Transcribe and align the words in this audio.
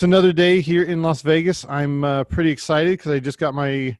It's 0.00 0.04
another 0.04 0.32
day 0.32 0.62
here 0.62 0.84
in 0.84 1.02
Las 1.02 1.20
Vegas. 1.20 1.66
I'm 1.68 2.04
uh, 2.04 2.24
pretty 2.24 2.50
excited 2.50 2.92
because 2.92 3.12
I 3.12 3.20
just 3.20 3.36
got 3.36 3.52
my 3.52 3.98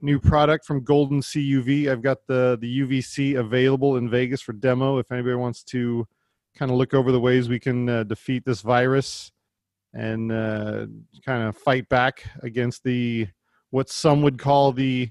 new 0.00 0.18
product 0.18 0.64
from 0.64 0.82
Golden 0.82 1.20
CUV. 1.20 1.88
I've 1.88 2.02
got 2.02 2.18
the 2.26 2.58
the 2.60 2.80
UVC 2.80 3.38
available 3.38 3.96
in 3.96 4.10
Vegas 4.10 4.42
for 4.42 4.52
demo. 4.54 4.98
If 4.98 5.12
anybody 5.12 5.36
wants 5.36 5.62
to 5.66 6.04
kind 6.56 6.72
of 6.72 6.76
look 6.76 6.94
over 6.94 7.12
the 7.12 7.20
ways 7.20 7.48
we 7.48 7.60
can 7.60 7.88
uh, 7.88 8.02
defeat 8.02 8.44
this 8.44 8.60
virus 8.60 9.30
and 9.94 10.32
uh, 10.32 10.86
kind 11.24 11.44
of 11.44 11.56
fight 11.56 11.88
back 11.88 12.24
against 12.42 12.82
the 12.82 13.28
what 13.70 13.88
some 13.88 14.22
would 14.22 14.40
call 14.40 14.72
the 14.72 15.08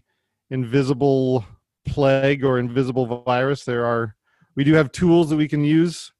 invisible 0.49 1.45
plague 1.85 2.43
or 2.43 2.59
invisible 2.59 3.23
virus. 3.23 3.63
There 3.63 3.85
are 3.85 4.17
we 4.57 4.65
do 4.65 4.73
have 4.73 4.91
tools 4.91 5.29
that 5.29 5.37
we 5.37 5.47
can 5.47 5.63
use 5.63 6.11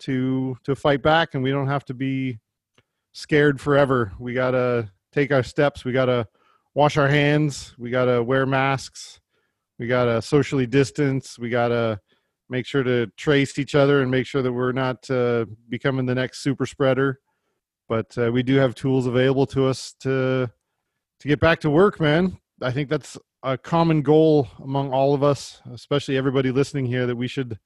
to 0.00 0.58
to 0.64 0.76
fight 0.76 1.02
back, 1.02 1.32
and 1.32 1.42
we 1.42 1.50
don't 1.50 1.68
have 1.68 1.86
to 1.86 1.94
be 1.94 2.38
scared 3.12 3.60
forever. 3.60 4.12
We 4.18 4.34
gotta 4.34 4.90
take 5.12 5.32
our 5.32 5.42
steps. 5.42 5.84
We 5.84 5.92
gotta 5.92 6.26
wash 6.74 6.96
our 6.96 7.08
hands. 7.08 7.74
We 7.78 7.90
gotta 7.90 8.22
wear 8.22 8.46
masks. 8.46 9.20
We 9.78 9.86
gotta 9.86 10.22
socially 10.22 10.66
distance. 10.66 11.38
We 11.38 11.50
gotta 11.50 12.00
make 12.48 12.66
sure 12.66 12.82
to 12.82 13.06
trace 13.16 13.58
each 13.58 13.74
other 13.74 14.02
and 14.02 14.10
make 14.10 14.26
sure 14.26 14.42
that 14.42 14.52
we're 14.52 14.72
not 14.72 15.08
uh, 15.10 15.46
becoming 15.68 16.06
the 16.06 16.14
next 16.14 16.42
super 16.42 16.66
spreader. 16.66 17.20
But 17.88 18.16
uh, 18.16 18.32
we 18.32 18.42
do 18.42 18.56
have 18.56 18.74
tools 18.74 19.06
available 19.06 19.46
to 19.46 19.66
us 19.66 19.94
to 20.00 20.50
to 21.20 21.28
get 21.28 21.40
back 21.40 21.60
to 21.60 21.70
work, 21.70 22.00
man. 22.00 22.38
I 22.60 22.70
think 22.70 22.88
that's 22.88 23.18
a 23.42 23.58
common 23.58 24.02
goal 24.02 24.48
among 24.62 24.92
all 24.92 25.14
of 25.14 25.22
us, 25.22 25.60
especially 25.72 26.16
everybody 26.16 26.50
listening 26.50 26.86
here, 26.86 27.06
that 27.06 27.16
we 27.16 27.28
should 27.28 27.58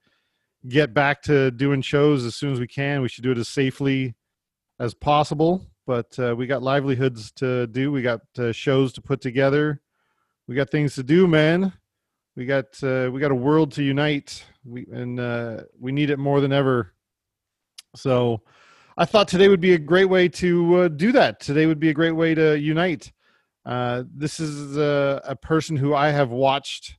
get 0.69 0.95
back 0.95 1.23
to 1.23 1.51
doing 1.51 1.83
shows 1.83 2.25
as 2.25 2.35
soon 2.35 2.53
as 2.53 2.61
we 2.61 2.67
can. 2.67 3.03
We 3.03 3.09
should 3.09 3.25
do 3.25 3.33
it 3.33 3.39
as 3.39 3.49
safely 3.49 4.15
as 4.79 4.95
possible. 4.95 5.67
But 5.87 6.19
uh, 6.19 6.35
we 6.37 6.47
got 6.47 6.63
livelihoods 6.63 7.31
to 7.33 7.67
do. 7.69 7.93
We 7.93 8.03
got 8.03 8.21
uh, 8.39 8.53
shows 8.53 8.93
to 8.95 9.01
put 9.01 9.21
together. 9.21 9.81
We 10.49 10.55
got 10.55 10.71
things 10.71 10.95
to 10.97 11.03
do, 11.03 11.27
man. 11.27 11.73
We 12.37 12.45
got 12.45 12.83
uh, 12.83 13.11
we 13.13 13.21
got 13.21 13.31
a 13.31 13.37
world 13.37 13.73
to 13.73 13.83
unite. 13.83 14.45
We 14.65 14.87
and 14.93 15.19
uh, 15.19 15.63
we 15.79 15.93
need 15.93 16.11
it 16.11 16.19
more 16.19 16.41
than 16.41 16.53
ever. 16.53 16.93
So, 17.95 18.43
I 18.99 19.05
thought 19.05 19.29
today 19.29 19.49
would 19.49 19.61
be 19.61 19.75
a 19.75 19.79
great 19.79 20.05
way 20.07 20.29
to 20.29 20.77
uh, 20.77 20.89
do 20.89 21.13
that. 21.13 21.41
Today 21.41 21.67
would 21.67 21.81
be 21.81 21.89
a 21.89 21.95
great 21.95 22.13
way 22.13 22.35
to 22.35 22.59
unite. 22.59 23.13
Uh, 23.65 24.05
this 24.15 24.39
is 24.39 24.77
a, 24.77 25.21
a, 25.25 25.35
person 25.35 25.77
who 25.77 25.93
I 25.93 26.11
have 26.11 26.31
watched 26.31 26.97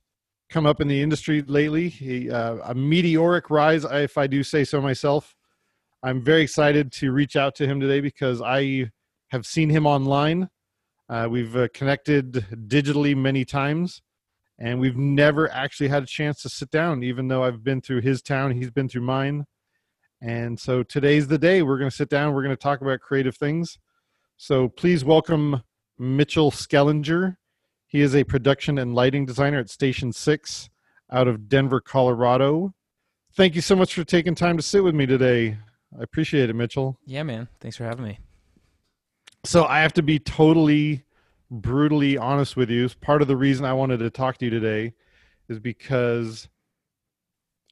come 0.50 0.66
up 0.66 0.82
in 0.82 0.88
the 0.88 1.00
industry 1.00 1.40
lately. 1.40 1.88
He, 1.88 2.30
uh, 2.30 2.56
a 2.62 2.74
meteoric 2.74 3.48
rise, 3.48 3.84
if 3.84 4.18
I 4.18 4.26
do 4.26 4.42
say 4.42 4.64
so 4.64 4.80
myself. 4.82 5.34
I'm 6.02 6.22
very 6.22 6.42
excited 6.42 6.92
to 6.92 7.10
reach 7.10 7.34
out 7.34 7.56
to 7.56 7.66
him 7.66 7.80
today 7.80 8.00
because 8.00 8.40
I 8.40 8.92
have 9.28 9.44
seen 9.44 9.68
him 9.68 9.84
online. 9.84 10.48
Uh, 11.08 11.26
we've 11.28 11.56
uh, 11.56 11.66
connected 11.74 12.46
digitally 12.68 13.16
many 13.16 13.44
times, 13.44 14.00
and 14.60 14.78
we've 14.78 14.96
never 14.96 15.50
actually 15.50 15.88
had 15.88 16.04
a 16.04 16.06
chance 16.06 16.40
to 16.42 16.48
sit 16.48 16.70
down, 16.70 17.02
even 17.02 17.26
though 17.26 17.42
I've 17.42 17.64
been 17.64 17.80
through 17.80 18.02
his 18.02 18.22
town, 18.22 18.52
he's 18.52 18.70
been 18.70 18.88
through 18.88 19.02
mine. 19.02 19.46
And 20.20 20.58
so 20.58 20.84
today's 20.84 21.26
the 21.26 21.38
day. 21.38 21.62
We're 21.62 21.78
going 21.78 21.90
to 21.90 21.96
sit 21.96 22.08
down, 22.08 22.32
we're 22.32 22.44
going 22.44 22.56
to 22.56 22.62
talk 22.62 22.80
about 22.80 23.00
creative 23.00 23.36
things. 23.36 23.78
So 24.36 24.68
please 24.68 25.04
welcome 25.04 25.62
Mitchell 25.98 26.52
Schellenger. 26.52 27.36
He 27.86 28.02
is 28.02 28.14
a 28.14 28.22
production 28.22 28.78
and 28.78 28.94
lighting 28.94 29.26
designer 29.26 29.58
at 29.58 29.70
Station 29.70 30.12
6 30.12 30.70
out 31.10 31.26
of 31.26 31.48
Denver, 31.48 31.80
Colorado. 31.80 32.72
Thank 33.34 33.56
you 33.56 33.62
so 33.62 33.74
much 33.74 33.94
for 33.94 34.04
taking 34.04 34.36
time 34.36 34.56
to 34.56 34.62
sit 34.62 34.84
with 34.84 34.94
me 34.94 35.06
today. 35.06 35.58
I 35.96 36.02
appreciate 36.02 36.50
it, 36.50 36.54
Mitchell. 36.54 36.98
Yeah, 37.06 37.22
man. 37.22 37.48
Thanks 37.60 37.76
for 37.76 37.84
having 37.84 38.04
me. 38.04 38.18
So 39.44 39.64
I 39.64 39.80
have 39.80 39.92
to 39.94 40.02
be 40.02 40.18
totally 40.18 41.04
brutally 41.50 42.18
honest 42.18 42.56
with 42.56 42.70
you. 42.70 42.88
Part 43.00 43.22
of 43.22 43.28
the 43.28 43.36
reason 43.36 43.64
I 43.64 43.72
wanted 43.72 43.98
to 43.98 44.10
talk 44.10 44.38
to 44.38 44.44
you 44.44 44.50
today 44.50 44.94
is 45.48 45.58
because 45.58 46.48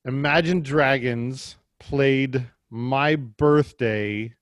Imagine 0.06 0.62
Dragons 0.62 1.56
played 1.78 2.46
my 2.70 3.16
birthday 3.16 4.34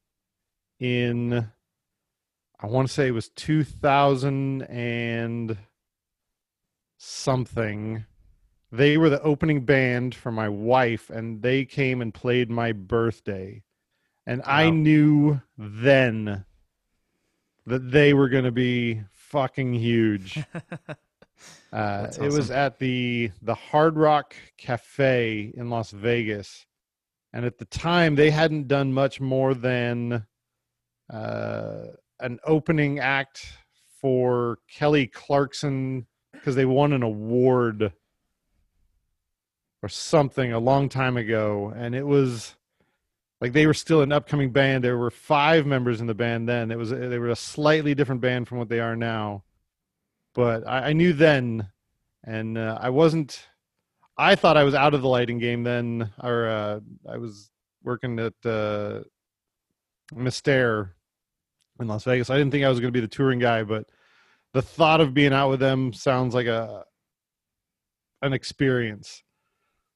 in 0.79 1.51
I 2.61 2.67
want 2.67 2.89
to 2.89 2.95
say 2.95 3.09
it 3.09 3.13
was 3.13 3.29
2000 3.31 4.63
and 4.63 5.59
something. 6.97 8.07
They 8.73 8.97
were 8.97 9.11
the 9.11 9.21
opening 9.23 9.65
band 9.65 10.15
for 10.15 10.33
my 10.33 10.49
wife, 10.49 11.11
and 11.11 11.43
they 11.43 11.65
came 11.65 12.01
and 12.01 12.15
played 12.15 12.51
my 12.51 12.73
birthday. 12.73 13.64
And 14.27 14.41
wow. 14.41 14.47
I 14.47 14.71
knew 14.71 15.41
then 15.59 16.45
that 17.67 17.91
they 17.91 18.15
were 18.15 18.29
going 18.29 18.45
to 18.45 18.53
be 18.53 19.03
fucking 19.13 19.75
huge. 19.75 20.39
uh, 20.89 20.97
awesome. 21.73 22.25
It 22.25 22.33
was 22.33 22.51
at 22.51 22.79
the 22.79 23.31
the 23.43 23.55
Hard 23.55 23.97
Rock 23.97 24.35
Cafe 24.57 25.53
in 25.55 25.71
Las 25.71 25.91
Vegas, 25.91 26.67
and 27.33 27.45
at 27.45 27.59
the 27.59 27.65
time 27.67 28.15
they 28.15 28.31
hadn't 28.31 28.69
done 28.69 28.93
much 28.93 29.21
more 29.21 29.55
than 29.55 30.27
uh, 31.11 31.87
an 32.21 32.39
opening 32.45 32.99
act 32.99 33.47
for 34.01 34.59
Kelly 34.71 35.07
Clarkson 35.07 36.07
because 36.33 36.55
they 36.55 36.67
won 36.67 36.93
an 36.93 37.03
award 37.03 37.93
or 39.83 39.89
something 39.89 40.53
a 40.53 40.59
long 40.59 40.89
time 40.89 41.17
ago, 41.17 41.73
and 41.77 41.95
it 41.95 42.07
was 42.07 42.55
like 43.41 43.53
they 43.53 43.67
were 43.67 43.75
still 43.75 44.03
an 44.03 44.13
upcoming 44.13 44.51
band. 44.51 44.85
There 44.85 44.99
were 44.99 45.11
five 45.11 45.67
members 45.67 46.01
in 46.01 46.07
the 46.07 46.15
band 46.15 46.49
then. 46.49 46.71
It 46.71 46.79
was 46.79 46.91
they 46.91 47.19
were 47.19 47.31
a 47.31 47.37
slightly 47.37 47.95
different 47.95 48.21
band 48.21 48.49
from 48.49 48.59
what 48.59 48.69
they 48.69 48.81
are 48.81 48.97
now, 48.97 49.45
but 50.35 50.67
I, 50.67 50.89
I 50.89 50.93
knew 50.93 51.13
then, 51.13 51.69
and 52.25 52.57
uh, 52.57 52.79
I 52.81 52.91
wasn't. 52.91 53.49
I 54.17 54.37
thought 54.37 54.57
I 54.57 54.63
was 54.63 54.75
out 54.75 54.95
of 54.95 55.03
the 55.03 55.09
lighting 55.09 55.39
game 55.39 55.65
then, 55.65 56.11
or 56.23 56.47
uh, 56.47 56.81
I 57.09 57.19
was 57.19 57.51
working 57.83 58.19
at 58.21 58.35
uh, 58.45 59.01
in 60.17 61.89
Las 61.89 62.05
Vegas. 62.05 62.31
I 62.31 62.39
didn't 62.39 62.53
think 62.53 62.65
I 62.65 62.69
was 62.69 62.81
going 62.81 62.93
to 62.93 62.97
be 62.97 63.01
the 63.01 63.09
touring 63.09 63.41
guy, 63.41 63.65
but 63.65 63.89
the 64.53 64.63
thought 64.63 65.01
of 65.01 65.15
being 65.15 65.33
out 65.33 65.51
with 65.51 65.61
them 65.61 65.93
sounds 65.93 66.35
like 66.35 66.47
a 66.47 66.85
an 68.23 68.33
experience. 68.33 69.23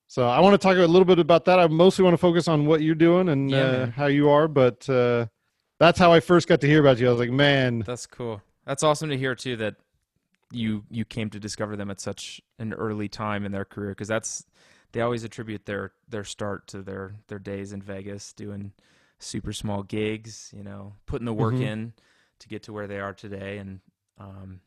So 0.08 0.26
I 0.26 0.40
want 0.40 0.54
to 0.54 0.58
talk 0.58 0.76
a 0.76 0.80
little 0.80 1.04
bit 1.04 1.18
about 1.18 1.44
that. 1.44 1.58
I 1.58 1.66
mostly 1.66 2.02
want 2.02 2.14
to 2.14 2.18
focus 2.18 2.48
on 2.48 2.64
what 2.64 2.80
you're 2.80 2.94
doing 2.94 3.28
and 3.28 3.50
yeah, 3.50 3.58
uh, 3.58 3.90
how 3.90 4.06
you 4.06 4.30
are, 4.30 4.48
but 4.48 4.88
uh, 4.88 5.26
that's 5.78 5.98
how 5.98 6.12
I 6.12 6.20
first 6.20 6.48
got 6.48 6.62
to 6.62 6.66
hear 6.66 6.80
about 6.80 6.98
you. 6.98 7.08
I 7.08 7.10
was 7.10 7.20
like, 7.20 7.30
man, 7.30 7.80
that's 7.80 8.06
cool. 8.06 8.40
That's 8.64 8.82
awesome 8.82 9.10
to 9.10 9.18
hear 9.18 9.34
too. 9.34 9.56
That 9.56 9.76
you 10.50 10.84
you 10.90 11.04
came 11.04 11.28
to 11.30 11.38
discover 11.38 11.76
them 11.76 11.90
at 11.90 12.00
such 12.00 12.40
an 12.58 12.72
early 12.72 13.08
time 13.08 13.44
in 13.44 13.52
their 13.52 13.66
career 13.66 13.90
because 13.90 14.08
that's 14.08 14.46
they 14.92 15.02
always 15.02 15.24
attribute 15.24 15.66
their 15.66 15.92
their 16.08 16.24
start 16.24 16.66
to 16.68 16.80
their 16.80 17.16
their 17.28 17.38
days 17.38 17.74
in 17.74 17.82
Vegas 17.82 18.32
doing 18.32 18.72
super 19.18 19.52
small 19.52 19.82
gigs, 19.82 20.52
you 20.56 20.62
know, 20.62 20.94
putting 21.04 21.26
the 21.26 21.34
work 21.34 21.54
mm-hmm. 21.54 21.64
in 21.64 21.92
to 22.38 22.48
get 22.48 22.62
to 22.62 22.72
where 22.72 22.86
they 22.86 22.98
are 22.98 23.12
today. 23.12 23.58
And 23.58 23.80
um, 24.18 24.60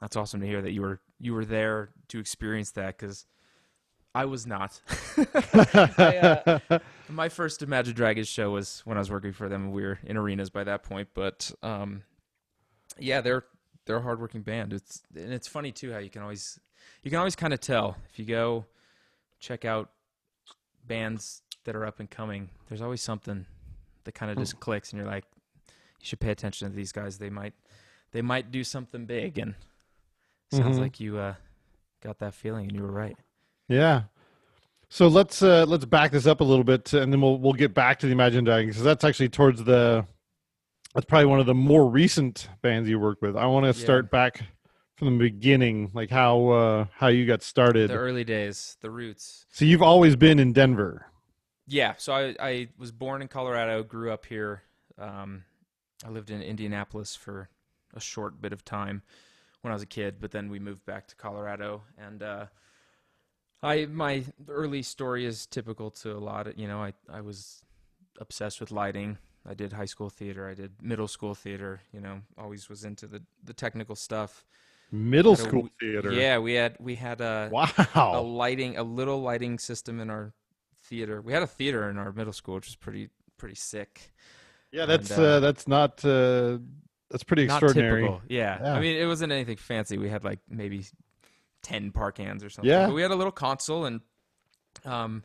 that's 0.00 0.16
awesome 0.16 0.40
to 0.40 0.46
hear 0.46 0.60
that 0.60 0.72
you 0.72 0.82
were 0.82 1.00
you 1.18 1.32
were 1.32 1.46
there 1.46 1.90
to 2.08 2.18
experience 2.18 2.72
that 2.72 2.98
because 2.98 3.26
I 4.14 4.26
was 4.26 4.46
not. 4.46 4.80
I, 5.98 6.58
uh, 6.68 6.78
my 7.08 7.28
first 7.28 7.62
Imagine 7.62 7.94
Dragons 7.94 8.28
show 8.28 8.50
was 8.50 8.82
when 8.84 8.96
I 8.98 9.00
was 9.00 9.10
working 9.10 9.32
for 9.32 9.48
them. 9.48 9.72
We 9.72 9.82
were 9.82 9.98
in 10.04 10.16
arenas 10.16 10.50
by 10.50 10.64
that 10.64 10.82
point, 10.82 11.08
but 11.14 11.50
um, 11.62 12.02
yeah, 12.98 13.20
they're 13.22 13.44
they're 13.86 13.96
a 13.96 14.02
hardworking 14.02 14.42
band. 14.42 14.72
It's 14.72 15.02
and 15.16 15.32
it's 15.32 15.48
funny 15.48 15.72
too 15.72 15.92
how 15.92 15.98
you 15.98 16.10
can 16.10 16.22
always 16.22 16.60
you 17.02 17.10
can 17.10 17.18
always 17.18 17.36
kind 17.36 17.54
of 17.54 17.60
tell 17.60 17.96
if 18.10 18.18
you 18.18 18.24
go 18.26 18.66
check 19.40 19.64
out 19.64 19.90
bands 20.86 21.42
that 21.64 21.74
are 21.76 21.86
up 21.86 22.00
and 22.00 22.10
coming. 22.10 22.50
There's 22.68 22.82
always 22.82 23.00
something 23.02 23.46
that 24.04 24.12
kind 24.12 24.30
of 24.30 24.36
just 24.38 24.60
clicks, 24.60 24.92
and 24.92 25.00
you're 25.00 25.10
like, 25.10 25.24
you 26.00 26.04
should 26.06 26.20
pay 26.20 26.30
attention 26.30 26.68
to 26.68 26.74
these 26.76 26.92
guys. 26.92 27.18
They 27.18 27.30
might 27.30 27.54
they 28.12 28.20
might 28.22 28.50
do 28.50 28.62
something 28.62 29.06
big, 29.06 29.38
and 29.38 29.54
sounds 30.50 30.76
Mhm. 30.76 30.80
like 30.80 31.00
you 31.00 31.16
uh, 31.18 31.34
got 32.02 32.18
that 32.18 32.34
feeling, 32.34 32.66
and 32.66 32.76
you 32.76 32.82
were 32.82 32.92
right. 32.92 33.16
Yeah. 33.72 34.02
So 34.88 35.08
let's 35.08 35.42
uh, 35.42 35.64
let's 35.66 35.84
back 35.86 36.12
this 36.12 36.26
up 36.26 36.40
a 36.40 36.44
little 36.44 36.64
bit, 36.64 36.92
and 36.92 37.12
then 37.12 37.20
we'll 37.20 37.38
we'll 37.38 37.54
get 37.54 37.72
back 37.72 37.98
to 38.00 38.06
the 38.06 38.12
Imagine 38.12 38.44
Dragons 38.44 38.74
because 38.74 38.84
that's 38.84 39.04
actually 39.04 39.30
towards 39.30 39.64
the 39.64 40.04
that's 40.94 41.06
probably 41.06 41.26
one 41.26 41.40
of 41.40 41.46
the 41.46 41.54
more 41.54 41.88
recent 41.88 42.48
bands 42.60 42.88
you 42.88 42.98
worked 42.98 43.22
with. 43.22 43.36
I 43.36 43.46
want 43.46 43.64
to 43.64 43.68
Yeah. 43.78 43.84
start 43.84 44.10
back 44.10 44.42
from 44.96 45.16
the 45.16 45.24
beginning, 45.24 45.90
like 45.94 46.10
how 46.10 46.48
uh, 46.48 46.86
how 46.94 47.08
you 47.08 47.26
got 47.26 47.42
started. 47.42 47.88
The 47.90 47.94
early 47.94 48.24
days, 48.24 48.76
the 48.82 48.90
roots. 48.90 49.46
So 49.50 49.64
you've 49.64 49.82
always 49.82 50.14
been 50.14 50.38
in 50.38 50.52
Denver. 50.52 51.06
Yeah, 51.66 51.94
so 51.96 52.12
I, 52.12 52.36
I 52.40 52.68
was 52.76 52.92
born 52.92 53.22
in 53.22 53.28
Colorado, 53.28 53.82
grew 53.82 54.10
up 54.12 54.26
here. 54.26 54.62
Um, 54.98 55.44
I 56.04 56.10
lived 56.10 56.30
in 56.30 56.42
Indianapolis 56.42 57.14
for 57.16 57.48
a 57.94 58.00
short 58.00 58.42
bit 58.42 58.52
of 58.52 58.64
time 58.64 59.02
when 59.62 59.70
I 59.72 59.74
was 59.74 59.82
a 59.82 59.86
kid, 59.86 60.16
but 60.20 60.32
then 60.32 60.50
we 60.50 60.58
moved 60.58 60.84
back 60.84 61.06
to 61.08 61.16
Colorado. 61.16 61.82
And 61.96 62.22
uh, 62.22 62.46
I 63.62 63.86
my 63.86 64.24
early 64.48 64.82
story 64.82 65.24
is 65.24 65.46
typical 65.46 65.90
to 66.02 66.12
a 66.12 66.18
lot 66.18 66.46
of 66.46 66.58
you 66.58 66.66
know 66.68 66.82
I 66.82 66.92
I 67.08 67.20
was 67.20 67.62
obsessed 68.20 68.60
with 68.60 68.70
lighting. 68.70 69.18
I 69.48 69.54
did 69.54 69.72
high 69.72 69.86
school 69.86 70.08
theater. 70.08 70.48
I 70.48 70.54
did 70.54 70.70
middle 70.80 71.08
school 71.08 71.34
theater. 71.34 71.80
You 71.92 72.00
know, 72.00 72.20
always 72.38 72.68
was 72.68 72.84
into 72.84 73.06
the 73.06 73.22
the 73.44 73.52
technical 73.52 73.96
stuff. 73.96 74.44
Middle 74.90 75.32
a 75.32 75.36
school 75.36 75.68
theater. 75.80 76.12
Yeah, 76.12 76.38
we 76.38 76.54
had 76.54 76.76
we 76.78 76.96
had 76.96 77.20
a 77.20 77.48
wow 77.50 77.70
a 77.96 78.20
lighting 78.20 78.76
a 78.76 78.82
little 78.82 79.22
lighting 79.22 79.58
system 79.58 80.00
in 80.00 80.10
our 80.10 80.32
theater. 80.82 81.22
We 81.22 81.32
had 81.32 81.42
a 81.42 81.46
theater 81.46 81.88
in 81.88 81.98
our 81.98 82.12
middle 82.12 82.32
school, 82.32 82.56
which 82.56 82.66
was 82.66 82.76
pretty 82.76 83.08
pretty 83.38 83.54
sick. 83.54 84.12
Yeah, 84.70 84.86
that's 84.86 85.10
and, 85.10 85.20
uh, 85.20 85.24
uh, 85.24 85.40
that's 85.40 85.68
not 85.68 86.04
uh, 86.04 86.58
that's 87.10 87.24
pretty 87.24 87.46
Not 87.46 87.62
extraordinary. 87.62 88.02
typical. 88.02 88.22
Yeah. 88.28 88.58
Yeah. 88.60 88.74
I 88.74 88.80
mean, 88.80 88.96
it 88.96 89.06
wasn't 89.06 89.32
anything 89.32 89.56
fancy. 89.56 89.98
We 89.98 90.08
had 90.08 90.24
like 90.24 90.40
maybe 90.48 90.84
10 91.62 91.92
par 91.92 92.12
cans 92.12 92.42
or 92.44 92.50
something. 92.50 92.70
Yeah. 92.70 92.86
But 92.86 92.94
we 92.94 93.02
had 93.02 93.10
a 93.10 93.16
little 93.16 93.32
console 93.32 93.84
and 93.84 94.00
um 94.84 95.22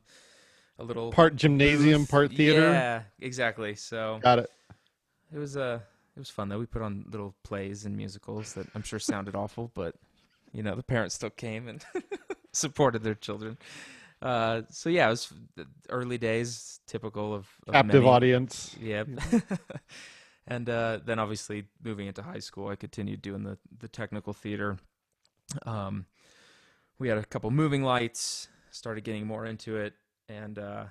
a 0.80 0.84
little 0.84 1.12
Part 1.12 1.36
gymnasium, 1.36 2.02
booth. 2.04 2.12
part 2.12 2.32
theater. 2.32 2.62
Yeah, 2.72 3.02
exactly. 3.20 3.76
So 3.76 4.20
Got 4.22 4.40
it. 4.40 4.50
it 5.34 5.38
was 5.40 5.58
uh 5.58 5.80
it 6.16 6.20
was 6.20 6.30
fun 6.30 6.50
though. 6.50 6.60
We 6.60 6.66
put 6.66 6.82
on 6.82 7.06
little 7.10 7.36
plays 7.44 7.86
and 7.86 7.96
musicals 7.96 8.54
that 8.54 8.68
I'm 8.76 8.82
sure 8.84 9.00
sounded 9.00 9.36
awful, 9.36 9.72
but 9.74 9.96
you 10.54 10.64
know, 10.64 10.76
the 10.76 10.84
parents 10.84 11.16
still 11.16 11.30
came 11.30 11.68
and 11.68 11.84
supported 12.54 13.04
their 13.04 13.16
children. 13.16 13.58
Uh, 14.22 14.64
so 14.72 14.90
yeah, 14.90 15.06
it 15.08 15.12
was 15.12 15.32
the 15.56 15.68
early 15.90 16.18
days, 16.18 16.80
typical 16.88 17.36
of, 17.36 17.48
of 17.68 17.74
Captive 17.74 18.02
many. 18.02 18.08
audience. 18.12 18.76
Yep. 18.82 19.10
and 20.48 20.68
uh, 20.70 21.00
then 21.06 21.20
obviously 21.20 21.66
moving 21.84 22.08
into 22.08 22.24
high 22.24 22.40
school, 22.40 22.68
I 22.70 22.76
continued 22.76 23.22
doing 23.22 23.44
the 23.44 23.58
the 23.78 23.88
technical 23.88 24.34
theater. 24.34 24.78
Um, 25.66 26.06
we 27.00 27.10
had 27.10 27.18
a 27.18 27.26
couple 27.26 27.52
moving 27.52 27.84
lights, 27.84 28.48
started 28.72 29.04
getting 29.04 29.28
more 29.28 29.46
into 29.46 29.78
it, 29.78 29.94
and 30.30 30.58
uh, 30.58 30.86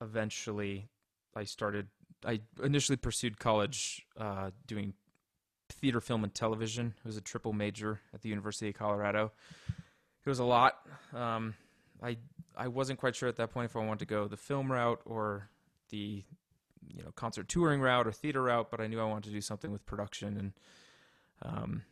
eventually 0.00 0.88
I 1.34 1.44
started. 1.44 1.88
I 2.24 2.40
initially 2.62 2.96
pursued 2.96 3.38
college 3.38 4.06
uh, 4.18 4.50
doing 4.66 4.94
theater, 5.70 6.00
film, 6.00 6.24
and 6.24 6.34
television. 6.34 6.94
It 6.98 7.06
was 7.06 7.16
a 7.16 7.20
triple 7.20 7.52
major 7.52 8.00
at 8.14 8.22
the 8.22 8.28
University 8.28 8.68
of 8.68 8.74
Colorado. 8.74 9.32
It 10.24 10.28
was 10.28 10.38
a 10.38 10.44
lot. 10.44 10.86
Um, 11.14 11.54
I 12.02 12.16
I 12.56 12.68
wasn't 12.68 12.98
quite 12.98 13.14
sure 13.14 13.28
at 13.28 13.36
that 13.36 13.50
point 13.50 13.66
if 13.66 13.76
I 13.76 13.80
wanted 13.80 14.00
to 14.00 14.06
go 14.06 14.28
the 14.28 14.36
film 14.36 14.70
route 14.70 15.00
or 15.04 15.48
the 15.90 16.24
you 16.88 17.02
know 17.02 17.12
concert 17.14 17.48
touring 17.48 17.80
route 17.80 18.06
or 18.06 18.12
theater 18.12 18.42
route, 18.42 18.70
but 18.70 18.80
I 18.80 18.86
knew 18.86 19.00
I 19.00 19.04
wanted 19.04 19.24
to 19.24 19.34
do 19.34 19.40
something 19.40 19.70
with 19.70 19.86
production 19.86 20.36
and 20.36 20.52
um, 21.42 21.82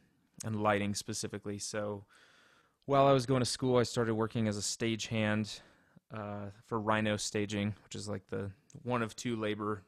and 0.45 0.63
lighting 0.63 0.95
specifically. 0.95 1.59
So 1.59 2.05
while 2.87 3.07
I 3.07 3.13
was 3.13 3.27
going 3.27 3.41
to 3.41 3.47
school, 3.47 3.79
I 3.79 3.83
started 3.83 4.15
working 4.15 4.49
as 4.49 4.59
a 4.59 4.61
stagehand 4.61 5.61
uh, 6.13 6.47
for 6.67 6.81
Rhino 6.81 7.17
Staging, 7.17 7.75
which 7.85 7.95
is 7.95 8.09
like 8.09 8.27
the 8.29 8.51
one 8.83 9.03
of 9.03 9.17
two 9.17 9.37
labor 9.37 9.83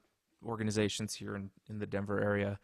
organizations 0.44 1.14
here 1.14 1.36
in, 1.36 1.50
in 1.68 1.78
the 1.78 1.86
Denver 1.86 2.20
area. 2.20 2.58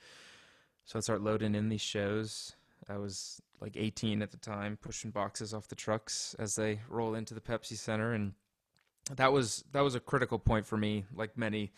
So 0.84 0.99
I 0.99 1.00
started 1.00 1.25
loading 1.25 1.55
in 1.55 1.69
these 1.69 1.81
shows. 1.81 2.55
I 2.88 2.96
was 2.96 3.40
like 3.61 3.76
18 3.76 4.23
at 4.23 4.31
the 4.31 4.37
time, 4.37 4.76
pushing 4.81 5.11
boxes 5.11 5.55
off 5.55 5.69
the 5.69 5.75
trucks 5.75 6.34
as 6.38 6.56
they 6.56 6.81
roll 6.88 7.14
into 7.14 7.34
the 7.34 7.40
Pepsi 7.40 7.76
Center, 7.76 8.12
and 8.12 8.32
that 9.17 9.32
was 9.32 9.64
that 9.73 9.82
was 9.82 9.94
a 9.94 10.00
critical 10.00 10.38
point 10.38 10.67
for 10.67 10.76
me, 10.76 11.05
like 11.14 11.37
many, 11.37 11.73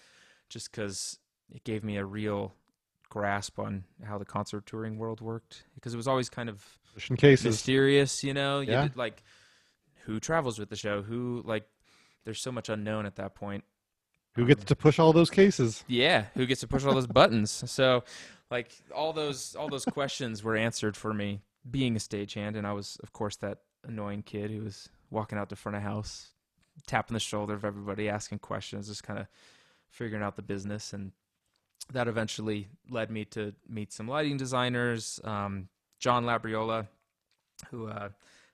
just 0.48 0.70
because 0.70 1.18
it 1.52 1.64
gave 1.64 1.84
me 1.84 1.96
a 1.96 2.04
real 2.04 2.54
grasp 3.14 3.60
on 3.60 3.84
how 4.02 4.18
the 4.18 4.24
concert 4.24 4.66
touring 4.66 4.98
world 4.98 5.20
worked. 5.20 5.62
Because 5.76 5.94
it 5.94 5.96
was 5.96 6.08
always 6.08 6.28
kind 6.28 6.48
of 6.48 6.64
Pushing 6.94 7.16
cases. 7.16 7.44
mysterious, 7.46 8.24
you 8.24 8.34
know. 8.34 8.58
You 8.60 8.72
Yeah. 8.72 8.82
did, 8.82 8.96
like 8.96 9.22
who 10.04 10.18
travels 10.18 10.58
with 10.58 10.68
the 10.68 10.76
show, 10.76 11.02
who 11.02 11.42
like. 11.44 11.66
There's 12.24 12.40
so 12.40 12.50
much 12.50 12.70
unknown 12.70 13.04
at 13.04 13.16
that 13.16 13.34
point. 13.34 13.64
Who 14.34 14.46
gets 14.46 14.62
um, 14.62 14.66
to 14.66 14.76
push 14.76 14.98
all 14.98 15.12
those 15.12 15.28
cases? 15.28 15.84
Yeah, 15.86 16.24
who 16.34 16.46
gets 16.46 16.62
to 16.62 16.66
push 16.66 16.82
all 16.86 16.94
those 16.94 17.06
buttons? 17.06 17.62
So, 17.70 18.02
like 18.50 18.72
all 18.94 19.12
those 19.12 19.54
all 19.54 19.68
those 19.68 19.84
questions 19.84 20.42
were 20.42 20.56
answered 20.56 20.96
for 20.96 21.12
me 21.12 21.42
being 21.70 21.94
a 21.96 21.98
stagehand, 21.98 22.56
and 22.56 22.66
I 22.66 22.72
was 22.72 22.98
of 23.02 23.12
course 23.12 23.36
that 23.36 23.58
annoying 23.86 24.22
kid 24.22 24.50
who 24.50 24.62
was 24.64 24.88
walking 25.10 25.38
out 25.38 25.50
the 25.50 25.56
front 25.56 25.76
of 25.76 25.82
house, 25.82 26.30
tapping 26.86 27.14
the 27.14 27.20
shoulder 27.20 27.52
of 27.54 27.64
everybody, 27.64 28.08
asking 28.08 28.38
questions, 28.38 28.88
just 28.88 29.02
kind 29.04 29.18
of 29.18 29.26
figuring 29.88 30.22
out 30.24 30.34
the 30.36 30.42
business, 30.42 30.92
and 30.94 31.12
that 31.92 32.08
eventually 32.08 32.68
led 32.88 33.10
me 33.10 33.24
to 33.26 33.54
meet 33.68 33.92
some 33.92 34.08
lighting 34.08 34.36
designers. 34.36 35.20
Um, 35.24 35.68
John 35.98 36.24
Labriola, 36.24 36.88
who 37.70 37.88
uh, 37.88 38.10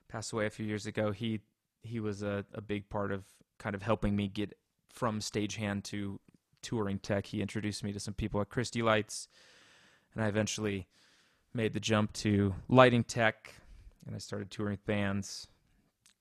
passed 0.07 0.33
away 0.33 0.45
a 0.45 0.49
few 0.49 0.65
years 0.65 0.85
ago, 0.85 1.11
he 1.11 1.41
he 1.83 1.99
was 1.99 2.21
a, 2.21 2.45
a 2.53 2.61
big 2.61 2.89
part 2.89 3.11
of 3.11 3.23
kind 3.57 3.75
of 3.75 3.81
helping 3.81 4.15
me 4.15 4.27
get 4.27 4.55
from 4.93 5.19
stagehand 5.19 5.83
to 5.83 6.19
touring 6.61 6.99
tech. 6.99 7.25
He 7.25 7.41
introduced 7.41 7.83
me 7.83 7.91
to 7.93 7.99
some 7.99 8.13
people 8.13 8.39
at 8.41 8.49
Christie 8.49 8.83
Lites, 8.83 9.27
and 10.13 10.23
I 10.23 10.27
eventually 10.27 10.87
made 11.53 11.73
the 11.73 11.79
jump 11.79 12.13
to 12.13 12.53
lighting 12.69 13.03
tech, 13.03 13.53
and 14.05 14.15
I 14.15 14.19
started 14.19 14.51
touring 14.51 14.77
bands, 14.85 15.47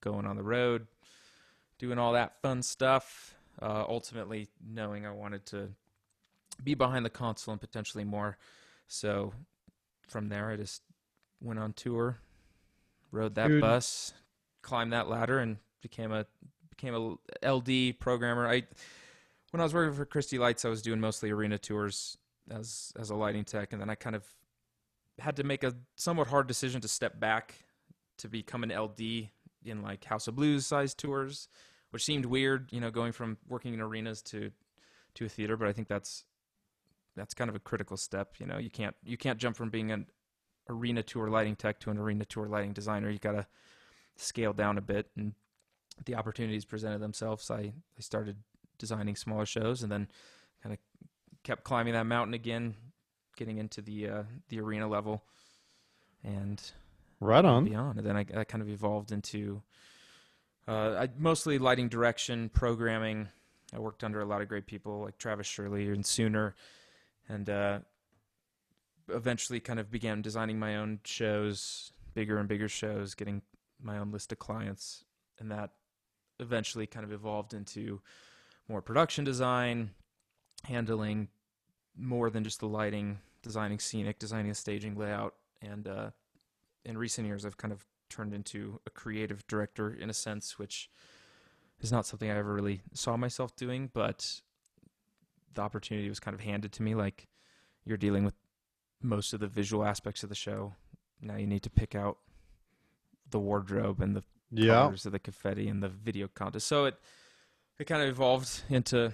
going 0.01 0.27
on 0.27 0.37
the 0.37 0.43
road, 0.43 0.87
doing 1.79 1.99
all 1.99 2.13
that 2.15 2.41
fun 2.41 2.63
stuff. 2.63 3.35
Uh, 3.61 3.85
ultimately, 3.87 4.49
knowing 4.67 5.05
I 5.05 5.11
wanted 5.11 5.45
to 5.47 5.69
be 6.65 6.75
behind 6.75 7.05
the 7.05 7.11
console 7.11 7.53
and 7.53 7.61
potentially 7.61 8.05
more. 8.05 8.39
So 8.87 9.33
from 10.09 10.29
there, 10.29 10.51
I 10.51 10.57
just 10.57 10.83
went 11.41 11.59
on 11.59 11.73
tour, 11.73 12.19
rode 13.13 13.35
that 13.37 13.49
Dude. 13.49 13.61
bus, 13.61 14.13
climbed 14.63 14.93
that 14.93 15.09
ladder, 15.09 15.39
and 15.39 15.59
became 15.83 16.13
a 16.13 16.27
became 16.71 16.95
a 17.43 17.49
LD 17.49 17.99
programmer. 17.99 18.49
I 18.49 18.65
when 19.51 19.61
I 19.61 19.65
was 19.65 19.75
working 19.75 19.95
for 19.95 20.05
Christie 20.05 20.39
Lites, 20.39 20.65
I 20.65 20.69
was 20.69 20.83
doing 20.83 21.01
mostly 21.01 21.31
arena 21.31 21.59
tours 21.59 22.17
as 22.51 22.93
as 22.99 23.11
a 23.11 23.15
lighting 23.15 23.45
tech, 23.45 23.73
and 23.73 23.81
then 23.81 23.91
I 23.91 23.95
kind 23.95 24.17
of 24.17 24.25
had 25.19 25.37
to 25.37 25.45
make 25.45 25.65
a 25.65 25.75
somewhat 25.97 26.29
hard 26.29 26.47
decision 26.47 26.81
to 26.81 26.89
step 26.89 27.21
back 27.21 27.55
to 28.19 28.29
become 28.29 28.63
an 28.63 28.71
LD 28.71 29.29
in 29.65 29.83
like 29.83 30.05
House 30.05 30.29
of 30.29 30.37
Blues 30.37 30.67
size 30.67 30.95
tours, 30.95 31.49
which 31.91 32.05
seemed 32.05 32.25
weird, 32.25 32.69
you 32.73 32.81
know, 32.81 32.91
going 32.91 33.13
from 33.13 33.39
working 33.49 33.75
in 33.75 33.81
arenas 33.81 34.23
to 34.23 34.51
to 35.15 35.25
a 35.25 35.29
theater. 35.29 35.57
But 35.57 35.69
I 35.69 35.73
think 35.73 35.89
that's 35.89 36.25
that's 37.21 37.35
kind 37.35 37.51
of 37.51 37.55
a 37.55 37.61
critical 37.61 37.99
step. 37.99 38.37
You 38.39 38.47
know, 38.47 38.57
you 38.57 38.71
can't 38.71 38.97
you 39.05 39.19
can't 39.19 39.39
jump 39.39 39.57
from 39.57 39.69
being 39.69 39.93
an 39.93 40.07
arena 40.71 41.03
tour 41.03 41.29
lighting 41.29 41.55
tech 41.55 41.79
to 41.81 41.91
an 41.91 41.99
arena 41.99 42.25
tour 42.25 42.47
lighting 42.47 42.73
designer. 42.73 43.11
You 43.11 43.19
got 43.19 43.33
to 43.33 43.47
scale 44.17 44.55
down 44.55 44.79
a 44.79 44.81
bit, 44.81 45.11
and 45.17 45.35
the 46.07 46.15
opportunities 46.15 46.65
presented 46.65 47.01
themselves. 47.01 47.51
I 47.51 47.73
I 47.99 48.01
started 48.01 48.37
designing 48.79 49.17
smaller 49.17 49.45
shows, 49.45 49.83
and 49.83 49.93
then 49.93 50.09
kind 50.63 50.73
of 50.73 50.79
kept 51.43 51.63
climbing 51.65 51.93
that 51.93 52.07
mountain 52.07 52.33
again, 52.33 52.75
getting 53.37 53.59
into 53.59 53.83
the 53.83 54.09
uh, 54.09 54.23
the 54.49 54.61
arena 54.61 54.89
level, 54.89 55.23
and 56.25 56.73
Right 57.21 57.45
on. 57.45 57.67
beyond. 57.67 57.99
And 57.99 58.07
then 58.07 58.17
I, 58.17 58.25
I 58.35 58.45
kind 58.45 58.63
of 58.63 58.71
evolved 58.71 59.13
into 59.13 59.63
uh, 60.67 60.97
I, 61.01 61.09
mostly 61.19 61.59
lighting 61.59 61.89
direction, 61.89 62.49
programming. 62.49 63.29
I 63.75 63.79
worked 63.79 64.03
under 64.03 64.21
a 64.21 64.25
lot 64.25 64.41
of 64.41 64.49
great 64.49 64.67
people 64.67 65.03
like 65.03 65.19
Travis 65.19 65.47
Shirley 65.47 65.89
and 65.89 66.05
Sooner, 66.05 66.55
and 67.31 67.49
uh, 67.49 67.79
eventually 69.09 69.61
kind 69.61 69.79
of 69.79 69.91
began 69.91 70.23
designing 70.23 70.59
my 70.59 70.77
own 70.77 71.01
shows, 71.05 71.93
bigger 72.15 72.39
and 72.39 72.49
bigger 72.49 72.69
shows, 72.69 73.15
getting 73.15 73.43
my 73.81 73.99
own 73.99 74.11
list 74.11 74.33
of 74.33 74.39
clients, 74.39 75.05
and 75.39 75.51
that 75.51 75.71
eventually 76.41 76.87
kind 76.87 77.05
of 77.05 77.13
evolved 77.13 77.55
into 77.55 78.01
more 78.69 78.83
production 78.83 79.25
design, 79.25 79.91
handling 80.65 81.29
more 81.97 82.31
than 82.31 82.45
just 82.45 82.61
the 82.61 82.67
lighting, 82.67 83.19
designing 83.43 83.79
scenic, 83.79 84.19
designing 84.19 84.51
a 84.51 84.55
staging 84.55 84.97
layout, 84.97 85.35
and 85.63 85.87
uh, 85.87 86.11
in 86.85 86.99
recent 86.99 87.27
years, 87.27 87.45
I've 87.45 87.59
kind 87.59 87.73
of 87.73 87.85
turned 88.09 88.35
into 88.35 88.81
a 88.87 88.91
creative 88.91 89.47
director 89.47 89.93
in 89.93 90.11
a 90.11 90.15
sense, 90.15 90.59
which 90.59 90.91
is 91.81 91.93
not 91.93 92.07
something 92.07 92.31
I 92.31 92.37
ever 92.37 92.53
really 92.53 92.81
saw 92.93 93.17
myself 93.17 93.55
doing, 93.55 93.91
but 93.93 94.41
the 95.55 95.63
opportunity 95.63 96.09
was 96.09 96.21
kind 96.21 96.35
of 96.35 96.41
handed 96.41 96.73
to 96.73 96.83
me. 96.83 96.95
Like 96.95 97.29
you're 97.85 97.97
dealing 97.97 98.25
with 98.25 98.35
most 99.03 99.33
of 99.33 99.41
the 99.41 99.47
visual 99.49 99.85
aspects 99.85 100.23
of 100.23 100.29
the 100.29 100.35
show. 100.35 100.75
Now 101.21 101.37
you 101.37 101.47
need 101.47 101.63
to 101.63 101.71
pick 101.71 101.95
out 101.95 102.19
the 103.31 103.39
wardrobe 103.39 104.01
and 104.01 104.15
the 104.17 104.25
Yeah. 104.51 104.83
colors 104.83 105.07
of 105.07 105.13
the 105.13 105.19
confetti 105.19 105.69
and 105.69 105.83
the 105.83 105.89
video 105.89 106.29
contest. 106.29 106.67
So 106.67 106.85
it 106.87 106.97
it 107.79 107.85
kind 107.87 108.03
of 108.03 108.09
evolved 108.09 108.63
into 108.69 109.13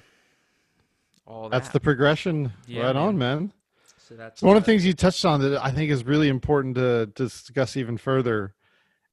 all 1.26 1.44
that. 1.48 1.50
That's 1.52 1.68
the 1.70 1.80
progression. 1.80 2.52
Yeah, 2.66 2.84
right 2.86 2.96
on, 2.96 3.16
man. 3.18 3.38
man. 3.38 3.52
so 3.98 4.14
that's 4.16 4.40
So 4.40 4.46
one 4.46 4.56
of 4.56 4.62
the 4.62 4.66
things 4.66 4.84
you 4.84 4.92
touched 4.92 5.24
on 5.24 5.40
that 5.42 5.64
I 5.64 5.70
think 5.70 5.90
is 5.90 6.04
really 6.04 6.28
important 6.28 6.74
to 6.76 7.06
discuss 7.06 7.76
even 7.76 7.96
further 7.96 8.54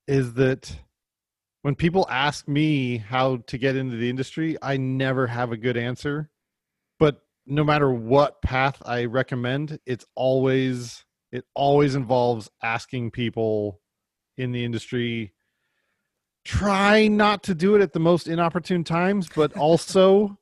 is 0.07 0.33
that 0.33 0.75
when 1.61 1.75
people 1.75 2.05
ask 2.09 2.47
me 2.47 2.97
how 2.97 3.37
to 3.47 3.57
get 3.57 3.75
into 3.75 3.95
the 3.95 4.09
industry, 4.09 4.57
I 4.61 4.77
never 4.77 5.27
have 5.27 5.51
a 5.51 5.57
good 5.57 5.77
answer. 5.77 6.29
No 7.45 7.63
matter 7.63 7.91
what 7.91 8.41
path 8.41 8.81
I 8.85 9.05
recommend, 9.05 9.79
it's 9.85 10.05
always 10.15 11.03
it 11.31 11.45
always 11.55 11.95
involves 11.95 12.50
asking 12.62 13.12
people 13.12 13.81
in 14.38 14.51
the 14.51 14.63
industry 14.63 15.33
try 16.45 17.07
not 17.07 17.43
to 17.43 17.55
do 17.55 17.75
it 17.75 17.81
at 17.81 17.93
the 17.93 18.00
most 18.00 18.27
inopportune 18.27 18.83
times, 18.83 19.27
but 19.33 19.53
also 19.57 20.38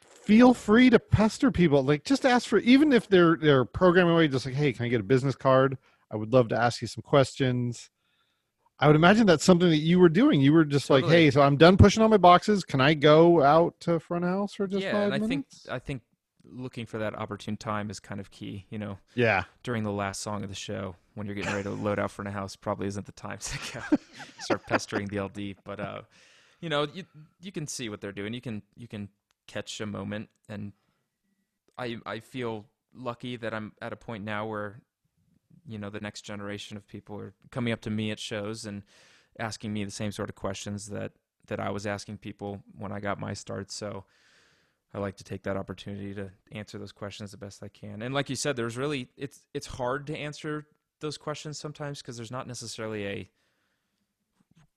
feel 0.00 0.54
free 0.54 0.90
to 0.90 0.98
pester 0.98 1.50
people. 1.50 1.82
Like 1.82 2.04
just 2.04 2.26
ask 2.26 2.48
for 2.48 2.58
even 2.58 2.92
if 2.92 3.08
they're 3.08 3.36
they're 3.36 3.64
programming 3.64 4.14
away, 4.14 4.28
just 4.28 4.46
like, 4.46 4.54
hey, 4.54 4.72
can 4.72 4.86
I 4.86 4.88
get 4.88 5.00
a 5.00 5.04
business 5.04 5.36
card? 5.36 5.78
I 6.10 6.16
would 6.16 6.32
love 6.32 6.48
to 6.48 6.56
ask 6.56 6.80
you 6.80 6.88
some 6.88 7.02
questions. 7.02 7.90
I 8.78 8.86
would 8.86 8.96
imagine 8.96 9.26
that's 9.26 9.44
something 9.44 9.70
that 9.70 9.78
you 9.78 9.98
were 9.98 10.10
doing. 10.10 10.40
You 10.40 10.52
were 10.52 10.64
just 10.64 10.90
like, 10.90 11.06
hey, 11.06 11.30
so 11.30 11.40
I'm 11.40 11.56
done 11.56 11.76
pushing 11.78 12.02
all 12.02 12.10
my 12.10 12.18
boxes. 12.18 12.62
Can 12.62 12.80
I 12.80 12.92
go 12.92 13.42
out 13.42 13.80
to 13.80 13.98
front 13.98 14.24
of 14.24 14.30
house 14.30 14.54
for 14.54 14.66
just 14.66 14.82
yeah, 14.82 14.92
five 14.92 15.12
and 15.12 15.24
I 15.24 15.26
think? 15.26 15.46
I 15.70 15.78
think 15.78 16.02
looking 16.44 16.84
for 16.86 16.98
that 16.98 17.14
opportune 17.14 17.56
time 17.56 17.88
is 17.90 18.00
kind 18.00 18.20
of 18.20 18.30
key. 18.30 18.66
You 18.68 18.78
know, 18.78 18.98
yeah, 19.14 19.44
during 19.62 19.82
the 19.82 19.92
last 19.92 20.20
song 20.20 20.42
of 20.42 20.50
the 20.50 20.54
show 20.54 20.94
when 21.14 21.26
you're 21.26 21.34
getting 21.34 21.52
ready 21.52 21.64
to 21.64 21.70
load 21.70 21.98
out 21.98 22.10
front 22.10 22.28
of 22.28 22.34
house 22.34 22.54
probably 22.54 22.86
isn't 22.86 23.06
the 23.06 23.12
time 23.12 23.38
to 23.38 23.58
go 23.72 23.96
start 24.40 24.66
pestering 24.66 25.08
the 25.08 25.20
LD. 25.20 25.56
But 25.64 25.80
uh, 25.80 26.02
you 26.60 26.68
know, 26.68 26.86
you 26.92 27.04
you 27.40 27.52
can 27.52 27.66
see 27.66 27.88
what 27.88 28.00
they're 28.02 28.12
doing. 28.12 28.34
You 28.34 28.42
can 28.42 28.62
you 28.76 28.86
can 28.86 29.08
catch 29.46 29.80
a 29.80 29.86
moment, 29.86 30.28
and 30.48 30.72
I 31.78 31.96
I 32.04 32.20
feel 32.20 32.66
lucky 32.94 33.36
that 33.36 33.54
I'm 33.54 33.72
at 33.80 33.92
a 33.92 33.96
point 33.96 34.24
now 34.24 34.46
where 34.46 34.80
you 35.66 35.78
know 35.78 35.90
the 35.90 36.00
next 36.00 36.22
generation 36.22 36.76
of 36.76 36.86
people 36.86 37.18
are 37.18 37.34
coming 37.50 37.72
up 37.72 37.80
to 37.82 37.90
me 37.90 38.10
at 38.10 38.18
shows 38.18 38.66
and 38.66 38.82
asking 39.38 39.72
me 39.72 39.84
the 39.84 39.90
same 39.90 40.12
sort 40.12 40.28
of 40.28 40.34
questions 40.34 40.88
that 40.88 41.12
that 41.46 41.60
I 41.60 41.70
was 41.70 41.86
asking 41.86 42.18
people 42.18 42.62
when 42.76 42.92
I 42.92 43.00
got 43.00 43.20
my 43.20 43.34
start. 43.34 43.70
So. 43.70 44.04
I 44.94 44.98
like 44.98 45.16
to 45.16 45.24
take 45.24 45.42
that 45.42 45.58
opportunity 45.58 46.14
to 46.14 46.30
answer 46.52 46.78
those 46.78 46.92
questions 46.92 47.32
the 47.32 47.36
best 47.36 47.62
I 47.62 47.68
can. 47.68 48.00
And 48.00 48.14
like 48.14 48.30
you 48.30 48.36
said, 48.36 48.56
there's 48.56 48.78
really 48.78 49.10
it's 49.16 49.42
it's 49.52 49.66
hard 49.66 50.06
to 50.06 50.16
answer 50.16 50.68
those 51.00 51.18
questions 51.18 51.58
sometimes 51.58 52.00
because 52.00 52.16
there's 52.16 52.30
not 52.30 52.46
necessarily 52.46 53.06
a 53.06 53.30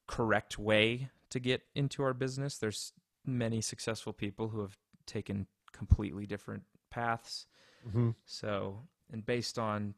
correct 0.07 0.57
way 0.57 1.09
to 1.29 1.39
get 1.39 1.61
into 1.75 2.03
our 2.03 2.13
business. 2.13 2.57
There's 2.57 2.91
many 3.25 3.61
successful 3.61 4.11
people 4.11 4.49
who 4.49 4.61
have 4.61 4.77
taken 5.05 5.47
completely 5.71 6.25
different 6.25 6.63
paths. 6.89 7.45
Mhm. 7.87 8.15
So, 8.25 8.87
and 9.11 9.25
based 9.25 9.57
on 9.57 9.93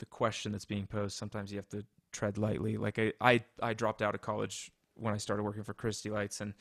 the 0.00 0.06
question 0.06 0.52
that's 0.52 0.64
being 0.64 0.86
posed, 0.86 1.16
sometimes 1.16 1.52
you 1.52 1.58
have 1.58 1.68
to 1.68 1.84
tread 2.12 2.38
lightly. 2.38 2.76
Like 2.76 2.98
I, 2.98 3.12
I, 3.20 3.44
I 3.62 3.74
dropped 3.74 4.02
out 4.02 4.14
of 4.14 4.20
college 4.20 4.72
when 4.94 5.14
I 5.14 5.18
started 5.18 5.44
working 5.44 5.62
for 5.62 5.74
Christie 5.74 6.10
Lites, 6.10 6.40
and 6.40 6.52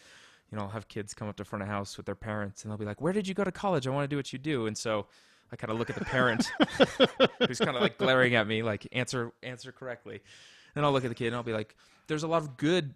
you 0.52 0.58
know, 0.58 0.64
I'll 0.64 0.70
have 0.70 0.88
kids 0.88 1.14
come 1.14 1.28
up 1.28 1.38
to 1.38 1.46
front 1.46 1.64
of 1.64 1.70
house 1.70 1.98
with 1.98 2.06
their 2.06 2.16
parents, 2.16 2.64
and 2.64 2.72
they'll 2.72 2.78
be 2.78 2.86
like, 2.86 3.02
"Where 3.02 3.14
did 3.14 3.28
you 3.28 3.34
go 3.34 3.44
to 3.44 3.52
college? 3.52 3.88
I 3.88 3.90
want 3.90 4.04
to 4.04 4.08
do 4.08 4.18
what 4.18 4.32
you 4.32 4.40
do." 4.40 4.68
And 4.68 4.78
so, 4.78 5.08
I 5.52 5.56
kind 5.56 5.72
of 5.72 5.80
look 5.80 5.90
at 5.90 5.96
the 5.96 6.06
parent 6.06 6.52
who's 7.48 7.60
kind 7.60 7.76
of 7.76 7.82
like 7.82 7.98
glaring 7.98 8.36
at 8.36 8.48
me, 8.48 8.64
like 8.64 8.88
answer 8.92 9.32
answer 9.44 9.72
correctly. 9.72 10.22
And 10.76 10.86
I'll 10.86 10.92
look 10.92 11.04
at 11.04 11.10
the 11.10 11.16
kid 11.16 11.28
and 11.28 11.36
I'll 11.36 11.44
be 11.44 11.54
like, 11.54 11.76
"There's 12.08 12.24
a 12.24 12.28
lot 12.28 12.42
of 12.42 12.58
good 12.58 12.94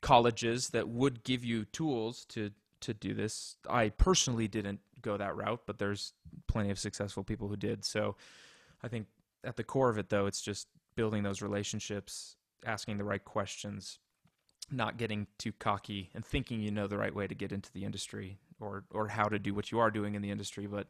colleges 0.00 0.70
that 0.70 0.88
would 0.88 1.24
give 1.24 1.44
you 1.44 1.64
tools 1.66 2.24
to 2.26 2.50
to 2.80 2.94
do 2.94 3.14
this. 3.14 3.56
I 3.68 3.88
personally 3.88 4.48
didn't 4.48 4.80
go 5.00 5.16
that 5.16 5.36
route, 5.36 5.62
but 5.66 5.78
there's 5.78 6.12
plenty 6.46 6.70
of 6.70 6.78
successful 6.78 7.24
people 7.24 7.48
who 7.48 7.56
did. 7.56 7.84
So 7.84 8.16
I 8.82 8.88
think 8.88 9.06
at 9.44 9.56
the 9.56 9.64
core 9.64 9.90
of 9.90 9.98
it 9.98 10.08
though, 10.10 10.26
it's 10.26 10.42
just 10.42 10.68
building 10.96 11.22
those 11.22 11.42
relationships, 11.42 12.36
asking 12.64 12.98
the 12.98 13.04
right 13.04 13.24
questions, 13.24 13.98
not 14.70 14.96
getting 14.96 15.26
too 15.38 15.52
cocky 15.52 16.10
and 16.14 16.24
thinking 16.24 16.60
you 16.60 16.70
know 16.70 16.86
the 16.86 16.98
right 16.98 17.14
way 17.14 17.26
to 17.26 17.34
get 17.34 17.52
into 17.52 17.72
the 17.72 17.84
industry 17.84 18.38
or 18.60 18.84
or 18.90 19.08
how 19.08 19.24
to 19.24 19.38
do 19.38 19.54
what 19.54 19.70
you 19.70 19.78
are 19.78 19.90
doing 19.90 20.14
in 20.14 20.22
the 20.22 20.30
industry, 20.30 20.66
but 20.66 20.88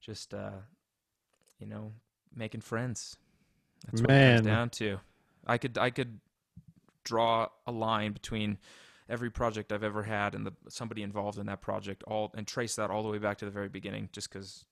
just 0.00 0.34
uh 0.34 0.50
you 1.58 1.66
know, 1.66 1.92
making 2.34 2.62
friends. 2.62 3.16
That's 3.86 4.00
what 4.00 4.10
it 4.10 4.34
comes 4.36 4.46
down 4.46 4.70
to. 4.70 4.98
I 5.46 5.58
could 5.58 5.78
I 5.78 5.90
could 5.90 6.20
draw 7.04 7.48
a 7.66 7.72
line 7.72 8.12
between 8.12 8.58
every 9.08 9.30
project 9.30 9.72
I've 9.72 9.82
ever 9.82 10.02
had 10.02 10.34
and 10.34 10.46
the 10.46 10.52
somebody 10.68 11.02
involved 11.02 11.38
in 11.38 11.46
that 11.46 11.60
project 11.60 12.02
all 12.04 12.30
and 12.36 12.46
trace 12.46 12.76
that 12.76 12.90
all 12.90 13.02
the 13.02 13.08
way 13.08 13.18
back 13.18 13.38
to 13.38 13.44
the 13.44 13.50
very 13.50 13.68
beginning 13.68 14.08
just 14.12 14.30
cuz 14.30 14.66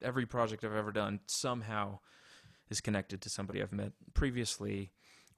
every 0.00 0.24
project 0.24 0.64
I've 0.64 0.74
ever 0.74 0.92
done 0.92 1.20
somehow 1.26 1.98
is 2.70 2.80
connected 2.80 3.20
to 3.22 3.28
somebody 3.30 3.62
I've 3.62 3.72
met 3.72 3.92
previously, 4.14 4.90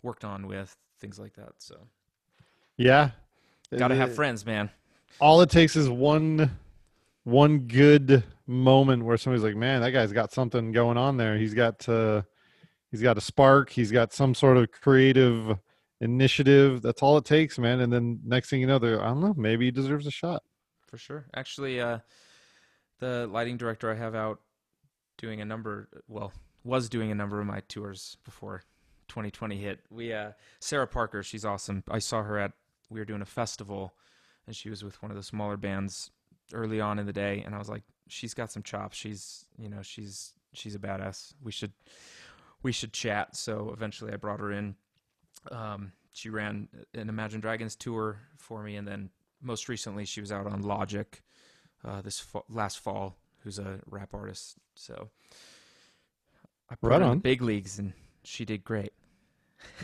worked 0.02 0.24
on 0.24 0.46
with, 0.46 0.76
things 1.00 1.18
like 1.18 1.34
that. 1.34 1.54
So, 1.58 1.76
yeah. 2.76 3.10
got 3.76 3.88
to 3.88 3.94
Uh, 3.94 3.98
have 3.98 4.14
friends, 4.14 4.44
man. 4.46 4.70
all 5.20 5.40
it 5.40 5.50
takes 5.50 5.76
is 5.76 5.88
one 5.88 6.50
one 7.24 7.60
good 7.66 8.22
moment 8.46 9.04
where 9.04 9.16
somebody's 9.16 9.42
like 9.42 9.56
man 9.56 9.80
that 9.80 9.90
guy's 9.90 10.12
got 10.12 10.30
something 10.32 10.70
going 10.70 10.96
on 10.96 11.16
there 11.16 11.36
he's 11.36 11.54
got 11.54 11.88
uh 11.88 12.22
he's 12.92 13.02
got 13.02 13.18
a 13.18 13.20
spark 13.20 13.68
he's 13.70 13.90
got 13.90 14.12
some 14.12 14.32
sort 14.32 14.56
of 14.56 14.70
creative 14.70 15.58
initiative 16.00 16.80
that's 16.82 17.02
all 17.02 17.16
it 17.16 17.24
takes 17.24 17.58
man 17.58 17.80
and 17.80 17.92
then 17.92 18.20
next 18.24 18.48
thing 18.50 18.60
you 18.60 18.66
know 18.68 18.78
they're 18.78 19.02
i 19.02 19.06
don't 19.08 19.20
know 19.20 19.34
maybe 19.36 19.64
he 19.64 19.70
deserves 19.72 20.06
a 20.06 20.10
shot 20.10 20.42
For 20.86 20.98
sure. 20.98 21.26
Actually, 21.34 21.80
uh, 21.80 21.98
the 23.00 23.26
lighting 23.26 23.56
director 23.56 23.90
I 23.90 23.96
have 23.96 24.14
out 24.14 24.38
doing 25.18 25.40
a 25.40 25.44
number, 25.44 25.88
well, 26.06 26.32
was 26.66 26.88
doing 26.88 27.10
a 27.10 27.14
number 27.14 27.40
of 27.40 27.46
my 27.46 27.60
tours 27.68 28.16
before 28.24 28.62
2020 29.08 29.56
hit. 29.56 29.80
We, 29.90 30.12
uh, 30.12 30.32
Sarah 30.60 30.86
Parker, 30.86 31.22
she's 31.22 31.44
awesome. 31.44 31.84
I 31.88 32.00
saw 32.00 32.22
her 32.22 32.38
at, 32.38 32.52
we 32.90 33.00
were 33.00 33.06
doing 33.06 33.22
a 33.22 33.26
festival 33.26 33.94
and 34.46 34.54
she 34.54 34.68
was 34.68 34.84
with 34.84 35.00
one 35.02 35.10
of 35.10 35.16
the 35.16 35.22
smaller 35.22 35.56
bands 35.56 36.10
early 36.52 36.80
on 36.80 36.98
in 36.98 37.06
the 37.06 37.12
day. 37.12 37.42
And 37.44 37.54
I 37.54 37.58
was 37.58 37.68
like, 37.68 37.82
she's 38.08 38.34
got 38.34 38.50
some 38.50 38.62
chops. 38.62 38.96
She's, 38.96 39.46
you 39.58 39.68
know, 39.68 39.82
she's, 39.82 40.32
she's 40.52 40.74
a 40.74 40.78
badass. 40.78 41.34
We 41.42 41.52
should, 41.52 41.72
we 42.62 42.72
should 42.72 42.92
chat. 42.92 43.36
So 43.36 43.70
eventually 43.72 44.12
I 44.12 44.16
brought 44.16 44.40
her 44.40 44.52
in. 44.52 44.74
Um, 45.50 45.92
she 46.12 46.30
ran 46.30 46.68
an 46.94 47.08
Imagine 47.08 47.40
Dragons 47.40 47.76
tour 47.76 48.20
for 48.38 48.62
me, 48.62 48.76
and 48.76 48.88
then 48.88 49.10
most 49.42 49.68
recently 49.68 50.06
she 50.06 50.20
was 50.20 50.32
out 50.32 50.46
on 50.46 50.62
Logic 50.62 51.22
uh, 51.84 52.00
this 52.00 52.18
fa- 52.18 52.42
last 52.48 52.78
fall, 52.78 53.16
who's 53.42 53.58
a 53.58 53.80
rap 53.86 54.14
artist. 54.14 54.56
So 54.74 55.10
I 56.70 56.74
put 56.74 56.90
Right 56.90 57.00
her 57.00 57.06
on. 57.06 57.18
big 57.20 57.42
leagues, 57.42 57.78
and 57.78 57.92
she 58.24 58.44
did 58.44 58.64
great. 58.64 58.92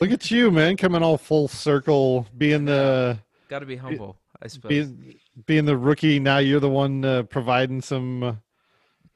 look 0.01 0.11
at 0.11 0.31
you 0.31 0.51
man 0.51 0.77
coming 0.77 1.03
all 1.03 1.19
full 1.19 1.49
circle 1.49 2.27
being 2.37 2.65
the 2.65 3.19
Got 3.49 3.61
to 3.61 3.67
be 3.67 3.77
humble, 3.77 4.17
I 4.41 4.49
suppose. 4.49 4.69
being 4.69 5.15
being 5.47 5.65
the 5.65 5.77
rookie 5.77 6.19
now 6.19 6.39
you're 6.39 6.61
the 6.61 6.69
one 6.71 7.05
uh, 7.05 7.23
providing 7.25 7.81
some 7.81 8.23
uh, 8.23 8.35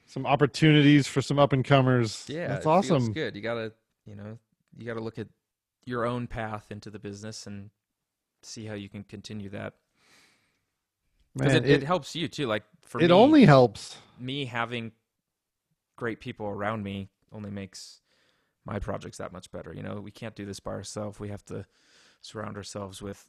some 0.07 0.27
opportunities 0.27 1.07
for 1.07 1.21
some 1.21 1.39
up 1.39 1.53
and 1.53 1.65
comers 1.65 2.25
yeah, 2.29 2.49
that's 2.49 2.67
it 2.67 2.69
awesome 2.69 3.13
good. 3.13 3.35
You 3.37 3.43
gotta, 3.43 3.73
you 4.05 4.15
know, 4.17 4.39
you 4.77 4.87
gotta 4.87 5.01
look 5.01 5.19
at 5.19 5.29
your 5.85 6.05
own 6.07 6.27
path 6.27 6.67
into 6.71 6.91
the 6.91 6.99
business 6.99 7.47
and 7.47 7.71
see 8.43 8.65
how 8.67 8.75
you 8.75 8.89
can 8.89 9.05
continue 9.05 9.49
that. 9.51 9.75
Because 11.35 11.53
man 11.55 11.65
it, 11.65 11.71
it, 11.71 11.83
helps 11.83 12.15
you 12.17 12.29
too. 12.29 12.47
Like 12.47 12.65
for 12.83 13.01
it 13.01 13.09
me, 13.09 13.13
only 13.13 13.45
helps 13.45 13.97
me 14.19 14.47
having 14.47 14.93
great 15.97 16.21
people 16.21 16.47
around 16.47 16.83
me 16.83 17.09
only 17.33 17.51
makes 17.51 18.01
my 18.65 18.79
projects 18.79 19.19
that 19.19 19.33
much 19.33 19.51
better. 19.53 19.73
You 19.73 19.83
know, 19.83 20.01
we 20.01 20.11
can't 20.11 20.35
do 20.35 20.45
this 20.45 20.61
by 20.61 20.73
ourselves. 20.73 21.21
We 21.21 21.29
have 21.29 21.45
to 21.47 21.67
surround 22.21 22.57
ourselves 22.57 23.01
with 23.01 23.29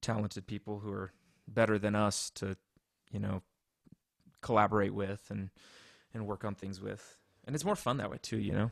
talented 0.00 0.46
people 0.46 0.80
who 0.80 0.90
are 0.92 1.12
better 1.46 1.78
than 1.78 1.94
us 1.94 2.30
to, 2.30 2.56
you 3.10 3.20
know, 3.20 3.42
collaborate 4.40 4.94
with 4.94 5.26
and 5.30 5.50
and 6.12 6.26
work 6.26 6.44
on 6.44 6.54
things 6.54 6.80
with. 6.80 7.18
And 7.46 7.54
it's 7.54 7.64
more 7.64 7.76
fun 7.76 7.98
that 7.98 8.10
way 8.10 8.18
too, 8.22 8.38
you 8.38 8.52
know. 8.52 8.70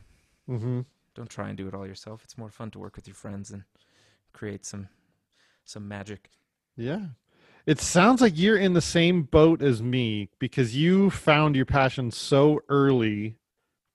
mm-hmm. 0.49 0.81
Don't 1.13 1.29
try 1.29 1.49
and 1.49 1.57
do 1.57 1.67
it 1.67 1.75
all 1.75 1.85
yourself. 1.85 2.23
It's 2.23 2.37
more 2.37 2.49
fun 2.49 2.71
to 2.71 2.79
work 2.79 2.95
with 2.95 3.07
your 3.07 3.15
friends 3.15 3.51
and 3.51 3.63
create 4.33 4.65
some 4.65 4.89
some 5.65 5.87
magic. 5.87 6.29
Yeah. 6.75 7.07
It 7.65 7.79
sounds 7.79 8.19
like 8.19 8.33
you're 8.35 8.57
in 8.57 8.73
the 8.73 8.81
same 8.81 9.23
boat 9.23 9.61
as 9.61 9.81
me 9.81 10.29
because 10.39 10.75
you 10.75 11.09
found 11.09 11.55
your 11.55 11.65
passion 11.65 12.11
so 12.11 12.59
early 12.67 13.37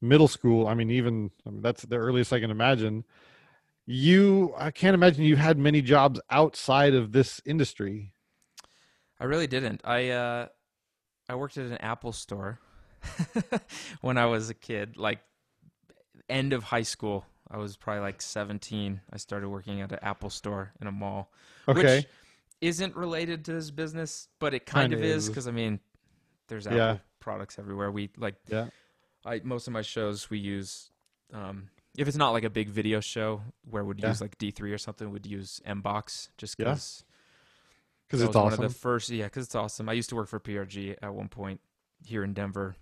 middle 0.00 0.28
school. 0.28 0.66
I 0.66 0.74
mean, 0.74 0.90
even 0.90 1.30
I 1.46 1.50
mean, 1.50 1.62
that's 1.62 1.82
the 1.84 1.96
earliest 1.96 2.32
I 2.32 2.40
can 2.40 2.50
imagine. 2.50 3.04
You, 3.86 4.54
I 4.58 4.70
can't 4.70 4.94
imagine 4.94 5.24
you 5.24 5.36
had 5.36 5.58
many 5.58 5.82
jobs 5.82 6.20
outside 6.30 6.94
of 6.94 7.12
this 7.12 7.40
industry. 7.46 8.12
I 9.20 9.24
really 9.24 9.46
didn't. 9.46 9.80
I 9.84 10.10
uh, 10.10 10.46
I 11.28 11.34
worked 11.34 11.56
at 11.58 11.66
an 11.66 11.78
Apple 11.78 12.12
store 12.12 12.60
when 14.00 14.16
I 14.18 14.26
was 14.26 14.50
a 14.50 14.54
kid, 14.54 14.96
like 14.96 15.20
end 16.28 16.52
of 16.52 16.64
high 16.64 16.82
school. 16.82 17.24
I 17.50 17.56
was 17.56 17.76
probably 17.76 18.02
like 18.02 18.20
17. 18.20 19.00
I 19.12 19.16
started 19.16 19.48
working 19.48 19.80
at 19.80 19.90
an 19.92 19.98
Apple 20.02 20.30
store 20.30 20.72
in 20.80 20.86
a 20.86 20.92
mall, 20.92 21.32
Okay. 21.66 21.98
which 21.98 22.06
isn't 22.60 22.94
related 22.96 23.44
to 23.46 23.52
this 23.52 23.70
business, 23.70 24.28
but 24.38 24.52
it 24.54 24.66
kind 24.66 24.92
Kinda 24.92 25.04
is 25.06 25.24
is. 25.24 25.28
because 25.28 25.48
I 25.48 25.52
mean, 25.52 25.80
there's 26.48 26.66
Apple 26.66 26.76
Yeah. 26.76 26.96
products 27.20 27.58
everywhere. 27.58 27.90
We 27.90 28.10
like 28.16 28.34
Yeah. 28.48 28.66
I 29.28 29.40
most 29.44 29.66
of 29.66 29.72
my 29.72 29.82
shows 29.82 30.30
we 30.30 30.38
use 30.38 30.90
um 31.32 31.68
if 31.96 32.06
it's 32.08 32.16
not 32.16 32.30
like 32.30 32.44
a 32.44 32.50
big 32.50 32.68
video 32.68 33.00
show 33.00 33.42
where 33.68 33.84
we'd 33.84 34.00
Yeah. 34.00 34.08
use 34.08 34.20
like 34.20 34.38
D3 34.38 34.72
or 34.72 34.78
something, 34.78 35.10
we'd 35.10 35.26
use 35.26 35.60
Mbox 35.66 36.28
just 36.38 36.56
because 36.56 37.04
Because 38.06 38.22
it's 38.22 38.36
awesome. 38.36 38.42
one 38.44 38.52
of 38.52 38.72
the 38.72 38.78
first 38.78 39.10
yeah, 39.10 39.24
because 39.24 39.46
it's 39.46 39.54
awesome. 39.54 39.88
I 39.88 39.92
used 39.94 40.08
to 40.10 40.16
work 40.16 40.28
for 40.28 40.38
PRG 40.40 40.96
at 41.02 41.12
one 41.14 41.28
point 41.28 41.60
here 42.04 42.22
in 42.24 42.32
Denver 42.34 42.76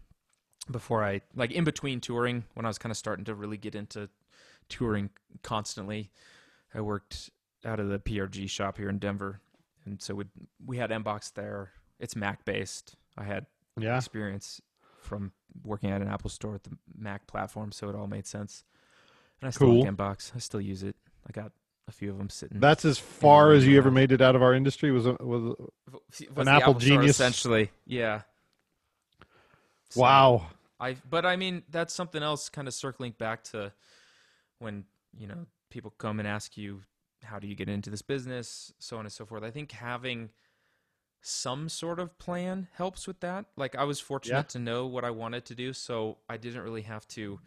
before 0.70 1.02
I 1.04 1.22
like 1.34 1.50
in 1.52 1.64
between 1.64 2.00
touring 2.00 2.44
when 2.54 2.66
I 2.66 2.68
was 2.68 2.78
kind 2.78 2.90
of 2.90 2.96
starting 2.96 3.24
to 3.26 3.34
really 3.34 3.56
get 3.56 3.74
into 3.74 4.08
touring 4.68 5.10
constantly. 5.42 6.10
I 6.74 6.80
worked 6.82 7.30
out 7.64 7.80
of 7.80 7.88
the 7.88 7.98
PRG 7.98 8.48
shop 8.50 8.76
here 8.76 8.88
in 8.90 8.98
Denver, 8.98 9.40
and 9.86 10.00
so 10.02 10.14
we 10.14 10.24
we 10.64 10.76
had 10.76 10.90
Mbox 10.90 11.32
there. 11.32 11.72
It's 11.98 12.14
Mac 12.14 12.44
based. 12.44 12.96
I 13.16 13.24
had 13.24 13.46
yeah. 13.78 13.96
experience 13.96 14.60
from 15.00 15.32
working 15.66 15.90
at 15.90 16.00
an 16.00 16.08
Apple 16.08 16.30
store 16.30 16.52
with 16.52 16.62
the 16.64 16.76
Mac 16.96 17.26
platform, 17.26 17.73
so 17.73 17.88
it 17.88 17.94
all 17.96 18.06
made 18.06 18.26
sense. 18.26 18.64
And 19.40 19.49
I 19.49 19.50
still 19.50 19.66
Cool. 19.68 19.80
like 19.85 19.96
Mbox. 19.96 20.32
I 20.35 20.38
still 20.38 20.61
use 20.61 20.82
it. 20.82 20.96
I 21.28 21.32
got 21.32 21.52
a 21.88 21.92
few 21.92 22.11
of 22.11 22.18
them 22.18 22.30
sitting. 22.30 22.58
That's 22.61 22.85
as 22.85 22.99
far 22.99 23.52
as 23.52 23.66
you 23.66 23.76
ever 23.78 23.90
made 23.90 24.12
it 24.12 24.20
out 24.20 24.35
of 24.35 24.42
our 24.42 24.54
industry. 24.54 24.90
Was 24.90 25.06
a- 25.06 25.12
was 25.20 25.54
a- 25.58 26.32
was 26.32 26.38
an 26.38 26.49
Apple 26.49 26.73
Store, 26.75 26.80
genius. 26.80 27.11
essentially. 27.11 27.70
Yeah. 27.85 28.23
So, 29.90 30.00
wow. 30.00 30.46
I 30.80 30.96
but 31.08 31.25
I 31.25 31.37
mean 31.37 31.62
that's 31.70 31.94
something 31.94 32.23
else 32.23 32.49
kind 32.49 32.68
of 32.68 32.75
circling 32.75 33.12
back 33.18 33.44
to 33.44 33.73
when, 34.58 34.85
you 35.16 35.26
know, 35.26 35.46
people 35.70 35.92
come 35.99 36.18
and 36.18 36.28
ask 36.28 36.56
you 36.56 36.82
how 37.25 37.38
do 37.38 37.46
you 37.46 37.54
get 37.54 37.68
into 37.68 37.88
this 37.90 38.02
business, 38.02 38.73
so 38.78 38.96
on 38.99 39.06
and 39.06 39.12
so 39.12 39.25
forth. 39.25 39.42
I 39.42 39.50
think 39.50 39.73
having 39.73 40.30
some 41.20 41.68
sort 41.68 41.99
of 41.99 42.16
plan 42.18 42.68
helps 42.75 43.06
with 43.06 43.20
that. 43.20 43.46
Like 43.56 43.75
I 43.75 43.85
was 43.85 44.00
fortunate 44.00 44.37
Yeah. 44.37 44.42
to 44.42 44.58
know 44.58 44.87
what 44.87 45.04
I 45.04 45.11
wanted 45.11 45.44
to 45.46 45.54
do, 45.54 45.73
so 45.73 46.18
I 46.28 46.37
didn't 46.37 46.62
really 46.62 46.82
have 46.82 47.06
to 47.08 47.40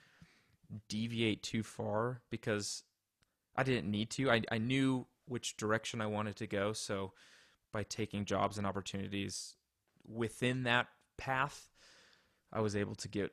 deviate 0.87 1.41
too 1.43 1.63
far 1.63 2.21
because 2.29 2.83
I 3.55 3.63
didn't 3.63 3.89
need 3.89 4.09
to. 4.11 4.29
I 4.31 4.41
I 4.51 4.57
knew 4.57 5.07
which 5.25 5.57
direction 5.57 6.01
I 6.01 6.07
wanted 6.07 6.35
to 6.37 6.47
go, 6.47 6.73
so 6.73 7.13
by 7.71 7.83
taking 7.83 8.25
jobs 8.25 8.57
and 8.57 8.65
opportunities 8.65 9.55
within 10.07 10.63
that 10.63 10.87
path, 11.17 11.69
I 12.51 12.61
was 12.61 12.75
able 12.75 12.95
to 12.95 13.07
get 13.07 13.31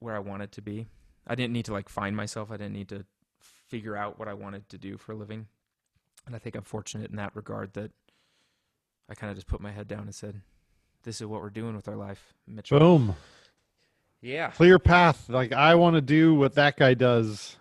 where 0.00 0.14
I 0.14 0.18
wanted 0.20 0.52
to 0.52 0.62
be. 0.62 0.86
I 1.26 1.34
didn't 1.34 1.52
need 1.52 1.64
to 1.66 1.72
like 1.72 1.88
find 1.88 2.16
myself. 2.16 2.50
I 2.50 2.56
didn't 2.56 2.74
need 2.74 2.88
to 2.90 3.06
figure 3.38 3.96
out 3.96 4.18
what 4.18 4.28
I 4.28 4.34
wanted 4.34 4.68
to 4.70 4.78
do 4.78 4.96
for 4.98 5.12
a 5.12 5.16
living. 5.16 5.46
And 6.26 6.34
I 6.36 6.38
think 6.38 6.56
I'm 6.56 6.62
fortunate 6.62 7.10
in 7.10 7.16
that 7.16 7.34
regard 7.34 7.72
that 7.74 7.92
I 9.10 9.14
kind 9.14 9.30
of 9.30 9.36
just 9.36 9.48
put 9.48 9.60
my 9.60 9.72
head 9.72 9.88
down 9.88 10.02
and 10.02 10.14
said, 10.14 10.40
"This 11.02 11.20
is 11.20 11.26
what 11.26 11.42
we're 11.42 11.50
doing 11.50 11.74
with 11.76 11.88
our 11.88 11.96
life, 11.96 12.32
Mitchell." 12.46 12.78
Boom. 12.78 13.16
Yeah, 14.22 14.50
Clear 14.50 14.78
path. 14.78 15.28
Like 15.28 15.52
I 15.52 15.74
want 15.74 15.96
to 15.96 16.00
do 16.02 16.34
what 16.34 16.54
that 16.54 16.76
guy 16.76 16.94
does. 16.94 17.56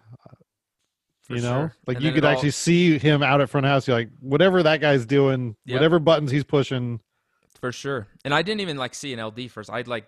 for 1.22 1.36
you 1.36 1.42
know, 1.42 1.48
sure. 1.62 1.74
like 1.86 1.98
And 1.98 2.06
you 2.06 2.12
could 2.12 2.24
it 2.24 2.26
all- 2.28 2.32
actually 2.34 2.52
see 2.52 2.98
him 2.98 3.22
out 3.24 3.40
at 3.40 3.50
front 3.50 3.66
house. 3.68 3.88
You're 3.88 3.98
like, 3.98 4.10
whatever 4.20 4.64
that 4.64 4.82
guy's 4.82 5.06
doing, 5.06 5.56
Yep. 5.66 5.76
whatever 5.76 6.00
buttons 6.00 6.32
he's 6.32 6.44
pushing. 6.44 7.02
For 7.62 7.72
sure. 7.72 8.08
And 8.26 8.34
I 8.34 8.42
didn't 8.42 8.62
even 8.62 8.78
like 8.78 8.96
see 8.96 9.14
an 9.14 9.20
LD 9.20 9.48
first. 9.48 9.70
I'd 9.70 9.88
like 9.88 10.08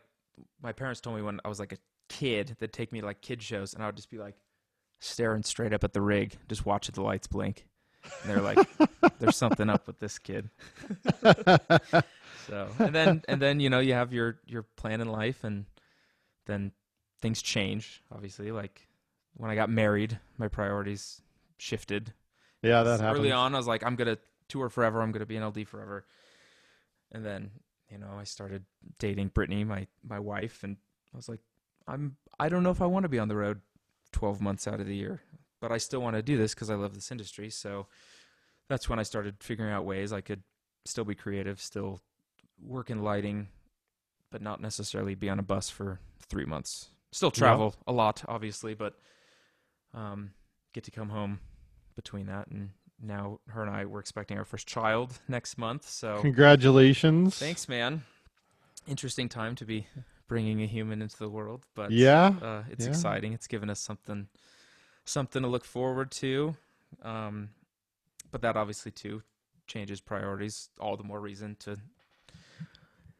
my 0.63 0.71
parents 0.71 0.99
told 0.99 1.15
me 1.17 1.21
when 1.21 1.39
I 1.45 1.47
was 1.47 1.59
like 1.59 1.73
a 1.73 1.77
kid 2.09 2.55
they'd 2.59 2.73
take 2.73 2.91
me 2.91 2.99
to 3.01 3.05
like 3.05 3.21
kid 3.21 3.41
shows 3.41 3.73
and 3.73 3.81
I 3.83 3.85
would 3.85 3.95
just 3.95 4.09
be 4.09 4.17
like 4.17 4.35
staring 4.99 5.43
straight 5.43 5.73
up 5.73 5.83
at 5.83 5.93
the 5.93 6.01
rig, 6.01 6.35
just 6.49 6.65
watching 6.65 6.93
the 6.95 7.01
lights 7.01 7.27
blink. 7.27 7.67
And 8.03 8.29
they're 8.29 8.41
like, 8.41 8.57
There's 9.19 9.35
something 9.37 9.69
up 9.69 9.87
with 9.87 9.99
this 9.99 10.17
kid. 10.19 10.49
So 12.47 12.67
and 12.79 12.93
then 12.93 13.23
and 13.27 13.41
then, 13.41 13.59
you 13.59 13.69
know, 13.69 13.79
you 13.79 13.93
have 13.93 14.13
your 14.13 14.39
your 14.45 14.63
plan 14.63 14.99
in 15.01 15.07
life 15.07 15.43
and 15.43 15.65
then 16.47 16.71
things 17.19 17.41
change, 17.41 18.01
obviously. 18.11 18.51
Like 18.51 18.87
when 19.35 19.51
I 19.51 19.55
got 19.55 19.69
married, 19.69 20.19
my 20.37 20.47
priorities 20.47 21.21
shifted. 21.57 22.13
yeah, 22.63 22.83
that 22.83 22.99
happened. 22.99 23.19
Early 23.19 23.31
on, 23.31 23.53
I 23.53 23.57
was 23.57 23.67
like, 23.67 23.83
I'm 23.85 23.95
gonna 23.95 24.17
tour 24.49 24.69
forever. 24.69 25.01
I'm 25.01 25.11
gonna 25.11 25.25
be 25.25 25.37
an 25.37 25.45
LD 25.45 25.67
forever. 25.67 26.05
And 27.11 27.25
then, 27.25 27.51
you 27.89 27.97
know, 27.99 28.09
I 28.19 28.23
started 28.23 28.65
dating 28.97 29.27
Brittany, 29.29 29.63
my 29.63 29.87
my 30.03 30.19
wife, 30.19 30.63
and 30.63 30.77
I 31.13 31.17
was 31.17 31.29
like, 31.29 31.41
I'm 31.87 32.17
I 32.39 32.49
don't 32.49 32.63
know 32.63 32.71
if 32.71 32.81
I 32.81 32.87
want 32.87 33.03
to 33.03 33.09
be 33.09 33.19
on 33.19 33.27
the 33.27 33.35
road 33.35 33.61
12 34.13 34.41
months 34.41 34.67
out 34.67 34.79
of 34.79 34.87
the 34.87 34.95
year, 34.95 35.21
but 35.61 35.71
I 35.71 35.77
still 35.77 36.01
want 36.01 36.15
to 36.17 36.21
do 36.21 36.37
this 36.37 36.53
because 36.53 36.69
I 36.69 36.75
love 36.75 36.93
this 36.93 37.11
industry. 37.11 37.49
So 37.49 37.87
that's 38.67 38.89
when 38.89 38.99
I 38.99 39.03
started 39.03 39.35
figuring 39.39 39.71
out 39.71 39.85
ways 39.85 40.11
I 40.11 40.21
could 40.21 40.41
still 40.85 41.05
be 41.05 41.15
creative, 41.15 41.61
still 41.61 42.01
work 42.61 42.89
in 42.89 43.03
lighting, 43.03 43.47
but 44.31 44.41
not 44.41 44.59
necessarily 44.59 45.15
be 45.15 45.29
on 45.29 45.39
a 45.39 45.43
bus 45.43 45.69
for 45.69 45.99
three 46.27 46.45
months. 46.45 46.89
Still 47.11 47.31
travel 47.31 47.75
a 47.87 47.91
lot, 47.91 48.23
obviously, 48.27 48.73
but 48.73 48.95
um, 49.93 50.31
get 50.73 50.83
to 50.85 50.91
come 50.91 51.09
home 51.09 51.39
between 51.95 52.25
that 52.27 52.47
and 52.47 52.69
now 53.03 53.39
her 53.47 53.61
and 53.61 53.69
I 53.69 53.85
we're 53.85 53.99
expecting 53.99 54.37
our 54.37 54.45
first 54.45 54.67
child 54.67 55.19
next 55.27 55.57
month. 55.57 55.87
So 55.89 56.19
Congratulations. 56.21 57.37
thanks, 57.37 57.67
man. 57.67 58.03
Interesting 58.87 59.29
time 59.29 59.55
to 59.55 59.65
be 59.65 59.87
bringing 60.27 60.61
a 60.63 60.65
human 60.65 61.01
into 61.01 61.17
the 61.17 61.29
world, 61.29 61.65
but 61.75 61.91
Yeah. 61.91 62.33
uh, 62.41 62.63
it's 62.69 62.85
yeah. 62.85 62.91
exciting. 62.91 63.33
It's 63.33 63.47
given 63.47 63.69
us 63.69 63.79
something 63.79 64.27
something 65.05 65.41
to 65.41 65.47
look 65.47 65.65
forward 65.65 66.11
to. 66.11 66.55
Um, 67.03 67.49
but 68.31 68.41
that 68.41 68.55
obviously 68.57 68.91
too 68.91 69.23
changes 69.67 70.01
priorities. 70.01 70.69
All 70.79 70.97
the 70.97 71.03
more 71.03 71.19
reason 71.19 71.55
to 71.61 71.77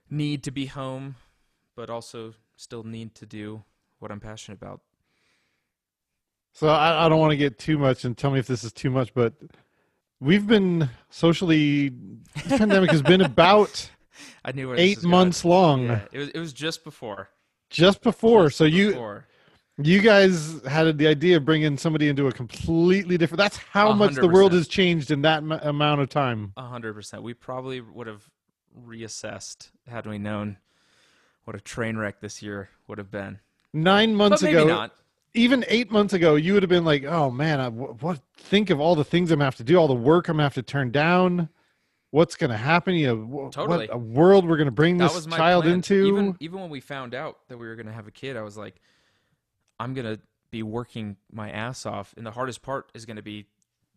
need 0.09 0.43
to 0.43 0.51
be 0.51 0.65
home, 0.67 1.15
but 1.75 1.89
also 1.89 2.33
still 2.55 2.83
need 2.83 3.15
to 3.15 3.25
do 3.25 3.63
what 3.99 4.11
I'm 4.11 4.19
passionate 4.19 4.61
about. 4.61 4.81
So 6.53 6.67
I, 6.67 7.05
I 7.05 7.09
don't 7.09 7.19
want 7.19 7.31
to 7.31 7.37
get 7.37 7.57
too 7.57 7.77
much 7.77 8.03
and 8.03 8.17
tell 8.17 8.31
me 8.31 8.39
if 8.39 8.47
this 8.47 8.63
is 8.63 8.73
too 8.73 8.89
much, 8.89 9.13
but 9.13 9.33
we've 10.19 10.45
been 10.45 10.89
socially. 11.09 11.89
This 12.35 12.57
pandemic 12.59 12.91
has 12.91 13.01
been 13.01 13.21
about 13.21 13.89
I 14.45 14.51
knew 14.51 14.73
eight 14.75 14.97
was 14.97 15.03
going. 15.05 15.11
months 15.11 15.45
long, 15.45 15.83
Yeah, 15.87 16.01
it 16.11 16.17
was 16.19 16.29
it 16.29 16.39
was 16.39 16.51
just 16.53 16.83
before. 16.83 17.29
just 17.69 18.01
before. 18.01 18.45
Just 18.47 18.57
so 18.57 18.65
before. 18.65 18.75
you 18.75 19.23
guys 19.79 20.61
had 20.65 20.97
the 20.97 21.07
idea 21.07 21.37
of 21.37 21.45
bringing 21.45 21.77
somebody 21.77 22.07
into 22.09 22.27
a 22.27 22.31
completely 22.31 23.17
different. 23.17 23.39
That's 23.39 23.57
how 23.57 23.91
A 23.91 23.95
much 23.95 24.15
the 24.15 24.27
world 24.27 24.53
has 24.53 24.67
changed 24.67 25.11
in 25.11 25.21
that 25.23 25.37
m- 25.37 25.51
amount 25.51 26.01
of 26.01 26.09
time. 26.09 26.53
A 26.57 26.63
hundred 26.63 26.93
percent. 26.93 27.23
We 27.23 27.33
probably 27.33 27.81
would 27.81 28.07
have 28.07 28.29
reassessed 28.87 29.69
had 29.87 30.05
we 30.05 30.17
known 30.17 30.57
what 31.45 31.55
a 31.55 31.59
train 31.61 31.97
wreck 31.97 32.19
this 32.21 32.41
year 32.41 32.69
would 32.87 32.97
have 32.97 33.11
been. 33.11 33.39
Nine 33.73 34.15
months 34.15 34.43
ago, 34.43 34.65
not. 34.67 34.93
even 35.33 35.63
eight 35.67 35.91
months 35.91 36.13
ago, 36.13 36.35
you 36.35 36.53
would 36.53 36.63
have 36.63 36.69
been 36.69 36.85
like, 36.85 37.03
"Oh 37.05 37.31
man, 37.31 37.59
I, 37.59 37.69
what? 37.69 38.19
Think 38.37 38.69
of 38.69 38.79
all 38.79 38.95
the 38.95 39.03
things 39.03 39.31
I'm 39.31 39.37
gonna 39.39 39.45
have 39.45 39.55
to 39.55 39.63
do, 39.63 39.77
all 39.77 39.87
the 39.87 39.93
work 39.93 40.27
I'm 40.27 40.33
gonna 40.35 40.43
have 40.43 40.53
to 40.55 40.61
turn 40.63 40.91
down. 40.91 41.49
What's 42.11 42.35
gonna 42.35 42.57
happen? 42.57 42.95
You 42.95 43.07
know, 43.07 43.49
Totally. 43.53 43.87
what 43.87 43.95
a 43.95 43.97
world 43.97 44.45
we're 44.47 44.57
gonna 44.57 44.71
bring 44.71 44.97
That 44.97 45.13
this 45.13 45.25
child 45.27 45.63
plan. 45.63 45.75
into." 45.75 46.05
Even 46.05 46.37
even 46.41 46.59
when 46.59 46.69
we 46.69 46.81
found 46.81 47.15
out 47.15 47.39
that 47.47 47.57
we 47.57 47.65
were 47.67 47.75
going 47.75 47.85
to 47.87 47.93
have 47.93 48.07
a 48.07 48.11
kid, 48.11 48.35
I 48.35 48.41
was 48.41 48.57
like, 48.57 48.75
I'm 49.81 49.93
going 49.93 50.05
to 50.05 50.21
be 50.51 50.61
working 50.61 51.17
my 51.31 51.49
ass 51.49 51.85
off, 51.85 52.13
and 52.15 52.25
the 52.25 52.31
hardest 52.31 52.61
part 52.61 52.91
is 52.93 53.05
going 53.05 53.15
to 53.15 53.23
be 53.23 53.47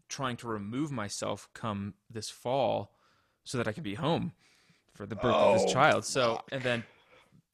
trying 0.08 0.36
to 0.38 0.48
remove 0.48 0.90
myself 0.90 1.48
come 1.52 1.94
this 2.08 2.30
fall, 2.30 2.92
so 3.44 3.58
that 3.58 3.68
I 3.68 3.72
can 3.72 3.82
be 3.82 3.94
home 3.94 4.32
for 4.94 5.04
the 5.04 5.16
birth 5.16 5.34
of 5.34 5.54
this 5.54 5.64
Oh, 5.68 5.72
child. 5.72 6.04
So 6.04 6.40
and 6.50 6.62
then 6.62 6.84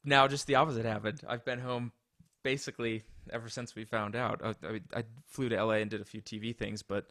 now 0.04 0.28
just 0.28 0.46
the 0.46 0.54
opposite 0.54 0.84
happened. 0.84 1.22
I've 1.26 1.44
been 1.44 1.58
home 1.58 1.90
basically 2.44 3.02
ever 3.32 3.48
since 3.48 3.74
we 3.74 3.84
found 3.84 4.14
out. 4.14 4.40
I, 4.44 4.50
I, 4.66 4.80
I 5.00 5.04
flew 5.26 5.48
to 5.48 5.64
LA 5.64 5.74
and 5.74 5.90
did 5.90 6.00
a 6.00 6.04
few 6.04 6.22
TV 6.22 6.54
things, 6.56 6.82
but 6.82 7.06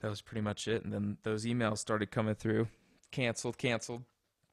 that 0.00 0.08
was 0.10 0.20
pretty 0.20 0.40
much 0.40 0.66
it. 0.66 0.82
And 0.82 0.92
then 0.92 1.18
those 1.22 1.44
emails 1.44 1.78
started 1.78 2.10
coming 2.10 2.34
through, 2.34 2.66
canceled, 3.12 3.58
canceled, 3.58 4.02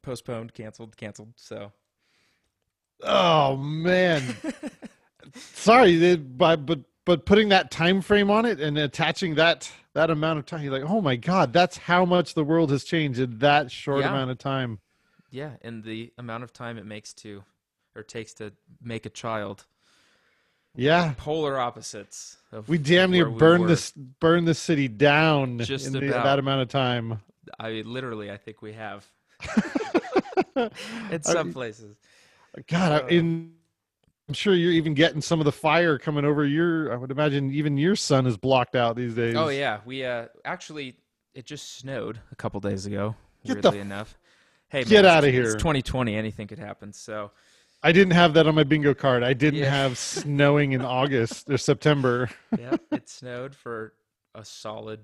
postponed, 0.04 0.54
canceled, 0.54 0.96
canceled. 0.98 1.34
So 1.36 1.72
Oh 3.02 3.58
man. 3.58 4.36
Sorry, 5.36 6.16
but 6.18 6.66
but 6.66 6.80
but 7.06 7.26
putting 7.26 7.50
that 7.50 7.72
time 7.72 8.02
frame 8.02 8.30
on 8.30 8.46
it 8.46 8.60
and 8.60 8.78
attaching 8.78 9.36
that 9.36 9.72
that 9.94 10.10
amount 10.10 10.40
of 10.40 10.46
time, 10.46 10.62
you're 10.64 10.72
like, 10.74 10.90
oh 10.90 11.02
my 11.02 11.16
god, 11.16 11.52
that's 11.54 11.78
how 11.78 12.06
much 12.06 12.34
the 12.36 12.44
world 12.44 12.70
has 12.72 12.84
changed 12.84 13.20
in 13.20 13.40
that 13.40 13.72
short 13.72 14.02
Yeah. 14.02 14.10
amount 14.10 14.32
of 14.32 14.38
time. 14.38 14.80
yeah, 15.32 15.52
and 15.62 15.84
the 15.84 16.12
amount 16.18 16.44
of 16.44 16.54
time 16.54 16.78
it 16.78 16.86
makes 16.86 17.14
to 17.14 17.44
or 17.96 18.04
takes 18.04 18.34
to 18.36 18.54
make 18.82 19.06
a 19.06 19.10
child 19.10 19.66
Yeah. 20.76 21.14
polar 21.18 21.60
opposites. 21.60 22.38
Of 22.52 22.70
We 22.70 22.78
damn 22.78 23.12
near 23.12 23.26
where 23.26 23.32
we 23.34 23.40
burned 23.40 23.68
this 23.70 23.92
burned 23.92 24.48
the 24.48 24.54
city 24.54 24.88
down 24.88 25.60
Just 25.60 25.88
in 25.88 25.94
the, 25.94 26.00
that 26.00 26.40
amount 26.40 26.62
of 26.62 26.68
time. 26.70 27.20
I 27.60 27.72
mean, 27.72 27.92
literally, 27.92 28.30
I 28.32 28.38
think 28.38 28.62
we 28.62 28.74
have 28.74 29.08
in 30.56 30.70
I- 31.12 31.20
some 31.22 31.54
places. 31.54 31.98
God, 32.68 32.92
I, 32.92 33.06
Uh, 33.06 33.08
in, 33.08 33.54
I'm 34.30 34.34
sure 34.36 34.54
you're 34.54 34.72
even 34.74 34.94
getting 34.94 35.22
some 35.22 35.40
of 35.40 35.46
the 35.46 35.52
fire 35.52 35.98
coming 35.98 36.24
over 36.24 36.46
your. 36.46 36.94
I 36.94 36.98
would 36.98 37.10
imagine 37.10 37.52
even 37.52 37.78
your 37.78 37.96
sun 37.96 38.28
is 38.28 38.38
blocked 38.38 38.76
out 38.76 38.96
these 38.96 39.16
days. 39.16 39.36
Oh 39.36 39.48
yeah, 39.50 39.80
we 39.86 40.06
uh 40.06 40.28
actually 40.46 40.98
it 41.34 41.48
just 41.48 41.78
snowed 41.80 42.20
a 42.32 42.36
couple 42.36 42.60
days 42.60 42.86
ago. 42.86 43.16
Get 43.44 43.64
the 43.64 43.70
weirdly 43.70 43.80
enough. 43.80 44.16
Hey, 44.68 44.84
get 44.84 44.98
man, 45.04 45.06
of 45.06 45.12
outta 45.18 45.28
It's 45.30 45.34
here. 45.36 45.58
2020. 45.58 46.16
Anything 46.16 46.46
could 46.46 46.60
happen. 46.60 46.94
So 46.94 47.32
I 47.82 47.92
didn't 47.92 48.12
have 48.14 48.36
that 48.36 48.46
on 48.46 48.54
my 48.54 48.64
bingo 48.64 48.94
card. 48.94 49.24
I 49.24 49.34
didn't 49.34 49.62
Yeah. 49.62 49.72
have 49.72 49.98
snowing 49.98 50.74
in 50.74 50.82
August 50.86 51.50
or 51.50 51.58
September. 51.58 52.30
yeah, 52.56 52.76
it 52.92 53.10
snowed 53.10 53.56
for 53.56 53.94
a 54.36 54.46
solid 54.46 55.00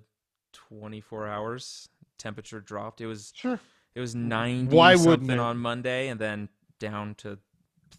24 0.54 1.28
hours. 1.28 1.90
Temperature 2.20 2.62
dropped. 2.62 3.02
It 3.02 3.08
was 3.08 3.34
Sure. 3.36 3.60
it 3.96 4.00
was 4.02 4.14
90 4.14 4.76
Why 4.76 4.96
something 4.98 5.40
on 5.40 5.58
Monday 5.58 6.10
and 6.10 6.20
then 6.22 6.48
down 6.80 7.16
to 7.16 7.40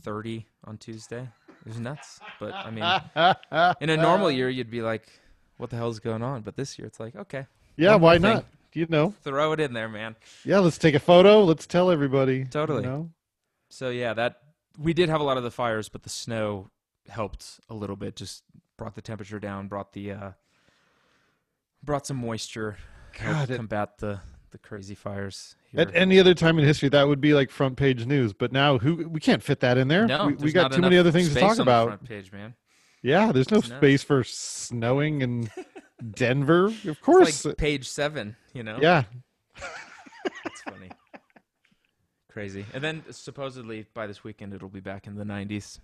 30 0.03 0.47
on 0.67 0.79
Tuesday. 0.79 1.29
It 1.65 1.69
was 1.69 1.81
nuts. 1.81 2.21
But 2.41 2.55
I 2.55 2.71
mean, 2.71 3.75
in 3.81 3.91
a 3.91 3.97
normal 3.97 4.31
year, 4.31 4.49
you'd 4.49 4.71
be 4.71 4.83
like, 4.83 5.09
"What 5.57 5.71
the 5.71 5.77
hell's 5.77 5.99
going 5.99 6.23
on?" 6.23 6.43
But 6.43 6.57
this 6.57 6.79
year, 6.79 6.87
it's 6.87 7.01
like, 7.01 7.17
okay, 7.17 7.47
yeah, 7.77 7.97
why 7.97 8.15
thing. 8.15 8.23
not? 8.23 8.47
You 8.73 8.87
know, 8.91 9.15
throw 9.23 9.53
it 9.53 9.61
in 9.61 9.73
there, 9.73 9.89
man. 9.89 10.17
yeah. 10.45 10.59
Let's 10.59 10.77
take 10.79 10.95
a 10.95 10.99
photo. 11.01 11.43
Let's 11.45 11.67
tell 11.67 11.91
everybody. 11.91 12.39
you 12.39 12.45
Totally. 12.45 12.83
know? 12.83 13.11
So 13.71 13.89
yeah, 13.91 14.13
that 14.15 14.41
we 14.79 14.93
did 14.93 15.09
have 15.09 15.21
a 15.21 15.25
lot 15.25 15.39
of 15.39 15.43
the 15.43 15.51
fires, 15.51 15.89
but 15.89 16.03
the 16.03 16.11
snow 16.11 16.69
helped 17.09 17.59
a 17.71 17.75
little 17.75 17.97
bit. 17.97 18.17
Just 18.17 18.43
brought 18.77 18.95
the 18.95 19.01
temperature 19.03 19.41
down, 19.41 19.69
brought 19.69 19.93
the 19.95 20.13
uh, 20.13 20.31
brought 21.83 22.07
some 22.07 22.19
moisture, 22.19 22.77
God, 23.19 23.51
it- 23.51 23.57
combat 23.57 23.99
the 23.99 24.21
the 24.51 24.59
crazy 24.59 24.95
fires. 24.95 25.57
Here. 25.71 25.81
At 25.81 25.95
any 25.95 26.19
other 26.19 26.35
time 26.35 26.59
in 26.59 26.65
history, 26.65 26.89
that 26.91 27.07
would 27.09 27.21
be 27.21 27.35
like 27.35 27.51
front 27.51 27.77
page 27.77 28.07
news. 28.07 28.33
But 28.33 28.53
now, 28.53 28.79
who 28.79 29.09
we 29.09 29.21
can't 29.21 29.43
fit 29.43 29.61
that 29.61 29.79
in 29.79 29.89
there. 29.89 30.07
no, 30.07 30.27
we, 30.27 30.35
we 30.35 30.53
got 30.53 30.73
too 30.73 30.81
many 30.81 30.99
other 30.99 31.13
things 31.13 31.33
to 31.33 31.41
talk 31.41 31.51
on 31.51 31.57
the 31.57 31.63
about. 31.63 31.89
front 31.89 32.05
page, 32.05 32.33
man. 32.33 32.55
Yeah, 33.03 33.33
there's 33.33 33.51
no 33.51 33.59
nuts. 33.59 33.69
space 33.69 34.03
for 34.03 34.25
snowing 34.25 35.23
in 35.23 35.51
Denver. 36.15 36.73
Of 36.87 37.01
course. 37.01 37.45
like 37.45 37.57
page 37.57 37.89
seven. 37.89 38.37
You 38.53 38.63
know, 38.63 38.79
yeah. 38.81 39.05
it's 40.45 40.63
funny, 40.63 40.91
crazy. 42.31 42.65
And 42.75 42.83
then 42.83 43.05
supposedly 43.11 43.87
by 43.95 44.07
this 44.07 44.25
weekend 44.25 44.55
it'll 44.55 44.69
be 44.69 44.81
back 44.81 45.07
in 45.07 45.15
the 45.15 45.25
90s. 45.25 45.81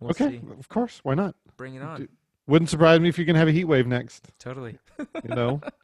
We'll 0.00 0.10
okay. 0.10 0.30
see. 0.30 0.40
Of 0.58 0.68
course. 0.68 1.00
Why 1.02 1.14
not? 1.14 1.34
bring 1.56 1.74
it 1.76 1.82
on. 1.82 2.08
Wouldn't 2.48 2.70
surprise 2.70 2.98
me 2.98 3.08
if 3.08 3.18
you 3.18 3.24
can 3.24 3.36
have 3.36 3.46
a 3.48 3.52
heat 3.52 3.64
wave 3.64 3.86
next. 3.86 4.28
Totally. 4.38 4.78
You 4.98 5.34
know. 5.34 5.60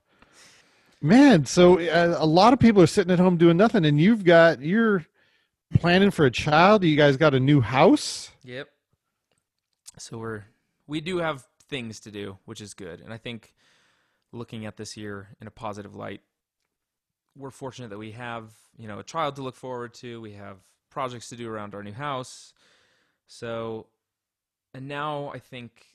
Man, 1.01 1.47
so 1.47 1.79
uh, 1.79 2.17
a 2.19 2.27
lot 2.27 2.53
of 2.53 2.59
people 2.59 2.83
are 2.83 2.89
sitting 2.89 3.13
at 3.13 3.21
home 3.21 3.37
doing 3.37 3.57
nothing, 3.57 3.85
and 3.85 4.01
you've 4.01 4.25
got 4.25 4.61
you're 4.61 5.07
planning 5.79 6.11
for 6.11 6.27
a 6.27 6.31
child. 6.31 6.83
You 6.83 6.97
guys 6.97 7.17
got 7.17 7.35
a 7.35 7.41
new 7.41 7.61
house. 7.61 8.33
Yep. 8.43 8.69
So 9.99 10.19
we're 10.19 10.45
we 10.89 11.01
do 11.01 11.19
have 11.19 11.47
things 11.69 12.01
to 12.01 12.11
do, 12.11 12.39
which 12.47 12.61
is 12.61 12.75
good. 12.75 13.01
And 13.01 13.13
I 13.13 13.17
think 13.17 13.55
looking 14.33 14.67
at 14.67 14.77
this 14.77 14.97
year 14.97 15.37
in 15.41 15.47
a 15.47 15.53
positive 15.53 15.95
light, 15.95 16.21
we're 17.37 17.51
fortunate 17.51 17.91
that 17.91 17.99
we 17.99 18.13
have, 18.13 18.51
you 18.77 18.89
know, 18.89 18.99
a 18.99 19.05
child 19.05 19.37
to 19.37 19.43
look 19.43 19.55
forward 19.55 19.95
to. 19.95 20.21
We 20.21 20.33
have 20.33 20.57
projects 20.91 21.29
to 21.29 21.37
do 21.37 21.49
around 21.49 21.75
our 21.77 21.83
new 21.85 21.93
house. 21.93 22.53
So 23.29 23.87
and 24.75 24.89
now 24.89 25.31
I 25.33 25.39
think 25.39 25.87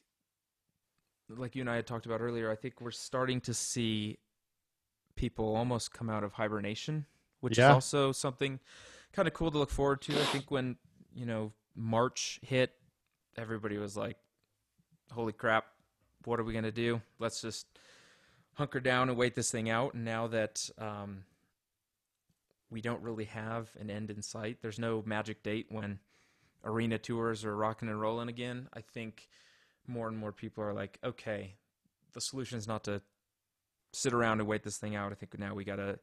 like 1.29 1.55
you 1.55 1.61
and 1.61 1.69
I 1.69 1.75
had 1.75 1.87
talked 1.87 2.05
about 2.05 2.21
earlier, 2.21 2.49
I 2.49 2.55
think 2.55 2.79
we're 2.79 2.91
starting 2.91 3.41
to 3.41 3.53
see 3.53 4.17
people 5.15 5.55
almost 5.55 5.93
come 5.93 6.09
out 6.09 6.23
of 6.23 6.33
hibernation, 6.33 7.05
which 7.39 7.57
Yeah. 7.57 7.69
is 7.69 7.73
also 7.73 8.11
something 8.11 8.59
kind 9.11 9.27
of 9.27 9.33
cool 9.33 9.51
to 9.51 9.57
look 9.57 9.69
forward 9.69 10.01
to. 10.03 10.13
I 10.13 10.25
think 10.25 10.49
when, 10.51 10.77
you 11.13 11.25
know, 11.25 11.53
March 11.75 12.39
hit, 12.41 12.75
everybody 13.37 13.77
was 13.77 13.95
like, 13.95 14.17
holy 15.11 15.33
crap, 15.33 15.65
what 16.25 16.39
are 16.39 16.43
we 16.43 16.53
going 16.53 16.63
to 16.63 16.71
do? 16.71 17.01
Let's 17.19 17.41
just 17.41 17.67
hunker 18.53 18.79
down 18.79 19.09
and 19.09 19.17
wait 19.17 19.35
this 19.35 19.51
thing 19.51 19.69
out. 19.69 19.93
And 19.93 20.05
now 20.05 20.27
that 20.27 20.69
um, 20.77 21.25
we 22.69 22.81
don't 22.81 23.01
really 23.01 23.25
have 23.25 23.69
an 23.79 23.89
end 23.89 24.09
in 24.09 24.21
sight, 24.21 24.57
there's 24.61 24.79
no 24.79 25.03
magic 25.05 25.43
date 25.43 25.67
when 25.69 25.99
arena 26.63 26.97
tours 26.97 27.43
are 27.43 27.55
rocking 27.55 27.89
and 27.89 27.99
rolling 27.99 28.29
again. 28.29 28.69
I 28.73 28.81
think 28.81 29.27
more 29.87 30.07
and 30.07 30.17
more 30.17 30.31
people 30.31 30.63
are 30.63 30.73
like, 30.73 30.97
okay, 31.03 31.55
the 32.13 32.21
solution 32.21 32.57
is 32.57 32.67
not 32.67 32.83
to 32.85 33.01
sit 33.93 34.13
around 34.13 34.39
and 34.39 34.47
wait 34.47 34.63
this 34.63 34.77
thing 34.77 34.95
out. 34.95 35.11
I 35.11 35.15
think 35.15 35.37
now 35.39 35.53
we 35.53 35.63
got 35.63 35.77
to 35.77 35.99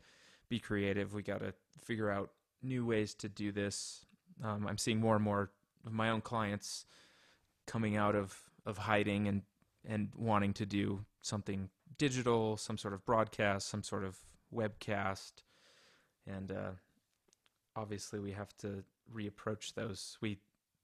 be 0.48 0.58
creative. 0.58 1.12
We 1.12 1.22
got 1.22 1.40
to 1.40 1.52
figure 1.82 2.10
out 2.10 2.30
new 2.62 2.86
ways 2.86 3.14
to 3.16 3.28
do 3.28 3.52
this. 3.52 4.06
Um, 4.42 4.66
I'm 4.66 4.78
seeing 4.78 5.00
more 5.00 5.16
and 5.16 5.24
more 5.24 5.50
of 5.86 5.92
my 5.92 6.10
own 6.10 6.20
clients 6.20 6.86
coming 7.66 7.96
out 7.96 8.14
of, 8.14 8.36
of 8.66 8.78
hiding 8.78 9.28
and, 9.28 9.42
and 9.86 10.08
wanting 10.16 10.52
to 10.54 10.66
do 10.66 11.04
something 11.22 11.68
digital, 11.98 12.56
some 12.56 12.78
sort 12.78 12.94
of 12.94 13.04
broadcast, 13.04 13.68
some 13.68 13.82
sort 13.82 14.04
of 14.04 14.16
webcast. 14.54 15.32
And 16.26 16.52
uh, 16.52 16.70
obviously, 17.76 18.20
we 18.20 18.32
have 18.32 18.56
to 18.58 18.84
reapproach 19.14 19.74
those. 19.74 20.16
We 20.20 20.38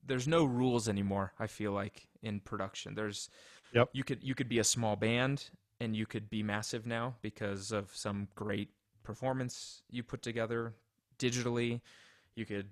there's 0.06 0.28
no 0.28 0.44
rules 0.44 0.88
anymore. 0.88 1.32
I 1.38 1.46
feel 1.48 1.72
like 1.72 2.08
in 2.22 2.40
production, 2.40 2.94
there's 2.94 3.28
Yep. 3.72 3.90
you 3.92 4.04
could 4.04 4.22
you 4.22 4.34
could 4.34 4.48
be 4.48 4.60
a 4.60 4.64
small 4.64 4.94
band 4.96 5.50
and 5.80 5.94
you 5.94 6.06
could 6.06 6.30
be 6.30 6.42
massive 6.42 6.86
now 6.86 7.14
because 7.22 7.72
of 7.72 7.90
some 7.94 8.28
great 8.34 8.70
performance 9.02 9.82
you 9.90 10.02
put 10.02 10.22
together 10.22 10.74
digitally. 11.18 11.80
You 12.34 12.44
could 12.44 12.68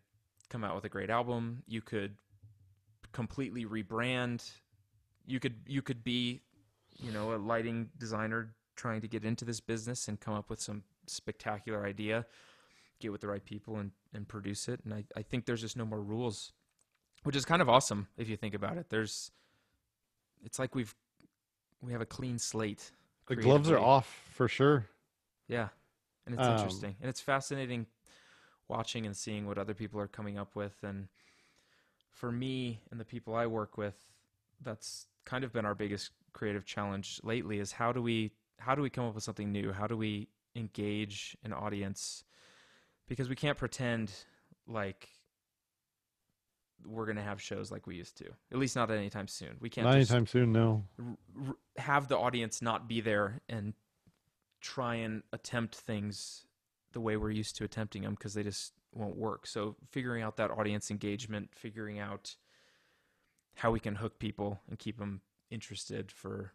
come 0.48 0.64
out 0.64 0.74
with 0.74 0.84
a 0.84 0.88
great 0.88 1.10
album. 1.10 1.62
You 1.66 1.80
could 1.80 2.16
completely 3.12 3.64
rebrand. 3.64 4.50
You 5.26 5.40
could 5.40 5.54
you 5.66 5.82
could 5.82 6.04
be, 6.04 6.42
you 6.98 7.12
know, 7.12 7.34
a 7.34 7.36
lighting 7.36 7.90
designer 7.98 8.54
trying 8.76 9.00
to 9.00 9.08
get 9.08 9.24
into 9.24 9.44
this 9.44 9.60
business 9.60 10.08
and 10.08 10.20
come 10.20 10.34
up 10.34 10.50
with 10.50 10.60
some 10.60 10.82
spectacular 11.06 11.84
idea, 11.84 12.26
get 13.00 13.12
with 13.12 13.20
the 13.20 13.28
right 13.28 13.44
people 13.44 13.76
and, 13.76 13.92
and 14.12 14.26
produce 14.26 14.68
it. 14.68 14.80
And 14.84 14.92
I, 14.92 15.04
I 15.16 15.22
think 15.22 15.46
there's 15.46 15.60
just 15.60 15.76
no 15.76 15.84
more 15.84 16.00
rules. 16.00 16.52
Which 17.22 17.36
is 17.36 17.46
kind 17.46 17.62
of 17.62 17.70
awesome 17.70 18.08
if 18.18 18.28
you 18.28 18.36
think 18.36 18.52
about 18.54 18.76
it. 18.76 18.90
There's 18.90 19.30
it's 20.44 20.58
like 20.58 20.74
we've 20.74 20.94
we 21.84 21.92
have 21.92 22.00
a 22.00 22.06
clean 22.06 22.38
slate. 22.38 22.90
The 23.28 23.36
gloves 23.36 23.70
are 23.70 23.78
off 23.78 24.06
for 24.32 24.48
sure. 24.48 24.86
Yeah. 25.48 25.68
And 26.26 26.34
it's 26.34 26.44
Um, 26.46 26.54
interesting. 26.54 26.96
And 27.00 27.08
it's 27.08 27.20
fascinating 27.20 27.86
watching 28.68 29.06
and 29.06 29.16
seeing 29.16 29.46
what 29.46 29.58
other 29.58 29.74
people 29.74 30.00
are 30.00 30.08
coming 30.08 30.38
up 30.38 30.56
with. 30.56 30.82
And 30.82 31.08
for 32.10 32.32
me 32.32 32.80
and 32.90 32.98
the 32.98 33.04
people 33.04 33.34
I 33.34 33.46
work 33.46 33.76
with, 33.76 33.94
that's 34.60 35.06
kind 35.24 35.44
of 35.44 35.52
been 35.52 35.64
our 35.64 35.74
biggest 35.74 36.10
creative 36.32 36.64
challenge 36.64 37.20
lately 37.22 37.58
is 37.58 37.72
how 37.72 37.92
do 37.92 38.02
we 38.02 38.32
how 38.58 38.74
do 38.74 38.82
we 38.82 38.90
come 38.90 39.04
up 39.06 39.14
with 39.14 39.24
something 39.24 39.52
new? 39.52 39.72
How 39.72 39.86
do 39.86 39.96
we 39.96 40.28
engage 40.54 41.36
an 41.44 41.52
audience? 41.52 42.24
Because 43.06 43.28
we 43.28 43.36
can't 43.36 43.58
pretend 43.58 44.12
like 44.66 45.10
we're 46.86 47.06
going 47.06 47.16
to 47.16 47.22
have 47.22 47.40
shows 47.40 47.70
like 47.70 47.86
we 47.86 47.96
used 47.96 48.18
to. 48.18 48.26
At 48.52 48.58
least 48.58 48.76
not 48.76 48.90
anytime 48.90 49.28
soon. 49.28 49.56
We 49.60 49.70
can't 49.70 49.86
Not 49.86 49.96
anytime 49.96 50.26
soon. 50.26 50.52
No. 50.52 50.84
r- 50.98 51.16
r- 51.48 51.56
have 51.76 52.08
the 52.08 52.18
audience 52.18 52.60
not 52.62 52.88
be 52.88 53.00
there 53.00 53.40
and 53.48 53.74
try 54.60 54.96
and 54.96 55.22
attempt 55.32 55.76
things 55.76 56.46
the 56.92 57.00
way 57.00 57.16
we're 57.16 57.30
used 57.30 57.56
to 57.56 57.64
attempting 57.64 58.02
them 58.02 58.14
because 58.14 58.34
they 58.34 58.42
just 58.42 58.72
won't 58.92 59.16
work. 59.16 59.46
So 59.46 59.76
figuring 59.90 60.22
out 60.22 60.36
that 60.36 60.50
audience 60.50 60.90
engagement, 60.90 61.50
figuring 61.54 61.98
out 61.98 62.36
how 63.56 63.70
we 63.70 63.80
can 63.80 63.96
hook 63.96 64.18
people 64.18 64.60
and 64.68 64.78
keep 64.78 64.98
them 64.98 65.20
interested 65.50 66.10
for 66.10 66.52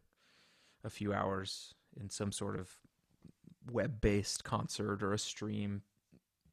a 0.84 0.89
few 0.89 1.13
hours 1.13 1.74
in 2.00 2.10
some 2.10 2.32
sort 2.32 2.58
of 2.60 2.72
web-based 3.72 4.44
concert 4.44 5.04
or 5.04 5.13
a 5.13 5.20
stream. 5.20 5.82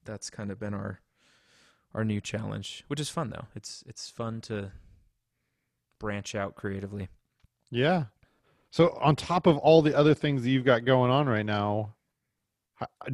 That's 0.04 0.30
kind 0.30 0.50
of 0.50 0.58
been 0.58 0.74
our 0.74 1.00
our 1.94 2.04
new 2.04 2.20
challenge, 2.20 2.84
which 2.88 3.00
is 3.00 3.08
fun 3.08 3.30
though. 3.30 3.46
It's 3.54 3.82
it's 3.86 4.10
fun 4.10 4.40
to 4.42 4.72
branch 5.98 6.34
out 6.34 6.54
creatively. 6.54 7.08
Yeah. 7.70 8.04
So 8.70 8.98
on 9.00 9.16
top 9.16 9.46
of 9.46 9.56
all 9.58 9.80
the 9.82 9.96
other 9.96 10.14
things 10.14 10.42
that 10.42 10.50
you've 10.50 10.64
got 10.64 10.84
going 10.84 11.10
on 11.10 11.26
right 11.26 11.46
now, 11.46 11.94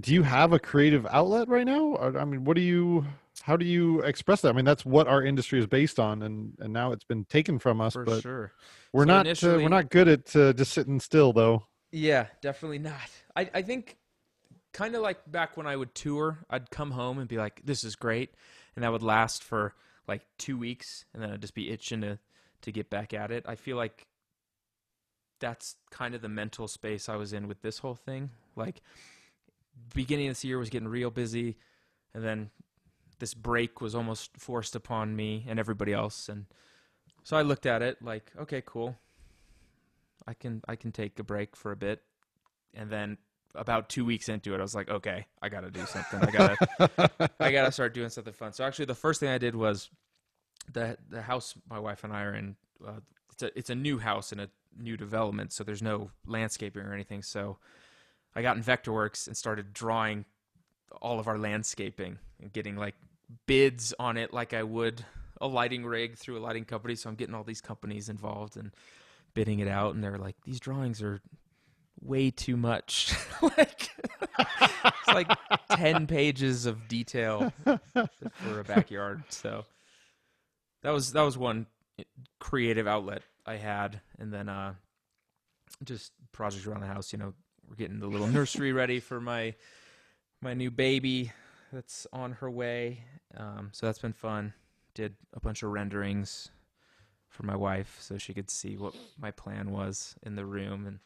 do 0.00 0.12
you 0.12 0.22
have 0.24 0.52
a 0.52 0.58
creative 0.58 1.06
outlet 1.06 1.48
right 1.48 1.66
now? 1.66 1.96
I 1.96 2.24
mean, 2.24 2.44
what 2.44 2.56
do 2.56 2.62
you? 2.62 3.06
How 3.42 3.56
do 3.56 3.64
you 3.64 4.00
express 4.00 4.42
that? 4.42 4.50
I 4.50 4.52
mean, 4.52 4.64
that's 4.64 4.84
what 4.84 5.08
our 5.08 5.22
industry 5.22 5.58
is 5.58 5.66
based 5.66 5.98
on, 5.98 6.22
and 6.22 6.54
and 6.60 6.72
now 6.72 6.92
it's 6.92 7.04
been 7.04 7.24
taken 7.24 7.58
from 7.58 7.80
us. 7.80 7.92
For 7.94 8.04
but 8.04 8.22
sure. 8.22 8.52
we're 8.92 9.04
So 9.04 9.22
not 9.22 9.44
uh, 9.44 9.58
we're 9.62 9.68
not 9.68 9.90
good 9.90 10.08
at 10.08 10.36
uh, 10.36 10.52
just 10.52 10.72
sitting 10.72 11.00
still, 11.00 11.32
though. 11.32 11.66
Yeah, 11.92 12.26
definitely 12.40 12.78
not. 12.78 13.10
I, 13.36 13.50
I 13.54 13.62
think 13.62 13.98
kind 14.72 14.94
of 14.94 15.02
like 15.02 15.30
back 15.30 15.56
when 15.56 15.66
I 15.66 15.76
would 15.76 15.94
tour, 15.94 16.38
I'd 16.50 16.70
come 16.70 16.90
home 16.90 17.18
and 17.18 17.28
be 17.28 17.36
like, 17.36 17.60
this 17.64 17.84
is 17.84 17.94
great. 17.96 18.30
And 18.74 18.84
that 18.84 18.92
would 18.92 19.02
last 19.02 19.44
for 19.44 19.74
like 20.08 20.22
two 20.38 20.58
weeks. 20.58 21.04
And 21.12 21.22
then 21.22 21.30
I'd 21.30 21.40
just 21.40 21.54
be 21.54 21.70
itching 21.70 22.00
to, 22.02 22.18
to 22.62 22.72
get 22.72 22.90
back 22.90 23.14
at 23.14 23.30
it. 23.30 23.44
I 23.46 23.54
feel 23.54 23.76
like 23.76 24.06
that's 25.40 25.76
kind 25.90 26.14
of 26.14 26.22
the 26.22 26.28
mental 26.28 26.68
space 26.68 27.08
I 27.08 27.16
was 27.16 27.32
in 27.32 27.48
with 27.48 27.62
this 27.62 27.78
whole 27.78 27.96
thing. 27.96 28.30
Like 28.56 28.80
beginning 29.94 30.28
of 30.28 30.32
this 30.32 30.44
year 30.44 30.58
was 30.58 30.70
getting 30.70 30.88
real 30.88 31.10
busy 31.10 31.56
and 32.14 32.22
then 32.22 32.50
this 33.18 33.34
break 33.34 33.80
was 33.80 33.94
almost 33.94 34.36
forced 34.36 34.76
upon 34.76 35.16
me 35.16 35.44
and 35.48 35.58
everybody 35.58 35.92
else 35.92 36.28
and 36.28 36.46
so 37.24 37.36
I 37.36 37.42
looked 37.42 37.66
at 37.66 37.82
it 37.82 38.02
like, 38.02 38.32
okay, 38.38 38.62
cool. 38.64 38.96
I 40.26 40.34
can 40.34 40.62
I 40.68 40.76
can 40.76 40.92
take 40.92 41.18
a 41.18 41.24
break 41.24 41.56
for 41.56 41.72
a 41.72 41.76
bit. 41.76 42.02
And 42.74 42.90
then 42.90 43.18
about 43.54 43.88
2 43.88 44.04
weeks 44.04 44.28
into 44.28 44.54
it 44.54 44.58
I 44.58 44.62
was 44.62 44.74
like, 44.74 44.88
okay, 44.88 45.26
I 45.40 45.48
got 45.48 45.60
to 45.60 45.70
do 45.70 45.84
something. 45.86 46.20
I 46.20 46.30
got 46.30 46.58
to 46.58 47.30
I 47.40 47.52
got 47.52 47.66
to 47.66 47.72
start 47.78 47.94
doing 47.94 48.08
something 48.08 48.32
fun. 48.32 48.52
So 48.52 48.64
actually 48.64 48.86
the 48.86 48.94
first 48.94 49.20
thing 49.20 49.28
I 49.28 49.38
did 49.38 49.54
was 49.54 49.90
the 50.72 50.96
the 51.08 51.22
house 51.22 51.54
my 51.68 51.78
wife 51.78 52.04
and 52.04 52.12
I 52.12 52.22
are 52.22 52.34
in 52.34 52.56
uh, 52.86 53.00
it's 53.32 53.42
a 53.42 53.58
it's 53.58 53.70
a 53.70 53.74
new 53.74 53.98
house 53.98 54.32
in 54.32 54.40
a 54.40 54.48
new 54.78 54.96
development, 54.96 55.52
so 55.52 55.64
there's 55.64 55.82
no 55.82 56.10
landscaping 56.26 56.82
or 56.82 56.94
anything. 56.94 57.22
So 57.22 57.58
I 58.34 58.42
got 58.42 58.56
in 58.56 58.62
Vectorworks 58.62 59.26
and 59.26 59.36
started 59.36 59.72
drawing 59.72 60.24
all 61.00 61.18
of 61.18 61.28
our 61.28 61.38
landscaping 61.38 62.18
and 62.40 62.52
getting 62.52 62.76
like 62.76 62.94
bids 63.46 63.94
on 63.98 64.16
it 64.16 64.32
like 64.32 64.54
I 64.54 64.62
would 64.62 65.04
a 65.40 65.46
lighting 65.46 65.84
rig 65.84 66.16
through 66.16 66.38
a 66.38 66.40
lighting 66.40 66.64
company. 66.64 66.94
So 66.94 67.08
I'm 67.08 67.16
getting 67.16 67.34
all 67.34 67.44
these 67.44 67.60
companies 67.60 68.08
involved 68.08 68.56
and 68.56 68.70
bidding 69.34 69.58
it 69.58 69.68
out 69.68 69.94
and 69.94 70.02
they're 70.02 70.18
like, 70.18 70.36
these 70.44 70.60
drawings 70.60 71.02
are 71.02 71.20
way 72.02 72.30
too 72.30 72.56
much. 72.56 73.14
like 73.42 73.90
it's 74.38 75.08
like 75.08 75.30
10 75.70 76.06
pages 76.06 76.66
of 76.66 76.88
detail 76.88 77.52
for 77.64 78.60
a 78.60 78.64
backyard. 78.64 79.22
So 79.28 79.64
that 80.82 80.90
was 80.90 81.12
that 81.12 81.22
was 81.22 81.38
one 81.38 81.66
creative 82.40 82.86
outlet 82.86 83.22
I 83.46 83.56
had 83.56 84.00
and 84.18 84.32
then 84.32 84.48
uh 84.48 84.74
just 85.84 86.12
projects 86.32 86.66
around 86.66 86.80
the 86.80 86.86
house, 86.86 87.12
you 87.12 87.18
know, 87.18 87.34
we're 87.68 87.76
getting 87.76 87.98
the 87.98 88.06
little 88.06 88.26
nursery 88.26 88.72
ready 88.72 89.00
for 89.00 89.20
my 89.20 89.54
my 90.40 90.54
new 90.54 90.70
baby 90.70 91.32
that's 91.72 92.06
on 92.12 92.32
her 92.32 92.50
way. 92.50 93.04
Um, 93.36 93.70
so 93.72 93.86
that's 93.86 93.98
been 93.98 94.12
fun. 94.12 94.52
Did 94.94 95.14
a 95.32 95.40
bunch 95.40 95.62
of 95.62 95.70
renderings 95.70 96.50
for 97.28 97.44
my 97.44 97.56
wife 97.56 97.96
so 98.00 98.18
she 98.18 98.34
could 98.34 98.50
see 98.50 98.76
what 98.76 98.94
my 99.18 99.30
plan 99.30 99.70
was 99.70 100.14
in 100.22 100.36
the 100.36 100.44
room 100.44 100.86
and 100.86 100.98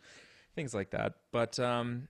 things 0.56 0.74
like 0.74 0.90
that. 0.90 1.12
But 1.30 1.60
um, 1.60 2.08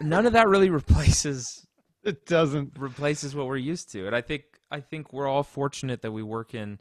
none 0.00 0.26
of 0.26 0.34
that 0.34 0.48
really 0.48 0.68
replaces 0.68 1.66
it 2.04 2.26
doesn't 2.26 2.78
replaces 2.78 3.34
what 3.34 3.46
we're 3.46 3.56
used 3.56 3.90
to. 3.92 4.06
And 4.06 4.14
I 4.14 4.20
think 4.20 4.42
I 4.70 4.80
think 4.80 5.14
we're 5.14 5.28
all 5.28 5.42
fortunate 5.42 6.02
that 6.02 6.12
we 6.12 6.22
work 6.22 6.54
in 6.54 6.78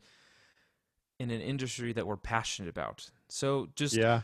in 1.20 1.32
an 1.32 1.40
industry 1.42 1.94
that 1.94 2.06
we're 2.06 2.18
passionate 2.18 2.70
about. 2.70 3.10
So 3.30 3.70
just 3.76 3.96
yeah 3.96 4.24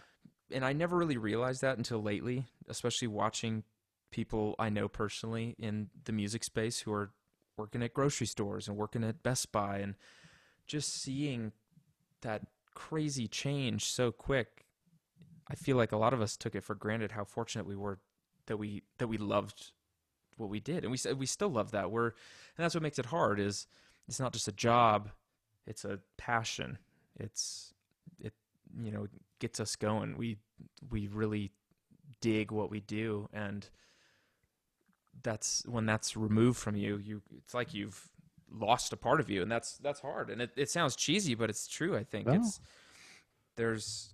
and 0.52 0.64
I 0.64 0.74
never 0.74 0.98
really 0.98 1.18
realized 1.18 1.62
that 1.62 1.78
until 1.78 2.02
lately, 2.02 2.46
especially 2.68 3.08
watching 3.08 3.64
people 4.12 4.56
I 4.60 4.70
know 4.70 4.88
personally 4.88 5.56
in 5.58 5.90
the 6.06 6.12
music 6.12 6.44
space 6.44 6.80
who 6.82 6.94
are 6.94 7.12
working 7.58 7.84
at 7.84 7.94
grocery 7.94 8.28
stores 8.28 8.68
and 8.68 8.78
working 8.78 9.04
at 9.04 9.24
Best 9.24 9.52
Buy 9.52 9.80
and 9.80 9.96
just 10.68 11.02
seeing 11.02 11.52
that 12.22 12.44
crazy 12.74 13.28
change 13.28 13.86
so 13.86 14.12
quick. 14.12 14.65
I 15.50 15.56
feel 15.56 15.78
like 15.78 15.92
a 15.92 15.98
lot 15.98 16.14
of 16.14 16.22
us 16.22 16.36
took 16.38 16.56
it 16.56 16.64
for 16.64 16.76
granted 16.76 17.12
how 17.12 17.24
fortunate 17.24 17.66
we 17.66 17.76
were 17.76 18.00
that 18.48 18.58
we 18.58 18.84
that 18.98 19.08
we 19.08 19.18
loved 19.18 19.72
what 20.38 20.50
we 20.50 20.60
did 20.60 20.84
and 20.84 20.92
we 20.92 21.14
we 21.14 21.26
still 21.26 21.50
love 21.50 21.72
that. 21.72 21.92
We're 21.92 22.08
and 22.08 22.14
that's 22.64 22.74
what 22.76 22.84
makes 22.84 23.00
it 23.00 23.08
hard 23.08 23.40
is 23.40 23.68
it's 24.08 24.20
not 24.20 24.34
just 24.34 24.48
a 24.48 24.52
job, 24.52 25.10
it's 25.66 25.86
a 25.86 26.00
passion. 26.18 26.78
It's 27.20 27.74
it 28.20 28.34
you 28.82 28.92
know 28.92 29.08
gets 29.40 29.60
us 29.60 29.76
going. 29.76 30.18
We 30.18 30.38
we 30.90 31.08
really 31.08 31.52
dig 32.22 32.52
what 32.52 32.70
we 32.72 32.80
do, 32.80 33.30
and 33.34 33.68
that's 35.24 35.64
when 35.68 35.86
that's 35.86 36.16
removed 36.18 36.58
from 36.60 36.76
you. 36.76 36.98
You 36.98 37.22
it's 37.38 37.54
like 37.54 37.74
you've 37.74 38.10
lost 38.52 38.94
a 38.94 38.98
part 38.98 39.20
of 39.20 39.30
you, 39.30 39.42
and 39.42 39.52
that's 39.52 39.78
that's 39.78 40.00
hard. 40.02 40.30
And 40.30 40.42
it, 40.42 40.52
it 40.56 40.70
sounds 40.70 40.96
cheesy, 40.96 41.36
but 41.36 41.50
it's 41.50 41.68
true. 41.68 41.96
I 41.96 42.04
think 42.04 42.28
No. 42.28 42.34
it's 42.34 42.60
there's, 43.56 44.14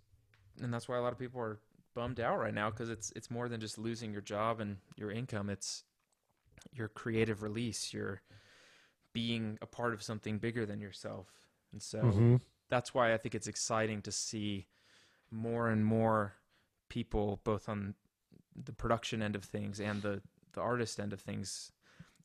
and 0.61 0.73
that's 0.73 0.87
why 0.87 0.97
a 0.97 1.01
lot 1.01 1.13
of 1.13 1.19
people 1.19 1.41
are 1.41 1.59
bummed 1.93 2.19
out 2.19 2.39
right 2.39 2.53
now 2.53 2.69
because 2.69 2.89
it's 2.89 3.11
it's 3.15 3.29
more 3.31 3.49
than 3.49 3.59
just 3.59 3.77
losing 3.77 4.11
your 4.11 4.21
job 4.21 4.59
and 4.59 4.77
your 4.95 5.11
income. 5.11 5.49
It's 5.49 5.83
your 6.73 6.87
creative 6.87 7.43
release. 7.43 7.93
You're 7.93 8.21
being 9.13 9.57
a 9.61 9.65
part 9.65 9.93
of 9.93 10.01
something 10.03 10.37
bigger 10.39 10.65
than 10.65 10.79
yourself, 10.79 11.27
and 11.71 11.81
so 11.81 12.07
Mhm. 12.07 12.41
that's 12.69 12.93
why 12.93 13.13
I 13.13 13.17
think 13.17 13.35
it's 13.35 13.47
exciting 13.47 14.01
to 14.03 14.11
see 14.11 14.67
more 15.31 15.69
and 15.69 15.85
more 15.85 16.35
people, 16.89 17.41
both 17.43 17.69
on 17.69 17.95
the 18.55 18.73
production 18.73 19.21
end 19.21 19.35
of 19.35 19.43
things 19.43 19.79
and 19.79 20.01
the 20.01 20.21
the 20.53 20.61
artist 20.61 20.99
end 20.99 21.13
of 21.13 21.21
things, 21.21 21.71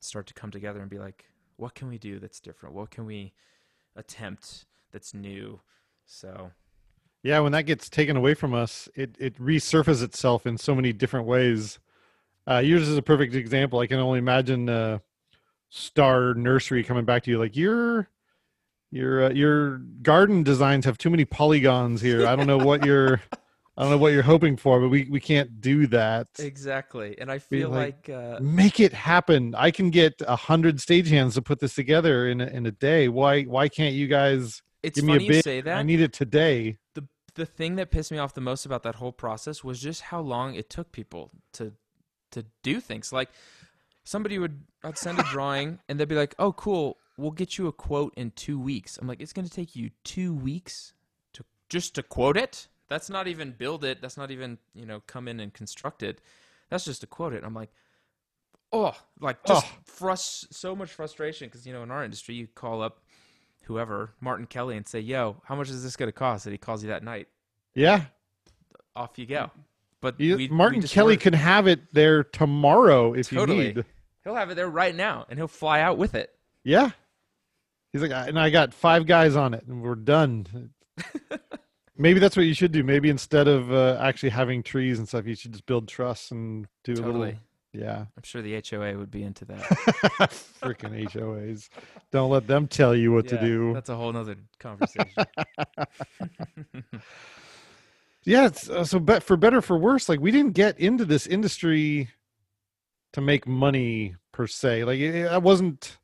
start 0.01 0.27
to 0.27 0.35
come 0.35 0.51
together 0.51 0.81
and 0.81 0.90
be 0.90 0.99
like, 0.99 1.27
what 1.57 1.75
can 1.75 1.88
we 1.88 1.99
do 1.99 2.18
that's 2.18 2.40
different? 2.40 2.75
What 2.75 2.90
can 2.90 3.07
we 3.07 3.33
attempt 3.94 4.66
that's 4.92 5.14
new? 5.14 5.61
So 6.07 6.51
Yeah, 7.27 7.41
when 7.41 7.51
that 7.53 7.62
gets 7.62 7.89
taken 7.91 8.17
away 8.17 8.35
from 8.35 8.55
us, 8.55 8.89
it 8.95 9.17
it 9.19 9.37
resurfaces 9.39 10.05
itself 10.05 10.47
in 10.47 10.59
so 10.59 10.77
many 10.77 10.93
different 10.93 11.27
ways. 11.27 11.81
Uh, 12.49 12.59
yours 12.59 12.87
is 12.87 12.97
a 12.97 13.03
perfect 13.03 13.35
example. 13.35 13.81
I 13.81 13.89
can 13.89 13.99
only 13.99 14.21
imagine 14.21 14.69
uh, 14.69 14.99
Star 15.69 16.35
Nursery 16.35 16.85
coming 16.85 17.05
back 17.05 17.25
to 17.25 17.31
you 17.33 17.39
like 17.41 17.57
your 17.57 18.09
your 18.93 19.25
uh, 19.25 19.31
your 19.31 19.79
garden 20.03 20.45
designs 20.45 20.85
have 20.85 20.99
too 20.99 21.11
many 21.11 21.25
polygons 21.25 22.01
here. 22.01 22.29
I 22.29 22.37
don't 22.37 22.47
know 22.47 22.59
what 22.59 22.85
you're 22.85 23.21
I 23.77 23.83
don't 23.83 23.91
know 23.91 23.99
what 23.99 24.12
you're 24.12 24.23
hoping 24.23 24.57
for, 24.57 24.81
but 24.81 24.91
we 24.91 25.09
we 25.11 25.19
can't 25.19 25.61
do 25.61 25.89
that. 25.89 26.29
exactly, 26.39 27.19
and 27.19 27.29
I 27.29 27.39
Be 27.39 27.59
feel 27.59 27.71
like, 27.71 28.07
like, 28.07 28.17
uh, 28.17 28.39
Make 28.41 28.79
it 28.79 28.93
happen. 28.93 29.53
I 29.57 29.73
can 29.73 29.91
get 29.91 30.23
a 30.29 30.37
hundred 30.37 30.77
stagehands 30.77 31.35
to 31.35 31.43
put 31.43 31.59
this 31.59 31.75
together 31.75 32.29
in 32.29 32.41
a, 32.41 32.47
in 32.47 32.67
a 32.67 32.73
day. 32.73 33.09
Why 33.09 33.43
why 33.43 33.69
can't 33.69 33.97
you 33.97 34.07
guys 34.07 34.62
it's 34.85 35.01
give 35.01 35.05
me 35.05 35.15
a 35.15 35.17
funny 35.17 35.35
you 35.35 35.43
say 35.43 35.61
that. 35.61 35.77
I 35.77 35.83
need 35.83 36.01
it 36.01 36.12
today. 36.12 36.79
the 36.95 37.05
the 37.37 37.46
thing 37.46 37.77
that 37.77 37.90
pissed 37.90 38.11
me 38.11 38.18
off 38.18 38.35
the 38.35 38.40
most 38.40 38.66
about 38.66 38.83
that 38.83 38.96
whole 38.96 39.12
process 39.12 39.62
was 39.62 39.81
just 39.81 40.03
how 40.03 40.20
long 40.20 40.55
it 40.55 40.68
took 40.68 40.90
people 40.92 41.31
to 41.53 41.72
to 42.33 42.44
do 42.62 42.81
things. 42.81 43.12
Like 43.12 43.31
somebody 44.05 44.38
would 44.38 44.64
I'd 44.83 44.99
send 44.99 45.18
a 45.20 45.22
drawing 45.31 45.79
and 45.88 45.99
they'd 46.01 46.09
be 46.09 46.16
like, 46.16 46.35
"Oh, 46.38 46.53
cool, 46.53 46.96
we'll 47.16 47.31
get 47.31 47.57
you 47.59 47.68
a 47.68 47.72
quote 47.72 48.12
in 48.16 48.33
2 48.33 48.59
weeks." 48.59 48.99
I'm 48.99 49.07
like, 49.07 49.20
"It's 49.22 49.33
going 49.33 49.46
to 49.46 49.53
take 49.55 49.77
you 49.77 49.90
2 50.05 50.35
weeks 50.35 50.92
to 51.35 51.44
just 51.68 51.94
to 51.94 52.03
quote 52.03 52.37
it? 52.37 52.68
That's 52.88 53.11
not 53.11 53.27
even 53.29 53.53
build 53.53 53.85
it. 53.85 54.01
That's 54.01 54.16
not 54.16 54.31
even, 54.31 54.59
you 54.75 54.87
know, 54.87 55.01
come 55.07 55.29
in 55.29 55.40
and 55.40 55.53
construct 55.53 56.03
it. 56.03 56.20
That's 56.70 56.85
just 56.85 57.01
to 57.03 57.07
quote 57.07 57.33
it." 57.33 57.44
I'm 57.44 57.55
like, 57.55 57.70
"Oh, 58.72 58.96
like 59.20 59.44
just 59.44 59.66
Oh. 59.66 59.79
frust 59.85 60.53
so 60.53 60.75
much 60.75 60.90
frustration 60.90 61.49
because 61.49 61.66
you 61.66 61.72
know, 61.72 61.83
in 61.83 61.90
our 61.90 62.05
industry, 62.05 62.35
you 62.35 62.46
call 62.49 62.83
up 62.83 63.01
whoever, 63.66 64.12
Martin 64.20 64.46
Kelly 64.46 64.76
and 64.76 64.87
say, 64.87 65.00
"Yo, 65.00 65.40
how 65.44 65.55
much 65.55 65.68
is 65.70 65.83
this 65.83 65.96
going 65.96 66.09
to 66.09 66.12
cost?" 66.12 66.46
And 66.46 66.52
he 66.52 66.59
calls 66.59 66.83
you 66.83 66.88
that 66.90 67.02
night 67.05 67.29
Yeah. 67.74 68.05
off 68.94 69.18
you 69.18 69.26
go. 69.26 69.50
But 70.00 70.20
You- 70.20 70.37
we, 70.37 70.48
Martin 70.48 70.81
we 70.81 70.88
Kelly 70.88 71.16
can 71.16 71.33
have 71.33 71.66
it 71.66 71.92
there 71.92 72.22
tomorrow 72.24 73.12
if 73.14 73.31
Totally. 73.31 73.68
you 73.68 73.74
need. 73.74 73.85
He'll 74.24 74.35
have 74.35 74.50
it 74.50 74.55
there 74.55 74.68
right 74.68 74.94
now, 74.94 75.26
and 75.29 75.38
he'll 75.38 75.48
fly 75.48 75.81
out 75.81 75.98
with 75.98 76.14
it. 76.14 76.31
Yeah. 76.64 76.90
He's 77.92 78.02
like, 78.02 78.11
and 78.11 78.38
I 78.38 78.50
got 78.50 78.74
five 78.74 79.07
guys 79.07 79.37
on 79.37 79.55
it, 79.55 79.64
and 79.66 79.83
we're 79.83 79.94
done. 79.94 80.70
Maybe 81.98 82.20
that's 82.20 82.37
what 82.37 82.44
you 82.44 82.52
should 82.52 82.72
do. 82.72 82.83
Maybe 82.85 83.09
instead 83.09 83.48
of 83.48 83.72
uh, 83.72 83.98
actually 84.00 84.29
having 84.31 84.62
trees 84.62 84.98
and 84.98 85.09
stuff, 85.09 85.26
you 85.26 85.35
should 85.35 85.52
just 85.52 85.64
build 85.64 85.88
truss 85.88 86.31
and 86.31 86.66
do 86.85 86.92
a 86.92 86.96
little. 86.96 87.33
Yeah. 87.77 88.07
I'm 88.17 88.23
sure 88.23 88.41
the 88.43 88.62
HOA 88.69 88.97
would 88.97 89.11
be 89.11 89.23
into 89.23 89.45
that. 89.47 89.61
Freaking 90.62 91.09
HOAs. 91.11 91.69
Don't 92.11 92.31
let 92.31 92.47
them 92.47 92.67
tell 92.67 92.95
you 92.95 93.12
what 93.12 93.29
to 93.29 93.39
do. 93.41 93.75
That's 93.75 93.91
a 93.91 93.97
whole 93.97 94.12
nother 94.12 94.37
conversation. 94.59 95.12
Yeah. 98.29 98.47
It's, 98.47 98.69
uh, 98.69 98.83
so, 98.83 98.99
but 98.99 99.23
for 99.23 99.37
better 99.37 99.59
or 99.59 99.62
for 99.62 99.79
worse, 99.79 100.09
like 100.09 100.19
we 100.19 100.33
didn't 100.33 100.55
get 100.55 100.81
into 100.81 101.05
this 101.05 101.29
industry 101.29 102.09
to 103.12 103.21
make 103.21 103.47
money 103.47 104.17
per 104.33 104.49
se. 104.49 104.83
Like 104.83 104.99
it, 104.99 105.15
it 105.15 105.43
wasn't 105.45 105.97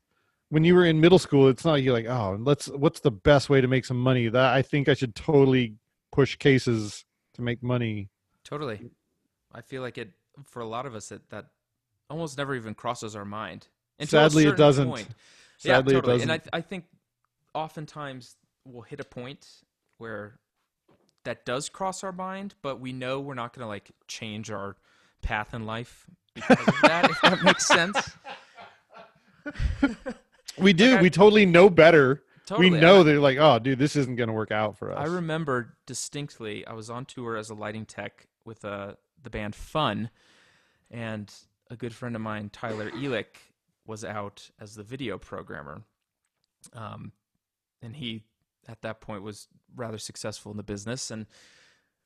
when 0.47 0.63
you 0.63 0.73
were 0.73 0.85
in 0.85 1.01
middle 1.01 1.19
school. 1.19 1.49
It's 1.49 1.65
not 1.65 1.71
like 1.73 1.83
you're 1.83 1.93
like, 1.93 2.05
oh, 2.05 2.37
let's. 2.39 2.67
What's 2.67 3.01
the 3.01 3.11
best 3.11 3.49
way 3.49 3.59
to 3.59 3.67
make 3.67 3.83
some 3.83 3.99
money? 3.99 4.29
That 4.29 4.53
I 4.53 4.61
think 4.61 4.87
I 4.87 4.93
should 4.93 5.15
totally 5.15 5.75
push 6.13 6.37
cases 6.37 7.03
to 7.33 7.41
make 7.41 7.61
money. 7.61 8.09
totally. 8.45 8.89
I 9.51 9.59
feel 9.59 9.81
like 9.81 9.97
it 9.97 10.11
for 10.45 10.61
a 10.61 10.65
lot 10.65 10.85
of 10.85 10.95
us 10.95 11.09
that 11.09 11.29
that 11.29 11.47
almost 12.13 12.37
never 12.37 12.55
even 12.55 12.73
crosses 12.75 13.15
our 13.15 13.25
mind. 13.25 13.67
Sadly, 14.01 14.45
it 14.45 14.55
doesn't. 14.55 14.87
point. 14.87 15.07
Sadly, 15.57 15.93
yeah, 15.93 15.97
it 15.97 16.01
totally. 16.01 16.13
doesn't. 16.19 16.29
And 16.29 16.41
I 16.53 16.57
I 16.57 16.61
think 16.61 16.85
oftentimes 17.53 18.35
we'll 18.65 18.83
hit 18.83 18.99
a 18.99 19.03
point 19.03 19.47
where 19.97 20.39
that 21.25 21.45
does 21.45 21.69
cross 21.69 22.03
our 22.03 22.11
mind, 22.11 22.55
but 22.61 22.79
we 22.79 22.91
know 22.93 23.19
we're 23.19 23.33
not 23.33 23.53
going 23.53 23.63
to 23.63 23.67
like 23.67 23.91
change 24.07 24.51
our 24.51 24.75
path 25.21 25.53
in 25.53 25.65
life 25.65 26.05
because 26.33 26.59
of 26.67 26.75
that. 26.81 27.09
if 27.09 27.21
that 27.21 27.43
makes 27.43 27.65
sense. 27.65 28.11
we 30.57 30.73
do. 30.73 30.91
Like 30.91 30.99
I- 30.99 31.01
we 31.01 31.09
totally 31.09 31.45
know 31.45 31.69
better. 31.69 32.23
Totally. 32.45 32.71
we 32.71 32.77
know 32.79 32.99
I- 32.99 33.03
they're 33.03 33.19
like, 33.19 33.37
oh, 33.37 33.59
dude, 33.59 33.79
this 33.79 33.95
isn't 33.95 34.15
going 34.17 34.27
to 34.27 34.33
work 34.33 34.51
out 34.51 34.77
for 34.77 34.91
us. 34.91 34.97
I 34.99 35.05
remember 35.05 35.77
distinctly. 35.85 36.65
I 36.67 36.73
was 36.73 36.89
on 36.89 37.05
tour 37.05 37.37
as 37.37 37.49
a 37.49 37.53
lighting 37.55 37.85
tech 37.85 38.27
with 38.45 38.65
uh, 38.65 38.93
the 39.21 39.29
band 39.29 39.55
Fun, 39.55 40.09
and 40.91 41.33
a 41.73 41.77
good 41.77 41.93
friend 41.93 42.15
of 42.15 42.21
mine, 42.21 42.49
Tyler 42.51 42.89
Elich, 42.91 43.35
was 43.85 44.05
out 44.05 44.49
as 44.59 44.75
the 44.75 44.83
video 44.83 45.17
programmer. 45.17 45.83
Um, 46.73 47.11
and 47.81 47.95
he, 47.95 48.23
at 48.67 48.81
that 48.83 49.01
point, 49.01 49.23
was 49.23 49.47
rather 49.75 49.97
successful 49.97 50.51
in 50.51 50.57
the 50.57 50.63
business, 50.63 51.11
and 51.11 51.25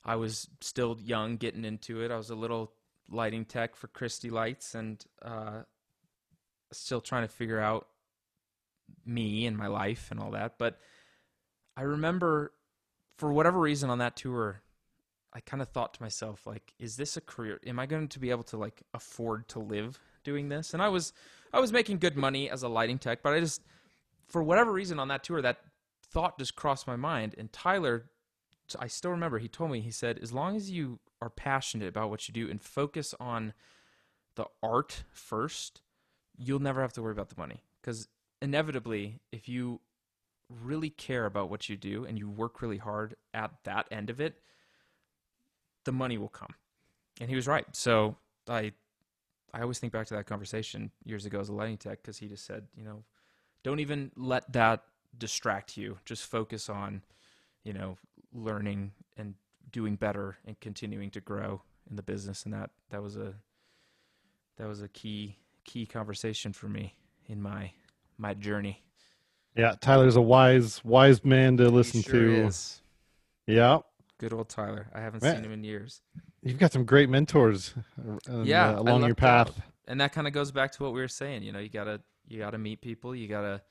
I 0.03 0.15
was 0.15 0.49
still 0.62 0.97
young, 0.99 1.38
getting 1.38 1.65
into 1.65 2.01
it. 2.01 2.12
I 2.12 2.17
was 2.17 2.30
a 2.30 2.36
little 2.36 2.71
lighting 3.10 3.45
tech 3.45 3.75
for 3.75 3.88
Christie 3.88 4.32
Lites, 4.32 4.73
and 4.73 5.03
uh, 5.21 5.63
still 6.71 7.01
trying 7.01 7.23
to 7.23 7.34
figure 7.34 7.60
out 7.60 7.88
me 9.06 9.45
and 9.45 9.58
my 9.58 9.67
life 9.67 10.10
and 10.12 10.19
all 10.19 10.32
that. 10.32 10.58
But 10.58 10.80
I 11.75 11.84
remember 11.84 12.53
for 13.17 13.32
whatever 13.32 13.60
reason 13.60 13.89
on 13.89 13.99
that 13.99 14.15
tour, 14.15 14.62
I 15.38 15.39
kind 15.41 15.62
of 15.62 15.69
thought 15.69 15.93
to 15.93 16.02
myself, 16.02 16.47
like, 16.47 16.73
is 16.80 16.97
this 16.97 17.15
a 17.15 17.21
career? 17.21 17.60
Am 17.67 17.78
I 17.78 17.86
going 17.86 18.08
to 18.08 18.19
be 18.19 18.32
able 18.32 18.41
to 18.45 18.58
like 18.58 18.82
afford 18.95 19.47
to 19.50 19.60
live 19.60 20.00
doing 20.23 20.50
this? 20.50 20.73
And 20.73 20.82
I 20.82 20.89
was, 20.89 21.13
I 21.54 21.60
was 21.60 21.71
making 21.71 22.00
good 22.00 22.17
money 22.17 22.50
as 22.50 22.63
a 22.63 22.67
lighting 22.67 22.97
tech, 22.97 23.21
but 23.21 23.34
I 23.36 23.39
just, 23.39 23.62
for 24.28 24.41
whatever 24.41 24.71
reason 24.71 24.97
on 24.97 25.10
that 25.10 25.23
tour, 25.23 25.39
that 25.43 25.60
thought 26.02 26.39
just 26.39 26.56
crossed 26.56 26.88
my 26.88 26.95
mind. 26.95 27.36
And 27.38 27.54
Tyler, 27.54 28.06
I 28.80 28.88
still 28.88 29.12
remember, 29.12 29.38
he 29.38 29.47
told 29.47 29.69
me, 29.69 29.80
he 29.80 29.91
said, 29.91 30.17
as 30.23 30.34
long 30.34 30.56
as 30.56 30.71
you 30.71 30.97
are 31.21 31.30
passionate 31.30 31.88
about 31.88 32.10
what 32.10 32.28
you 32.28 32.34
do 32.34 32.50
and 32.50 32.60
focus 32.60 33.13
on 33.19 33.54
the 34.38 34.47
art 34.63 35.04
first, 35.12 35.84
you'll 36.36 36.58
never 36.58 36.82
have 36.82 36.93
to 36.93 37.04
worry 37.04 37.12
about 37.12 37.30
the 37.30 37.38
money. 37.38 37.62
Because 37.80 38.08
inevitably, 38.41 39.19
if 39.32 39.47
you 39.47 39.82
really 40.50 40.89
care 40.89 41.28
about 41.28 41.52
what 41.52 41.69
you 41.69 41.78
do 41.78 42.06
and 42.06 42.17
you 42.17 42.28
work 42.28 42.60
really 42.60 42.78
hard 42.80 43.15
at 43.36 43.52
that 43.65 43.88
end 43.91 44.10
of 44.10 44.19
it, 44.19 44.39
the 45.88 45.93
money 45.93 46.19
will 46.19 46.30
come. 46.30 46.54
And 47.19 47.30
he 47.32 47.36
was 47.36 47.47
right. 47.47 47.65
So 47.76 48.17
I 48.47 48.73
I 49.54 49.62
always 49.62 49.80
think 49.80 49.93
back 49.93 50.06
to 50.08 50.15
that 50.15 50.28
conversation 50.28 50.91
years 51.06 51.26
ago 51.26 51.39
as 51.39 51.50
a 51.50 51.54
lighting 51.54 51.78
tech 51.78 52.02
because 52.04 52.17
he 52.19 52.28
just 52.28 52.45
said, 52.45 52.67
you 52.78 52.84
know, 52.84 53.04
don't 53.63 53.80
even 53.80 54.12
let 54.15 54.52
that 54.54 54.84
distract 55.17 55.78
you. 55.78 55.97
Just 56.06 56.26
focus 56.26 56.69
on, 56.69 57.02
you 57.63 57.73
know, 57.73 57.97
learning 58.34 58.91
and 59.17 59.34
doing 59.71 59.95
better 59.95 60.38
and 60.45 60.60
continuing 60.60 61.10
to 61.12 61.21
grow 61.21 61.62
in 61.89 61.95
the 61.95 62.04
business. 62.04 62.43
And 62.43 62.54
that 62.54 62.71
that 62.91 63.02
was 63.02 63.15
a 63.17 63.34
that 64.58 64.67
was 64.67 64.82
a 64.84 64.89
key 64.89 65.38
key 65.63 65.86
conversation 65.86 66.54
for 66.54 66.67
me 66.67 66.95
in 67.28 67.41
my 67.41 67.71
my 68.17 68.34
journey. 68.34 68.84
yeah, 69.56 69.76
Tyler's 69.82 70.15
a 70.15 70.21
wise, 70.21 70.84
wise 70.86 71.23
man 71.26 71.58
to 71.58 71.69
He 71.69 71.69
listen 71.69 72.04
sure 72.04 72.28
to. 72.30 72.30
is. 72.30 72.82
Yeah, 73.47 73.80
Good 74.19 74.34
old 74.34 74.49
Tyler. 74.49 74.88
I 74.93 75.01
haven't 75.01 75.21
Man. 75.21 75.36
seen 75.36 75.45
him 75.45 75.51
in 75.51 75.63
years. 75.63 76.01
you've 76.41 76.58
got 76.58 76.71
some 76.71 76.86
great 76.86 77.10
mentors 77.10 77.73
uh, 78.30 78.41
Yeah, 78.41 78.69
uh, 78.69 78.82
along 78.82 79.06
your 79.06 79.15
path. 79.15 79.62
And 79.88 80.01
that 80.01 80.12
kind 80.12 80.27
of 80.27 80.34
goes 80.34 80.51
back 80.51 80.71
to 80.73 80.84
what 80.84 80.93
we 80.93 80.99
were 80.99 81.08
saying, 81.08 81.43
you 81.43 81.51
know, 81.51 81.60
you 81.60 81.69
got 81.69 81.86
to 81.86 82.01
you 82.27 82.39
got 82.39 82.51
to 82.51 82.58
meet 82.58 82.82
people, 82.82 83.15
you 83.15 83.27
got 83.27 83.41
to 83.41 83.62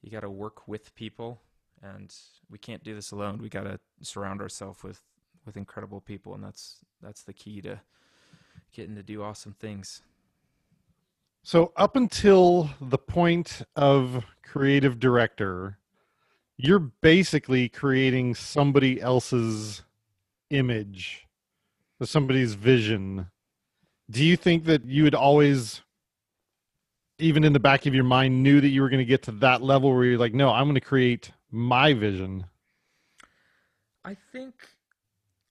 you 0.00 0.10
got 0.10 0.20
to 0.20 0.30
work 0.30 0.68
with 0.68 0.94
people 0.94 1.40
and 1.82 2.14
we 2.50 2.58
can't 2.58 2.82
do 2.82 2.94
this 2.94 3.10
alone. 3.10 3.38
We 3.38 3.48
got 3.48 3.64
to 3.64 3.78
surround 4.00 4.40
ourselves 4.40 4.82
with 4.82 5.02
with 5.44 5.56
incredible 5.56 6.00
people 6.00 6.34
and 6.34 6.42
that's 6.44 6.78
that's 7.02 7.22
the 7.22 7.32
key 7.32 7.60
to 7.62 7.80
getting 8.72 8.94
to 8.94 9.02
do 9.02 9.22
awesome 9.22 9.54
things. 9.58 10.02
So 11.42 11.72
up 11.76 11.96
until 11.96 12.70
the 12.80 12.98
point 12.98 13.62
of 13.74 14.24
creative 14.42 14.98
director, 15.00 15.77
you're 16.58 16.80
basically 16.80 17.68
creating 17.68 18.34
somebody 18.34 19.00
else's 19.00 19.82
image, 20.50 21.26
or 22.00 22.06
somebody's 22.06 22.54
vision. 22.54 23.28
Do 24.10 24.24
you 24.24 24.36
think 24.36 24.64
that 24.64 24.84
you 24.84 25.04
had 25.04 25.14
always, 25.14 25.82
even 27.18 27.44
in 27.44 27.52
the 27.52 27.60
back 27.60 27.86
of 27.86 27.94
your 27.94 28.04
mind, 28.04 28.42
knew 28.42 28.60
that 28.60 28.68
you 28.68 28.82
were 28.82 28.88
going 28.88 28.98
to 28.98 29.04
get 29.04 29.22
to 29.24 29.32
that 29.32 29.62
level 29.62 29.94
where 29.94 30.04
you're 30.04 30.18
like, 30.18 30.34
no, 30.34 30.50
I'm 30.50 30.64
going 30.64 30.74
to 30.74 30.80
create 30.80 31.30
my 31.50 31.94
vision? 31.94 32.46
I 34.04 34.16
think 34.32 34.54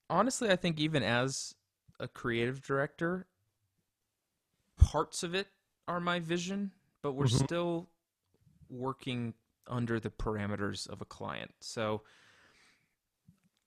honestly, 0.09 0.49
I 0.49 0.55
think 0.55 0.79
even 0.79 1.03
as 1.03 1.55
a 1.99 2.07
creative 2.07 2.61
director, 2.61 3.27
parts 4.77 5.23
of 5.23 5.35
it 5.35 5.47
are 5.87 5.99
my 5.99 6.19
vision, 6.19 6.71
but 7.01 7.13
we're 7.13 7.25
Mhm. 7.25 7.45
still 7.45 7.89
working 8.69 9.33
under 9.67 9.99
the 9.99 10.09
parameters 10.09 10.89
of 10.89 11.01
a 11.01 11.05
client. 11.05 11.53
So 11.59 12.03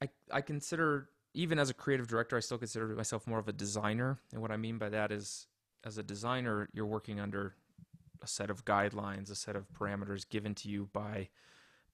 I 0.02 0.08
I 0.30 0.40
consider 0.40 1.10
even 1.32 1.58
as 1.58 1.70
a 1.70 1.74
creative 1.74 2.08
director, 2.08 2.36
I 2.36 2.40
still 2.40 2.58
consider 2.58 2.88
myself 2.88 3.26
more 3.26 3.38
of 3.38 3.48
a 3.48 3.52
designer. 3.52 4.18
And 4.32 4.42
what 4.42 4.50
I 4.50 4.56
mean 4.56 4.78
by 4.78 4.88
that 4.88 5.12
is 5.12 5.46
as 5.84 5.96
a 5.96 6.02
designer, 6.02 6.68
you're 6.72 6.86
working 6.86 7.20
under 7.20 7.54
a 8.22 8.26
set 8.26 8.50
of 8.50 8.64
guidelines, 8.64 9.30
a 9.30 9.34
set 9.34 9.56
of 9.56 9.72
parameters 9.72 10.28
given 10.28 10.54
to 10.56 10.68
you 10.68 10.88
by 10.92 11.28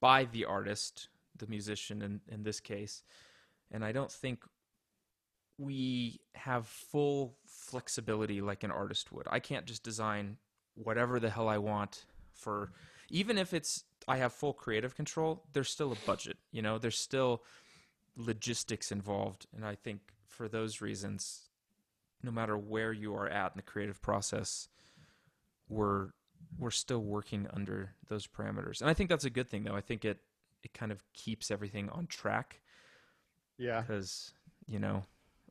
by 0.01 0.25
the 0.25 0.45
artist, 0.45 1.09
the 1.37 1.47
musician 1.47 2.03
in, 2.03 2.21
in 2.29 2.43
this 2.43 2.61
case. 2.61 3.03
And 3.71 3.85
I 3.85 3.93
don't 3.93 4.13
think 4.13 4.45
we 5.59 6.21
have 6.35 6.67
full 6.67 7.37
flexibility 7.47 8.41
like 8.41 8.63
an 8.63 8.71
artist 8.71 9.11
would. 9.13 9.27
I 9.31 9.41
can't 9.41 9.65
just 9.65 9.83
design 9.83 10.37
whatever 10.75 11.19
the 11.19 11.31
hell 11.31 11.49
I 11.49 11.59
want 11.59 12.05
for 12.35 12.73
even 13.09 13.39
if 13.39 13.55
it's 13.55 13.85
I 14.09 14.17
have 14.19 14.33
full 14.33 14.53
creative 14.53 14.95
control, 14.95 15.45
there's 15.53 15.71
still 15.71 15.93
a 15.93 15.97
budget, 16.07 16.37
you 16.53 16.63
know, 16.63 16.79
there's 16.79 16.99
still 16.99 17.43
logistics 18.17 18.93
involved. 18.93 19.47
And 19.55 19.65
I 19.65 19.75
think 19.75 20.01
for 20.27 20.49
those 20.49 20.81
reasons, 20.81 21.49
no 22.23 22.31
matter 22.31 22.57
where 22.57 22.93
you 22.93 23.15
are 23.15 23.29
at 23.29 23.53
in 23.53 23.57
the 23.57 23.63
creative 23.63 24.01
process, 24.01 24.69
we're 25.69 26.11
we're 26.59 26.71
still 26.71 27.01
working 27.03 27.47
under 27.53 27.95
those 28.09 28.27
parameters. 28.27 28.81
And 28.81 28.89
I 28.91 28.95
think 28.95 29.09
that's 29.11 29.25
a 29.25 29.31
good 29.31 29.49
thing 29.49 29.65
though. 29.65 29.75
I 29.75 29.81
think 29.81 30.05
it 30.05 30.19
it 30.63 30.73
kind 30.75 30.93
of 30.93 31.03
keeps 31.13 31.51
everything 31.51 31.89
on 31.91 32.07
track 32.07 32.61
Yeah. 33.59 33.81
because 33.81 34.33
you 34.67 34.79
know 34.79 35.05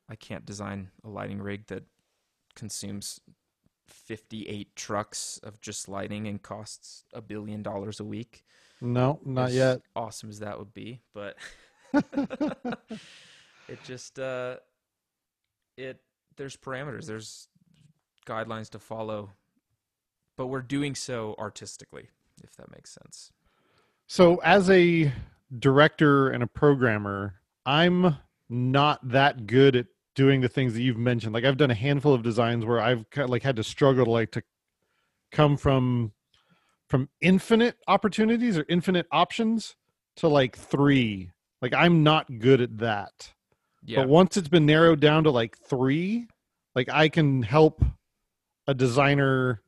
I 0.09 0.15
can't 0.15 0.45
design 0.45 0.89
a 1.03 1.09
lighting 1.09 1.41
rig 1.41 1.67
that 1.67 1.83
consumes 2.55 3.19
58 3.87 4.75
trucks 4.75 5.39
of 5.43 5.61
just 5.61 5.87
lighting 5.87 6.27
and 6.27 6.41
costs 6.41 7.03
a 7.13 7.21
billion 7.21 7.63
dollars 7.63 7.99
a 7.99 8.05
week. 8.05 8.43
No, 8.81 9.19
not 9.25 9.49
As 9.49 9.55
yet. 9.55 9.81
Awesome 9.95 10.29
as 10.29 10.39
that 10.39 10.59
would 10.59 10.73
be, 10.73 11.01
but 11.13 11.37
it 11.93 13.79
just 13.83 14.19
uh 14.19 14.57
it 15.77 16.01
there's 16.37 16.57
parameters, 16.57 17.05
there's 17.05 17.47
guidelines 18.25 18.69
to 18.71 18.79
follow, 18.79 19.31
but 20.37 20.47
we're 20.47 20.61
doing 20.61 20.95
so 20.95 21.35
artistically, 21.39 22.09
if 22.43 22.55
that 22.57 22.71
makes 22.71 22.91
sense. 22.91 23.31
So, 24.07 24.37
as 24.43 24.69
a 24.69 25.11
director 25.57 26.29
and 26.29 26.43
a 26.43 26.47
programmer, 26.47 27.35
I'm 27.65 28.17
not 28.49 29.07
that 29.09 29.47
good 29.47 29.75
at 29.75 29.87
doing 30.15 30.41
the 30.41 30.49
things 30.49 30.73
that 30.73 30.81
you've 30.81 30.97
mentioned. 30.97 31.33
Like 31.33 31.45
I've 31.45 31.57
done 31.57 31.71
a 31.71 31.75
handful 31.75 32.13
of 32.13 32.23
designs 32.23 32.65
where 32.65 32.79
I've 32.79 33.09
kind 33.09 33.25
of 33.25 33.29
like 33.29 33.43
had 33.43 33.55
to 33.57 33.63
struggle 33.63 34.05
to 34.05 34.11
like 34.11 34.31
to 34.31 34.43
come 35.31 35.57
from 35.57 36.11
from 36.87 37.09
infinite 37.21 37.77
opportunities 37.87 38.57
or 38.57 38.65
infinite 38.69 39.07
options 39.11 39.75
to 40.17 40.27
like 40.27 40.55
3. 40.55 41.31
Like 41.61 41.73
I'm 41.73 42.03
not 42.03 42.39
good 42.39 42.61
at 42.61 42.77
that. 42.77 43.31
Yeah. 43.83 44.01
But 44.01 44.09
once 44.09 44.37
it's 44.37 44.47
been 44.47 44.65
narrowed 44.65 44.99
down 44.99 45.23
to 45.25 45.31
like 45.31 45.57
3, 45.57 46.27
like 46.75 46.89
I 46.89 47.09
can 47.09 47.43
help 47.43 47.83
a 48.67 48.73
designer 48.73 49.61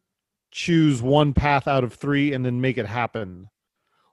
choose 0.52 1.02
one 1.02 1.34
path 1.34 1.68
out 1.68 1.84
of 1.84 1.94
3 1.94 2.34
and 2.34 2.46
then 2.46 2.62
make 2.62 2.78
it 2.78 2.86
happen 2.86 3.50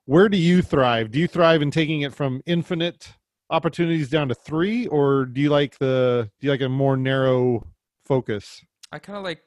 where 0.07 0.29
do 0.29 0.37
you 0.37 0.63
thrive? 0.63 1.11
Do 1.11 1.19
you 1.19 1.27
thrive 1.27 1.63
in 1.63 1.71
taking 1.71 2.03
it 2.03 2.15
from 2.15 2.43
infinite 2.47 3.15
opportunities 3.55 4.09
down 4.11 4.29
to 4.29 4.35
three, 4.35 4.87
or 4.87 5.27
do 5.27 5.41
you 5.41 5.49
like 5.49 5.79
the 5.79 6.31
do 6.41 6.47
you 6.47 6.51
like 6.51 6.61
a 6.61 6.69
more 6.69 6.97
narrow 6.97 7.67
focus? 8.05 8.65
I 8.93 8.99
kind 8.99 9.17
of 9.17 9.25
like 9.25 9.43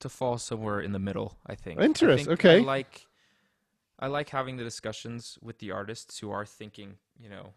to 0.00 0.08
fall 0.08 0.38
somewhere 0.38 0.80
in 0.80 0.92
the 0.92 0.98
middle. 0.98 1.36
I 1.46 1.54
think. 1.54 1.80
Interesting. 1.80 2.32
I 2.32 2.36
think 2.36 2.40
okay. 2.40 2.58
I 2.58 2.60
like, 2.60 3.06
I 3.98 4.06
like 4.08 4.28
having 4.28 4.56
the 4.56 4.64
discussions 4.64 5.38
with 5.42 5.58
the 5.58 5.70
artists 5.70 6.18
who 6.18 6.30
are 6.30 6.44
thinking, 6.44 6.96
you 7.18 7.28
know, 7.28 7.54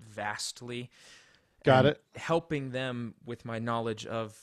vastly. 0.00 0.90
Got 1.64 1.86
it. 1.86 2.02
Helping 2.16 2.70
them 2.70 3.14
with 3.24 3.44
my 3.44 3.58
knowledge 3.60 4.04
of 4.04 4.36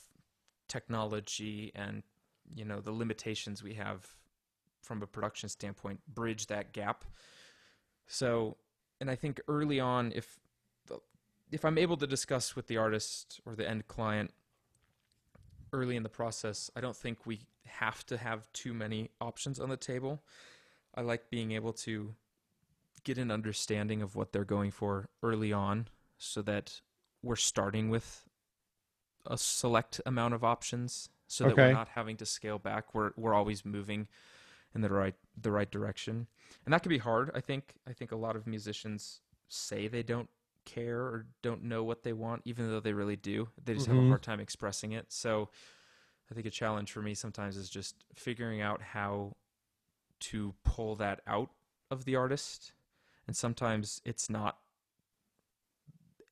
technology 0.68 1.72
and 1.74 2.02
you 2.54 2.64
know 2.64 2.80
the 2.80 2.92
limitations 2.92 3.62
we 3.62 3.74
have 3.74 4.06
from 4.82 5.02
a 5.02 5.06
production 5.06 5.48
standpoint, 5.48 6.00
bridge 6.08 6.46
that 6.46 6.72
gap. 6.72 7.04
So, 8.06 8.56
and 9.00 9.10
I 9.10 9.14
think 9.14 9.40
early 9.48 9.80
on, 9.80 10.12
if 10.14 10.38
if 11.50 11.64
I'm 11.64 11.78
able 11.78 11.96
to 11.96 12.06
discuss 12.06 12.54
with 12.54 12.68
the 12.68 12.76
artist 12.76 13.40
or 13.44 13.56
the 13.56 13.68
end 13.68 13.88
client 13.88 14.30
early 15.72 15.96
in 15.96 16.02
the 16.02 16.08
process, 16.08 16.70
I 16.76 16.80
don't 16.80 16.96
think 16.96 17.26
we 17.26 17.40
have 17.66 18.04
to 18.06 18.16
have 18.16 18.52
too 18.52 18.72
many 18.72 19.10
options 19.20 19.58
on 19.58 19.68
the 19.68 19.76
table. 19.76 20.22
I 20.94 21.00
like 21.00 21.30
being 21.30 21.52
able 21.52 21.72
to 21.72 22.14
get 23.04 23.18
an 23.18 23.30
understanding 23.30 24.02
of 24.02 24.14
what 24.14 24.32
they're 24.32 24.44
going 24.44 24.70
for 24.70 25.08
early 25.22 25.52
on 25.52 25.88
so 26.18 26.42
that 26.42 26.80
we're 27.22 27.36
starting 27.36 27.88
with 27.88 28.28
a 29.26 29.36
select 29.38 30.00
amount 30.06 30.34
of 30.34 30.44
options 30.44 31.08
so 31.26 31.44
that 31.44 31.56
we're 31.56 31.72
not 31.72 31.88
having 31.88 32.16
to 32.16 32.26
scale 32.26 32.58
back. 32.58 32.94
We're 32.94 33.12
we're 33.16 33.34
always 33.34 33.64
moving 33.64 34.08
in 34.74 34.80
the 34.80 34.90
right 34.90 35.14
the 35.42 35.52
right 35.52 35.70
direction. 35.70 36.26
And 36.64 36.72
that 36.72 36.82
can 36.82 36.90
be 36.90 36.98
hard. 36.98 37.30
I 37.34 37.40
think 37.40 37.74
I 37.86 37.92
think 37.92 38.12
a 38.12 38.16
lot 38.16 38.36
of 38.36 38.46
musicians 38.46 39.20
say 39.48 39.88
they 39.88 40.02
don't 40.02 40.28
care 40.64 41.00
or 41.00 41.26
don't 41.42 41.64
know 41.64 41.82
what 41.82 42.02
they 42.02 42.12
want 42.12 42.42
even 42.44 42.68
though 42.70 42.80
they 42.80 42.92
really 42.92 43.16
do. 43.16 43.48
They 43.62 43.74
just 43.74 43.86
have 43.86 43.96
a 43.96 44.02
Mhm. 44.02 44.08
hard 44.08 44.22
time 44.22 44.40
expressing 44.40 44.92
it. 44.92 45.12
So 45.12 45.48
I 46.30 46.34
think 46.34 46.46
a 46.46 46.50
challenge 46.50 46.92
for 46.92 47.02
me 47.02 47.14
sometimes 47.14 47.56
is 47.56 47.68
just 47.70 48.04
figuring 48.14 48.60
out 48.60 48.80
how 48.80 49.36
to 50.20 50.54
pull 50.64 50.94
that 50.96 51.22
out 51.26 51.50
of 51.90 52.04
the 52.04 52.14
artist. 52.14 52.72
And 53.26 53.36
sometimes 53.36 54.00
it's 54.04 54.28
not 54.30 54.60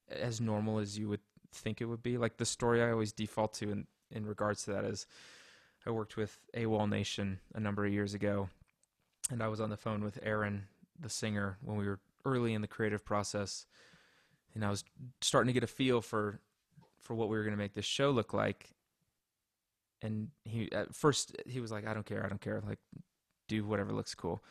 as 0.08 0.40
normal 0.40 0.78
as 0.78 0.98
you 0.98 1.08
would 1.08 1.20
think 1.52 1.80
it 1.80 1.86
would 1.86 2.02
be. 2.02 2.18
Like 2.18 2.36
the 2.36 2.44
story 2.46 2.82
I 2.82 2.90
always 2.90 3.12
default 3.12 3.54
to 3.54 3.70
in, 3.70 3.86
in 4.10 4.26
regards 4.26 4.64
to 4.64 4.72
that 4.72 4.84
is 4.84 5.06
I 5.86 5.90
worked 5.90 6.16
with 6.16 6.38
AWOLNATION 6.54 7.38
a 7.54 7.60
number 7.60 7.86
of 7.86 7.92
years 7.92 8.14
ago, 8.14 8.50
and 9.30 9.42
I 9.42 9.48
was 9.48 9.60
on 9.60 9.70
the 9.70 9.76
phone 9.76 10.02
with 10.02 10.18
Aaron, 10.22 10.66
the 10.98 11.08
singer, 11.08 11.58
when 11.62 11.76
we 11.76 11.86
were 11.86 12.00
early 12.24 12.54
in 12.54 12.62
the 12.62 12.68
creative 12.68 13.04
process, 13.04 13.66
and 14.54 14.64
I 14.64 14.70
was 14.70 14.84
starting 15.20 15.48
to 15.48 15.52
get 15.52 15.62
a 15.62 15.68
feel 15.68 16.00
for 16.00 16.40
for 17.00 17.14
what 17.14 17.28
we 17.28 17.36
were 17.36 17.44
going 17.44 17.54
to 17.54 17.62
make 17.62 17.74
this 17.74 17.84
show 17.84 18.10
look 18.10 18.32
like. 18.32 18.70
And 20.02 20.28
he 20.44 20.70
at 20.72 20.94
first 20.94 21.36
he 21.46 21.60
was 21.60 21.72
like, 21.72 21.86
"I 21.86 21.94
don't 21.94 22.06
care, 22.06 22.24
I 22.24 22.28
don't 22.28 22.40
care, 22.40 22.62
like 22.66 22.78
do 23.48 23.64
whatever 23.64 23.92
looks 23.92 24.14
cool." 24.14 24.42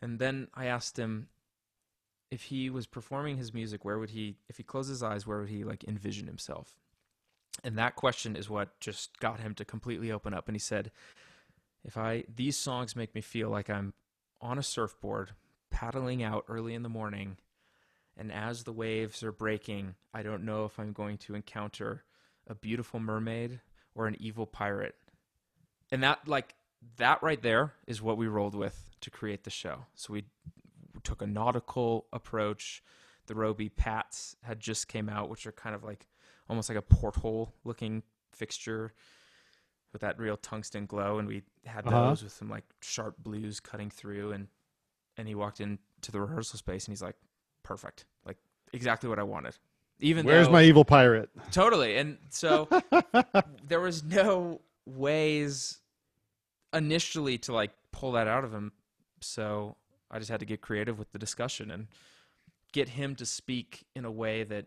And 0.00 0.18
then 0.18 0.48
I 0.54 0.66
asked 0.66 0.96
him 0.96 1.28
if 2.30 2.42
he 2.44 2.70
was 2.70 2.86
performing 2.86 3.36
his 3.36 3.54
music, 3.54 3.84
where 3.84 3.98
would 3.98 4.10
he, 4.10 4.36
if 4.48 4.58
he 4.58 4.62
closed 4.62 4.90
his 4.90 5.02
eyes, 5.02 5.26
where 5.26 5.40
would 5.40 5.48
he 5.48 5.64
like 5.64 5.84
envision 5.84 6.26
himself? 6.26 6.74
And 7.64 7.76
that 7.78 7.96
question 7.96 8.36
is 8.36 8.50
what 8.50 8.78
just 8.80 9.18
got 9.18 9.40
him 9.40 9.54
to 9.54 9.64
completely 9.64 10.12
open 10.12 10.34
up. 10.34 10.46
And 10.46 10.54
he 10.54 10.60
said, 10.60 10.90
if 11.88 11.96
I, 11.96 12.24
these 12.32 12.56
songs 12.56 12.94
make 12.94 13.14
me 13.14 13.22
feel 13.22 13.48
like 13.48 13.70
I'm 13.70 13.94
on 14.42 14.58
a 14.58 14.62
surfboard, 14.62 15.30
paddling 15.70 16.22
out 16.22 16.44
early 16.46 16.74
in 16.74 16.82
the 16.82 16.90
morning, 16.90 17.38
and 18.14 18.30
as 18.30 18.62
the 18.62 18.74
waves 18.74 19.22
are 19.22 19.32
breaking, 19.32 19.94
I 20.12 20.22
don't 20.22 20.44
know 20.44 20.66
if 20.66 20.78
I'm 20.78 20.92
going 20.92 21.16
to 21.18 21.34
encounter 21.34 22.04
a 22.46 22.54
beautiful 22.54 23.00
mermaid 23.00 23.60
or 23.94 24.06
an 24.06 24.16
evil 24.20 24.44
pirate. 24.44 24.96
And 25.90 26.02
that, 26.02 26.28
like, 26.28 26.54
that 26.98 27.22
right 27.22 27.40
there 27.40 27.72
is 27.86 28.02
what 28.02 28.18
we 28.18 28.26
rolled 28.26 28.54
with 28.54 28.90
to 29.00 29.08
create 29.10 29.44
the 29.44 29.50
show. 29.50 29.86
So 29.94 30.12
we 30.12 30.24
took 31.02 31.22
a 31.22 31.26
nautical 31.26 32.04
approach. 32.12 32.82
The 33.28 33.34
Robe 33.34 33.62
PATTs 33.76 34.36
had 34.42 34.60
just 34.60 34.88
came 34.88 35.08
out, 35.08 35.30
which 35.30 35.46
are 35.46 35.52
kind 35.52 35.74
of 35.74 35.84
like 35.84 36.06
almost 36.50 36.68
like 36.68 36.76
a 36.76 36.82
porthole 36.82 37.54
looking 37.64 38.02
fixture 38.32 38.92
with 39.92 40.02
that 40.02 40.18
real 40.18 40.36
tungsten 40.36 40.86
glow, 40.86 41.18
and 41.18 41.26
we 41.28 41.42
had 41.64 41.86
Uh-huh. 41.86 42.08
those 42.10 42.22
with 42.22 42.32
some 42.32 42.48
like 42.48 42.64
sharp 42.80 43.16
blues 43.18 43.60
cutting 43.60 43.90
through. 43.90 44.32
And 44.32 44.48
and 45.16 45.26
he 45.26 45.34
walked 45.34 45.60
into 45.60 46.12
the 46.12 46.20
rehearsal 46.20 46.58
space, 46.58 46.84
and 46.86 46.92
he's 46.92 47.02
like, 47.02 47.16
"Perfect, 47.62 48.04
like 48.24 48.36
exactly 48.72 49.08
what 49.08 49.18
I 49.18 49.24
wanted." 49.24 49.56
Even 50.00 50.24
Where's 50.24 50.46
though, 50.46 50.52
my 50.52 50.62
evil 50.62 50.84
pirate? 50.84 51.28
totally, 51.50 51.96
and 51.96 52.18
so 52.30 52.68
there 53.64 53.80
was 53.80 54.04
no 54.04 54.60
ways 54.86 55.80
initially 56.72 57.38
to 57.38 57.52
like 57.52 57.72
pull 57.92 58.12
that 58.12 58.28
out 58.28 58.44
of 58.44 58.52
him. 58.52 58.72
So 59.20 59.76
I 60.10 60.18
just 60.18 60.30
had 60.30 60.40
to 60.40 60.46
get 60.46 60.60
creative 60.60 60.98
with 60.98 61.10
the 61.12 61.18
discussion 61.18 61.70
and 61.70 61.88
get 62.72 62.90
him 62.90 63.16
to 63.16 63.26
speak 63.26 63.84
in 63.96 64.04
a 64.04 64.10
way 64.10 64.44
that 64.44 64.66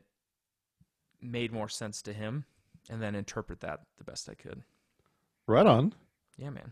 made 1.22 1.52
more 1.54 1.70
sense 1.70 2.02
to 2.02 2.14
him 2.14 2.46
and 2.90 3.02
then 3.02 3.16
interpret 3.16 3.62
that 3.62 3.82
the 3.98 4.04
best 4.04 4.28
I 4.28 4.34
could. 4.34 4.64
Right 5.52 5.66
on. 5.68 5.94
Yeah, 6.38 6.50
man. 6.50 6.72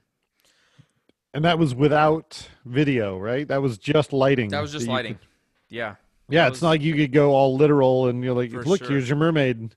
And 1.33 1.43
that 1.45 1.59
was 1.59 1.75
without 1.75 2.47
video, 2.65 3.17
right? 3.19 3.45
That 3.47 3.61
was 3.61 3.77
just 3.77 4.13
lighting. 4.13 4.49
That 4.49 4.61
was 4.61 4.71
just 4.71 4.85
you 4.87 4.91
lighting. 4.93 5.15
could- 5.15 5.27
Yeah. 5.67 5.95
yeah, 6.29 6.43
That 6.43 6.47
it's 6.47 6.55
was- 6.55 6.61
not 6.63 6.69
like 6.69 6.81
you 6.81 6.95
could 6.95 7.11
go 7.11 7.31
all 7.31 7.57
literal 7.57 8.07
and 8.07 8.23
you're 8.23 8.33
like, 8.33 8.51
For 8.51 8.63
look, 8.63 8.79
sure. 8.79 8.89
here's 8.89 9.09
your 9.09 9.17
mermaid. 9.17 9.75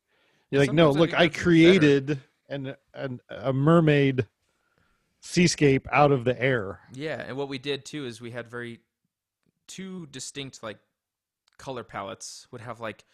You're 0.51 0.61
like, 0.61 0.73
no, 0.73 0.89
I 0.89 0.93
look, 0.93 1.15
I 1.15 1.25
that's 1.27 1.35
better. 1.35 1.43
created 1.45 2.21
an, 2.49 2.77
an 2.95 3.21
a 3.29 3.53
mermaid 3.53 4.27
seascape 5.21 5.87
out 5.91 6.13
of 6.13 6.25
the 6.25 6.41
air. 6.41 6.81
Yeah, 6.95 7.21
and 7.21 7.37
what 7.37 7.49
we 7.49 7.59
did 7.59 7.85
too 7.85 8.07
is 8.07 8.21
we 8.21 8.31
had 8.31 8.49
very 8.49 8.81
two 9.67 10.07
distinct 10.07 10.63
like 10.63 10.79
color 11.59 11.83
palettes 11.85 12.47
would 12.51 12.61
have 12.61 12.81
like 12.81 13.05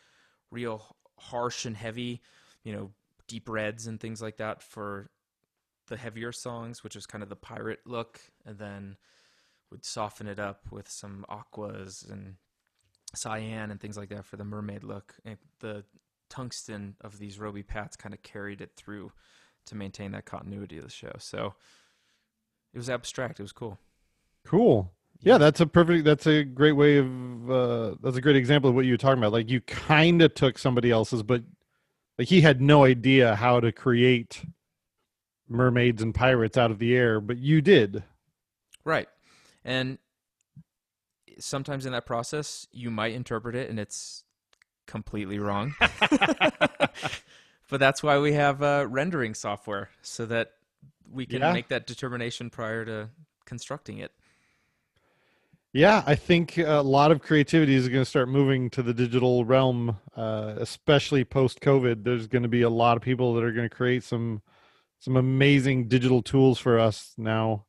real 0.51 0.97
harsh 1.19 1.65
and 1.65 1.77
heavy, 1.77 2.21
you 2.63 2.73
know, 2.73 2.91
deep 3.27 3.49
reds 3.49 3.87
and 3.87 3.99
things 4.01 4.21
like 4.23 4.37
that 4.39 4.63
for 4.63 5.11
the 5.89 5.97
heavier 5.97 6.33
songs, 6.33 6.85
which 6.85 6.95
was 6.95 7.07
kind 7.07 7.23
of 7.23 7.29
the 7.29 7.37
pirate 7.37 7.81
look, 7.87 8.21
and 8.47 8.59
then 8.59 8.97
would 9.71 9.85
soften 9.85 10.27
it 10.27 10.39
up 10.39 10.67
with 10.71 10.89
some 10.89 11.25
aquas 11.29 12.07
and 12.09 12.37
cyan 13.15 13.71
and 13.71 13.81
things 13.81 13.97
like 13.97 14.09
that 14.11 14.25
for 14.25 14.37
the 14.37 14.45
mermaid 14.45 14.85
look. 14.85 15.15
And 15.25 15.37
the 15.61 15.85
tungsten 16.31 16.97
of 17.01 17.19
these 17.19 17.39
Robe 17.39 17.67
PATTs 17.67 17.97
kind 17.97 18.15
of 18.15 18.23
carried 18.23 18.61
it 18.61 18.73
through 18.77 19.13
to 19.67 19.75
maintain 19.75 20.13
that 20.13 20.25
continuity 20.25 20.79
of 20.79 20.85
the 20.85 20.91
show. 20.91 21.13
So 21.19 21.55
it 22.73 22.79
was 22.79 22.91
abstract. 22.91 23.41
It 23.41 23.43
was 23.43 23.53
cool. 23.53 23.79
Cool. 24.47 24.91
Yeah, 25.21 25.37
that's 25.39 25.61
a 25.61 25.67
perfect. 25.67 26.05
That's 26.05 26.27
a 26.27 26.45
great 26.45 26.73
way 26.73 26.99
of. 26.99 27.51
Uh, 27.51 27.95
that's 28.03 28.17
a 28.17 28.21
great 28.21 28.37
example 28.37 28.71
of 28.71 28.77
what 28.77 28.85
you 28.85 28.93
were 28.93 28.99
talking 28.99 29.19
about. 29.19 29.33
Like 29.33 29.51
you 29.51 29.61
kind 29.63 30.23
of 30.23 30.33
took 30.35 30.59
somebody 30.59 30.91
else's, 30.93 31.25
but 31.25 31.43
like 32.19 32.29
he 32.29 32.41
had 32.41 32.61
no 32.61 32.85
idea 32.85 33.35
how 33.35 33.59
to 33.59 33.73
create 33.73 34.45
mermaids 35.49 36.03
and 36.03 36.15
pirates 36.15 36.57
out 36.57 36.71
of 36.71 36.79
the 36.79 36.97
air, 36.97 37.21
but 37.21 37.39
you 37.39 37.61
did. 37.61 38.03
Right. 38.85 39.09
And 39.65 39.99
sometimes 41.39 41.87
in 41.87 41.93
that 41.93 42.07
process, 42.07 42.67
you 42.73 42.91
might 42.91 43.13
interpret 43.13 43.55
it 43.55 43.71
and 43.71 43.79
it's 43.79 44.25
completely 44.87 45.39
wrong. 45.39 45.75
but 46.11 47.79
that's 47.79 48.03
why 48.03 48.19
we 48.19 48.33
have 48.33 48.63
uh, 48.63 48.87
rendering 48.89 49.35
software 49.35 49.91
so 50.03 50.27
that 50.27 50.53
we 51.11 51.27
can 51.27 51.41
Yeah. 51.41 51.53
make 51.53 51.69
that 51.69 51.87
determination 51.87 52.51
prior 52.51 52.85
to 52.85 53.11
constructing 53.45 53.99
it. 53.99 54.13
Yeah, 55.73 56.03
I 56.07 56.15
think 56.15 56.57
a 56.57 56.81
lot 56.81 57.13
of 57.13 57.21
creativity 57.21 57.75
is 57.75 57.89
going 57.89 58.01
to 58.01 58.09
start 58.09 58.29
moving 58.29 58.71
to 58.71 58.83
the 58.83 58.95
digital 58.95 59.45
realm, 59.45 59.99
uh, 60.17 60.55
especially 60.57 61.25
post 61.25 61.61
COVID. 61.61 62.05
There's 62.05 62.27
going 62.27 62.43
to 62.43 62.49
be 62.49 62.63
a 62.63 62.71
lot 62.71 62.97
of 62.97 63.03
people 63.03 63.35
that 63.35 63.45
are 63.45 63.53
going 63.53 63.69
to 63.69 63.75
create 63.75 64.03
some 64.03 64.41
some 64.99 65.17
amazing 65.17 65.89
digital 65.89 66.23
tools 66.23 66.59
for 66.59 66.79
us 66.79 67.15
now. 67.17 67.67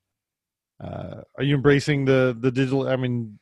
Uh, 0.84 1.22
are 1.38 1.44
you 1.44 1.56
embracing 1.56 2.06
the 2.06 2.36
the 2.40 2.52
digital? 2.52 2.88
I 2.88 2.96
mean, 2.96 3.40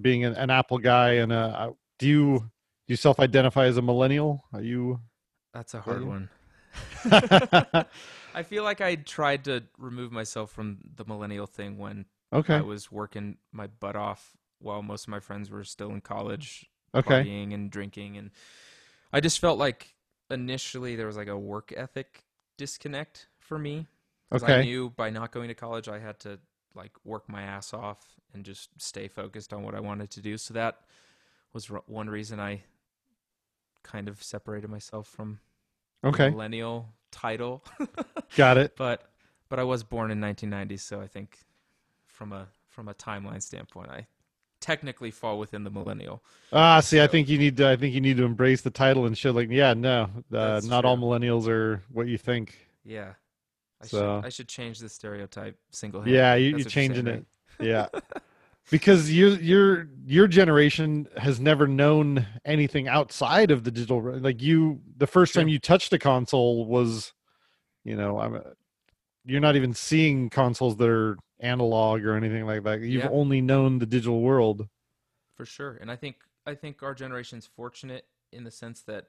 being 0.00 0.24
an, 0.24 0.34
an 0.34 0.50
Apple 0.50 0.78
guy, 0.78 1.14
and 1.14 1.32
uh, 1.32 1.70
do 1.98 2.06
you 2.06 2.38
do 2.38 2.92
you 2.92 2.96
self 2.96 3.20
identify 3.20 3.66
as 3.66 3.76
a 3.76 3.82
millennial? 3.82 4.44
Are 4.52 4.62
you? 4.62 5.00
That's 5.52 5.74
a 5.74 5.80
hard 5.80 6.04
one. 6.04 6.28
I 8.34 8.42
feel 8.44 8.62
like 8.62 8.80
I 8.80 8.94
tried 8.94 9.44
to 9.44 9.64
remove 9.78 10.12
myself 10.12 10.52
from 10.52 10.78
the 10.94 11.04
millennial 11.04 11.46
thing 11.46 11.78
when 11.78 12.06
okay. 12.32 12.56
I 12.56 12.60
was 12.62 12.92
working 12.92 13.38
my 13.52 13.66
butt 13.66 13.96
off 13.96 14.36
while 14.60 14.82
most 14.82 15.04
of 15.04 15.08
my 15.08 15.20
friends 15.20 15.50
were 15.50 15.64
still 15.64 15.90
in 15.90 16.00
college 16.00 16.66
Okay. 16.94 17.22
partying 17.22 17.54
and 17.54 17.70
drinking 17.70 18.16
and 18.16 18.30
I 19.12 19.20
just 19.20 19.38
felt 19.40 19.58
like 19.58 19.94
initially 20.30 20.96
there 20.96 21.06
was 21.06 21.16
like 21.16 21.28
a 21.28 21.38
work 21.38 21.72
ethic 21.76 22.24
disconnect 22.64 23.26
for 23.38 23.58
me. 23.58 23.86
'Cause 24.30 24.42
I 24.44 24.62
knew 24.62 24.90
by 24.90 25.08
not 25.10 25.32
going 25.32 25.48
to 25.48 25.54
college 25.54 25.88
I 25.88 25.98
had 25.98 26.20
to 26.20 26.38
like 26.74 26.92
work 27.04 27.28
my 27.28 27.42
ass 27.42 27.72
off 27.74 28.00
and 28.32 28.44
just 28.44 28.68
stay 28.80 29.08
focused 29.08 29.52
on 29.52 29.62
what 29.64 29.74
I 29.74 29.80
wanted 29.80 30.10
to 30.12 30.20
do. 30.20 30.36
So 30.38 30.54
that 30.54 30.82
was 31.52 31.70
r- 31.70 31.82
one 31.86 32.08
reason 32.08 32.38
I 32.38 32.62
kind 33.82 34.08
of 34.08 34.22
separated 34.22 34.68
myself 34.70 35.08
from 35.08 35.40
the 36.02 36.08
Okay. 36.08 36.30
millennial 36.30 36.92
title. 37.10 37.64
Got 38.36 38.58
it. 38.58 38.76
but 38.76 39.10
but 39.48 39.58
I 39.58 39.64
was 39.64 39.82
born 39.82 40.10
in 40.12 40.20
1990, 40.20 40.76
so 40.76 41.00
I 41.00 41.08
think 41.08 41.38
from 42.06 42.32
a 42.32 42.46
from 42.68 42.88
a 42.88 42.94
timeline 42.94 43.42
standpoint, 43.42 43.90
I 43.90 44.06
technically 44.60 45.10
fall 45.10 45.38
within 45.38 45.64
the 45.64 45.70
millennial. 45.70 46.22
Ah, 46.52 46.80
see, 46.80 47.00
I 47.00 47.06
think 47.06 47.28
you 47.28 47.38
need 47.38 47.56
to. 47.58 47.68
I 47.68 47.76
think 47.76 47.94
you 47.94 48.00
need 48.00 48.16
to 48.18 48.24
embrace 48.24 48.60
the 48.60 48.70
title 48.70 49.06
and 49.06 49.16
shit. 49.16 49.34
Like, 49.34 49.48
yeah, 49.50 49.74
no, 49.74 50.10
uh, 50.32 50.60
not 50.64 50.84
all 50.84 50.96
millennials 50.96 51.48
are 51.48 51.82
what 51.90 52.06
you 52.06 52.18
think. 52.18 52.68
Yeah. 52.84 53.14
I 53.82 53.86
So- 53.86 53.98
should 54.20 54.26
I 54.26 54.28
should 54.28 54.48
change 54.48 54.78
the 54.78 54.88
stereotype 54.88 55.58
single. 55.70 56.06
Yeah, 56.06 56.34
you, 56.34 56.50
you're 56.56 56.68
changing 56.68 57.06
it. 57.06 57.24
Yeah, 57.58 57.86
because 58.70 59.10
your 59.12 59.30
your 59.30 59.88
your 60.06 60.26
generation 60.28 61.08
has 61.16 61.40
never 61.40 61.66
known 61.66 62.26
anything 62.44 62.88
outside 62.88 63.50
of 63.50 63.64
the 63.64 63.70
digital. 63.70 64.00
Like 64.18 64.42
you, 64.42 64.80
the 64.96 65.06
first 65.06 65.34
time 65.34 65.48
you 65.48 65.58
touched 65.58 65.92
a 65.92 65.98
console 65.98 66.66
was, 66.66 67.12
you 67.84 67.96
know, 67.96 68.18
I'm. 68.20 68.40
you're 69.24 69.40
not 69.40 69.56
even 69.56 69.72
seeing 69.74 70.28
consoles 70.30 70.76
that 70.76 70.88
are 70.88 71.16
analog 71.40 72.04
or 72.04 72.14
anything 72.14 72.46
like 72.46 72.62
that. 72.64 72.80
You've 72.80 73.04
Yeah. 73.04 73.10
only 73.10 73.40
known 73.40 73.78
the 73.78 73.86
digital 73.86 74.20
world. 74.20 74.68
for 75.34 75.46
sure. 75.46 75.74
And 75.80 75.90
I 75.90 75.96
think 75.96 76.16
I 76.46 76.54
think 76.54 76.82
our 76.82 76.94
generation's 76.94 77.46
fortunate 77.46 78.06
in 78.30 78.44
the 78.44 78.50
sense 78.50 78.82
that 78.82 79.08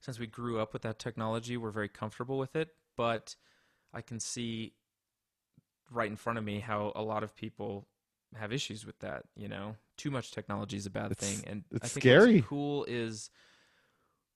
since 0.00 0.18
we 0.18 0.26
grew 0.26 0.58
up 0.58 0.72
with 0.72 0.80
that 0.82 0.98
technology, 0.98 1.56
we're 1.58 1.70
very 1.70 1.88
comfortable 1.88 2.38
with 2.38 2.56
it. 2.56 2.74
But 2.96 3.36
I 3.92 4.00
can 4.00 4.20
see 4.20 4.72
right 5.90 6.08
in 6.10 6.16
front 6.16 6.38
of 6.38 6.44
me 6.44 6.60
how 6.60 6.92
a 6.94 7.02
lot 7.02 7.22
of 7.22 7.34
people 7.34 7.86
have 8.36 8.52
issues 8.52 8.86
with 8.86 8.98
that. 9.00 9.26
You 9.36 9.48
know, 9.48 9.76
too 9.98 10.10
much 10.10 10.30
technology 10.30 10.76
is 10.78 10.86
a 10.86 10.90
bad 10.90 11.12
It's- 11.12 11.30
thing, 11.40 11.46
and 11.46 11.64
it's 11.70 11.84
I 11.84 11.88
think 11.88 12.02
scary. 12.04 12.36
what's 12.36 12.46
cool 12.48 12.84
is 12.88 13.30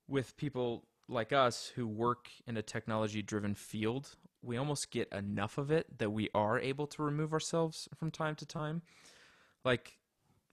with 0.09 0.37
people 0.37 0.87
like 1.09 1.33
us 1.33 1.69
who 1.69 1.87
work 1.87 2.31
in 2.47 2.57
a 2.59 2.63
technology-driven 2.63 3.55
field. 3.55 4.17
We 4.45 4.57
almost 4.57 4.91
get 4.91 5.11
enough 5.13 5.59
of 5.59 5.71
it 5.71 5.99
that 5.99 6.11
we 6.11 6.29
are 6.35 6.59
able 6.59 6.87
to 6.89 7.03
remove 7.03 7.33
ourselves 7.33 7.89
from 7.97 8.11
time 8.11 8.35
to 8.37 8.47
time. 8.47 8.83
Like 9.65 9.99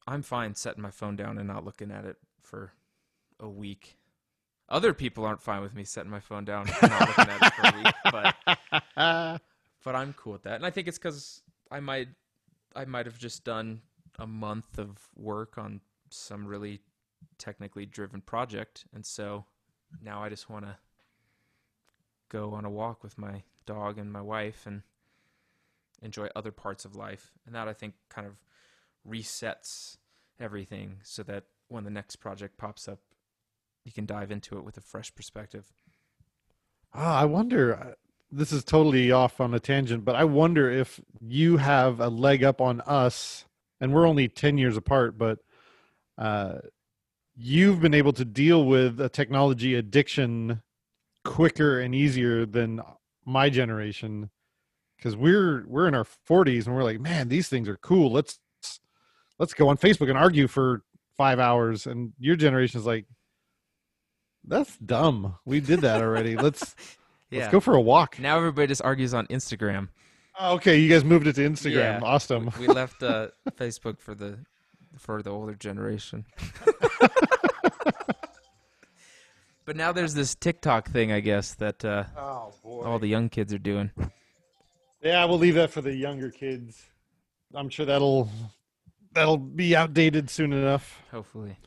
I'm 0.08 0.22
fine 0.22 0.56
setting 0.56 0.82
my 0.82 0.92
phone 0.92 1.16
down 1.16 1.38
and 1.38 1.48
not 1.48 1.66
looking 1.66 1.92
at 1.92 2.06
it 2.06 2.18
for 2.42 2.72
a 3.40 3.50
week. 3.50 3.98
Other 4.70 4.94
people 4.94 5.26
aren't 5.26 5.42
fine 5.42 5.62
with 5.62 5.76
me 5.76 5.84
setting 5.84 6.10
my 6.10 6.22
phone 6.22 6.46
down 6.46 6.70
and 6.82 6.92
not 6.92 7.08
looking 7.08 7.34
at 7.34 7.42
it 7.42 7.54
for 7.54 7.68
a 7.68 7.84
week, 7.84 7.94
but 8.96 9.42
but 9.84 9.96
I'm 9.96 10.14
cool 10.14 10.34
with 10.34 10.44
that. 10.44 10.56
And 10.56 10.66
I 10.66 10.70
think 10.70 10.88
it's 10.88 10.98
cuz 10.98 11.42
I 11.70 11.80
might 11.82 12.08
I 12.76 12.86
might 12.86 13.06
have 13.06 13.18
just 13.18 13.44
done 13.44 13.82
a 14.18 14.28
month 14.28 14.78
of 14.78 15.10
work 15.16 15.58
on 15.58 15.82
some 16.10 16.46
really 16.46 16.82
technically 17.38 17.86
driven 17.86 18.22
project 18.22 18.86
and 18.94 19.06
so 19.06 19.46
now 20.02 20.24
I 20.24 20.30
just 20.30 20.50
want 20.50 20.66
to 20.66 20.78
go 22.30 22.54
on 22.54 22.66
a 22.66 22.70
walk 22.70 23.04
with 23.04 23.18
my 23.18 23.44
dog 23.66 23.98
and 23.98 24.12
my 24.12 24.22
wife 24.22 24.66
and 24.66 24.82
enjoy 26.02 26.28
other 26.36 26.52
parts 26.52 26.86
of 26.86 26.96
life. 26.96 27.32
And 27.46 27.56
that 27.56 27.68
I 27.68 27.74
think 27.74 27.94
kind 28.10 28.28
of 28.28 28.34
resets 29.08 29.98
everything 30.40 31.00
so 31.04 31.24
that 31.24 31.46
when 31.68 31.84
the 31.84 31.90
next 31.90 32.18
project 32.18 32.58
pops 32.58 32.88
up, 32.88 33.00
you 33.86 33.92
can 33.92 34.06
dive 34.06 34.32
into 34.32 34.58
it 34.58 34.64
with 34.64 34.78
a 34.78 34.82
fresh 34.82 35.14
perspective. 35.14 35.72
Ah, 36.94 37.22
I 37.22 37.26
wonder. 37.26 37.76
uh, 37.76 37.94
This 38.32 38.52
is 38.52 38.64
totally 38.64 39.12
off 39.12 39.42
on 39.42 39.54
a 39.54 39.60
tangent, 39.60 40.06
but 40.06 40.16
I 40.16 40.24
wonder 40.24 40.70
if 40.70 41.02
you 41.20 41.58
have 41.58 42.00
a 42.00 42.08
leg 42.08 42.44
up 42.44 42.62
on 42.62 42.82
us, 42.82 43.46
and 43.80 43.94
we're 43.94 44.08
only 44.08 44.28
ten 44.28 44.58
years 44.58 44.78
apart. 44.78 45.18
But 45.18 45.40
uh, 46.18 46.60
you've 47.36 47.82
been 47.82 47.94
able 47.94 48.14
to 48.14 48.26
deal 48.26 48.66
with 48.66 49.02
a 49.02 49.10
technology 49.10 49.76
addiction 49.76 50.62
quicker 51.24 51.80
and 51.80 51.94
easier 51.96 52.46
than 52.46 52.82
my 53.26 53.50
generation, 53.50 54.30
because 54.98 55.16
we're 55.16 55.66
we're 55.68 55.88
in 55.88 55.96
our 55.96 56.04
forties 56.04 56.68
and 56.68 56.76
we're 56.76 56.84
like, 56.84 57.00
man, 57.00 57.30
these 57.30 57.48
things 57.48 57.68
are 57.68 57.78
cool. 57.78 58.12
Let's 58.12 58.40
let's 59.40 59.54
go 59.54 59.70
on 59.70 59.78
Facebook 59.78 60.10
and 60.10 60.18
argue 60.18 60.48
for 60.48 60.84
five 61.18 61.40
hours. 61.40 61.88
And 61.88 62.14
your 62.20 62.36
generation 62.36 62.80
is 62.80 62.86
like, 62.86 63.06
that's 64.44 64.78
dumb. 64.78 65.36
We 65.46 65.60
did 65.60 65.82
that 65.82 66.02
already. 66.02 66.36
Let's 66.36 66.76
Yeah. 67.32 67.44
Let's 67.44 67.52
go 67.54 67.60
for 67.62 67.76
a 67.76 67.82
walk. 67.82 68.20
now 68.20 68.36
everybody 68.38 68.68
just 68.68 68.82
argues 68.82 69.14
on 69.14 69.26
Instagram. 69.28 69.88
Oh, 70.38 70.56
okay, 70.56 70.78
you 70.78 70.90
guys 70.90 71.06
moved 71.06 71.28
it 71.28 71.36
to 71.36 71.42
Instagram. 71.50 71.76
Yeah. 71.76 72.00
Awesome. 72.04 72.52
We 72.60 72.68
left 72.68 73.02
uh, 73.04 73.30
Facebook 73.52 74.02
for 74.02 74.14
the 74.14 74.40
for 74.98 75.22
the 75.22 75.30
older 75.30 75.56
generation. 75.56 76.26
but 79.66 79.76
now 79.76 79.92
there's 79.92 80.14
this 80.14 80.36
TikTok 80.36 80.90
thing, 80.90 81.12
I 81.12 81.20
guess, 81.20 81.54
that 81.56 81.84
uh, 81.86 82.06
Oh 82.18 82.54
boy. 82.64 82.84
all 82.84 83.00
the 83.00 83.08
young 83.08 83.30
kids 83.30 83.54
are 83.54 83.58
doing. 83.60 83.92
yeah, 85.02 85.24
we'll 85.26 85.38
leave 85.40 85.56
that 85.56 85.72
for 85.72 85.82
the 85.82 85.94
younger 85.94 86.30
kids. 86.32 86.84
I'm 87.54 87.70
sure 87.70 87.86
that'll 87.86 88.30
that'll 89.14 89.38
be 89.38 89.76
outdated 89.76 90.30
soon 90.30 90.54
enough. 90.54 91.02
Hopefully. 91.12 91.58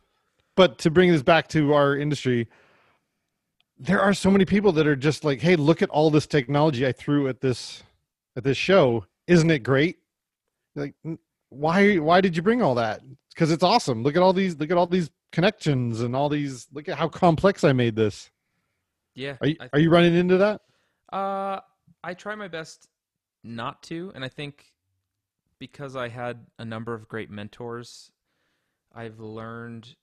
But 0.56 0.78
to 0.78 0.90
bring 0.90 1.10
this 1.12 1.22
back 1.22 1.48
to 1.48 1.74
our 1.74 1.96
industry, 1.96 2.48
there 3.78 4.00
are 4.00 4.14
so 4.14 4.30
many 4.30 4.44
people 4.44 4.72
that 4.72 4.86
are 4.86 4.96
just 4.96 5.24
like, 5.24 5.40
"Hey, 5.40 5.56
look 5.56 5.82
at 5.82 5.90
all 5.90 6.10
this 6.10 6.26
technology 6.26 6.86
I 6.86 6.92
threw 6.92 7.28
at 7.28 7.40
this 7.40 7.82
at 8.36 8.44
this 8.44 8.56
show. 8.56 9.04
Isn't 9.26 9.50
it 9.50 9.60
great?" 9.60 9.98
Like, 10.74 10.94
why 11.50 11.96
why 11.96 12.20
did 12.20 12.36
you 12.36 12.42
bring 12.42 12.62
all 12.62 12.76
that? 12.76 13.02
Because 13.34 13.50
it's 13.50 13.62
awesome. 13.64 14.02
Look 14.02 14.16
at 14.16 14.22
all 14.22 14.32
these 14.32 14.56
look 14.58 14.70
at 14.70 14.76
all 14.76 14.86
these 14.86 15.10
connections 15.34 16.00
and 16.00 16.16
all 16.16 16.28
these. 16.28 16.68
Look 16.72 16.88
at 16.88 16.96
how 16.96 17.08
complex 17.08 17.64
I 17.64 17.72
made 17.72 17.96
this. 17.96 18.30
Yeah. 19.14 19.36
Are 19.40 19.48
you 19.48 19.56
are 19.72 19.78
you 19.78 19.90
running 19.90 20.14
into 20.14 20.38
that? 20.38 20.62
Uh, 21.12 21.60
I 22.02 22.14
try 22.14 22.34
my 22.34 22.48
best 22.48 22.88
not 23.42 23.82
to, 23.84 24.10
and 24.14 24.24
I 24.24 24.28
think 24.28 24.72
because 25.58 25.96
I 25.96 26.08
had 26.08 26.46
a 26.58 26.64
number 26.64 26.94
of 26.94 27.08
great 27.08 27.30
mentors, 27.30 28.10
I've 28.94 29.20
learned 29.20 29.96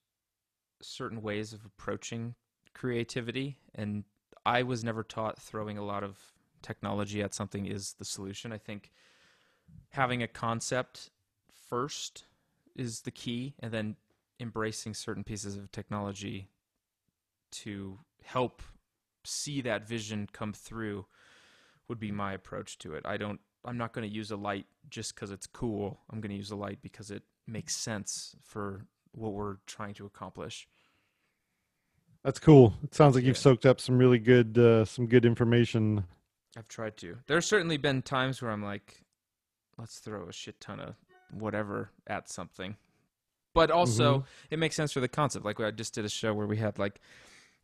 certain 0.82 1.22
ways 1.22 1.54
of 1.54 1.66
approaching 1.66 2.36
creativity, 2.74 3.58
and 3.76 4.04
I 4.46 4.64
was 4.64 4.84
never 4.84 5.04
taught 5.04 5.42
throwing 5.42 5.78
a 5.78 5.86
lot 5.86 6.04
of 6.04 6.18
technology 6.62 7.22
at 7.22 7.34
something 7.34 7.66
is 7.66 7.94
the 7.94 8.06
solution. 8.06 8.52
I 8.52 8.58
think 8.58 8.92
having 9.90 10.24
a 10.24 10.28
concept 10.28 11.10
first 11.70 12.26
is 12.76 13.02
the 13.02 13.12
key, 13.12 13.56
and 13.60 13.72
then 13.72 13.96
embracing 14.42 14.94
certain 14.94 15.24
pieces 15.24 15.56
of 15.56 15.72
technology 15.72 16.50
to 17.52 18.00
help 18.24 18.62
see 19.24 19.62
that 19.62 19.88
vision 19.88 20.28
come 20.34 20.52
through 20.52 21.06
would 21.88 22.00
be 22.00 22.12
my 22.12 22.34
approach 22.34 22.78
to 22.80 22.94
it. 22.96 23.06
I 23.06 23.18
don't 23.18 23.40
I'm 23.64 23.78
not 23.78 23.94
going 23.94 24.08
to 24.10 24.14
use 24.14 24.32
a 24.32 24.36
light 24.36 24.66
just 24.90 25.16
cuz 25.16 25.30
it's 25.30 25.46
cool. 25.46 26.02
I'm 26.10 26.20
going 26.20 26.32
to 26.32 26.36
use 26.36 26.52
a 26.52 26.56
light 26.56 26.82
because 26.82 27.12
it 27.12 27.24
makes 27.46 27.76
sense 27.76 28.36
for 28.42 28.86
what 29.12 29.34
we're 29.34 29.58
trying 29.68 29.94
to 29.96 30.06
accomplish. 30.06 30.68
That's 32.24 32.40
cool. 32.40 32.74
It 32.84 32.96
sounds 32.96 33.16
like 33.16 33.24
you've 33.24 33.38
soaked 33.38 33.66
up 33.66 33.80
some 33.80 33.98
really 33.98 34.20
good 34.20 34.58
uh, 34.58 34.86
some 34.86 35.06
good 35.06 35.26
information. 35.26 36.06
I've 36.58 36.68
tried 36.68 36.98
to. 36.98 37.18
There's 37.28 37.46
certainly 37.46 37.78
been 37.78 38.02
times 38.02 38.42
where 38.42 38.52
I'm 38.52 38.64
like 38.64 39.04
let's 39.78 40.00
throw 40.00 40.28
a 40.28 40.34
shit 40.34 40.60
ton 40.60 40.80
of 40.80 40.96
whatever 41.32 41.92
at 42.08 42.30
something. 42.30 42.78
But 43.54 43.70
also 43.72 44.20
mm-hmm. 44.20 44.26
it 44.50 44.60
makes 44.60 44.76
sense 44.76 44.92
for 44.92 45.00
the 45.02 45.08
concept. 45.08 45.46
Like 45.46 45.60
I 45.60 45.72
just 45.72 45.94
did 45.94 46.06
a 46.06 46.10
show 46.10 46.34
where 46.34 46.48
we 46.48 46.58
had 46.58 46.80
like 46.80 47.02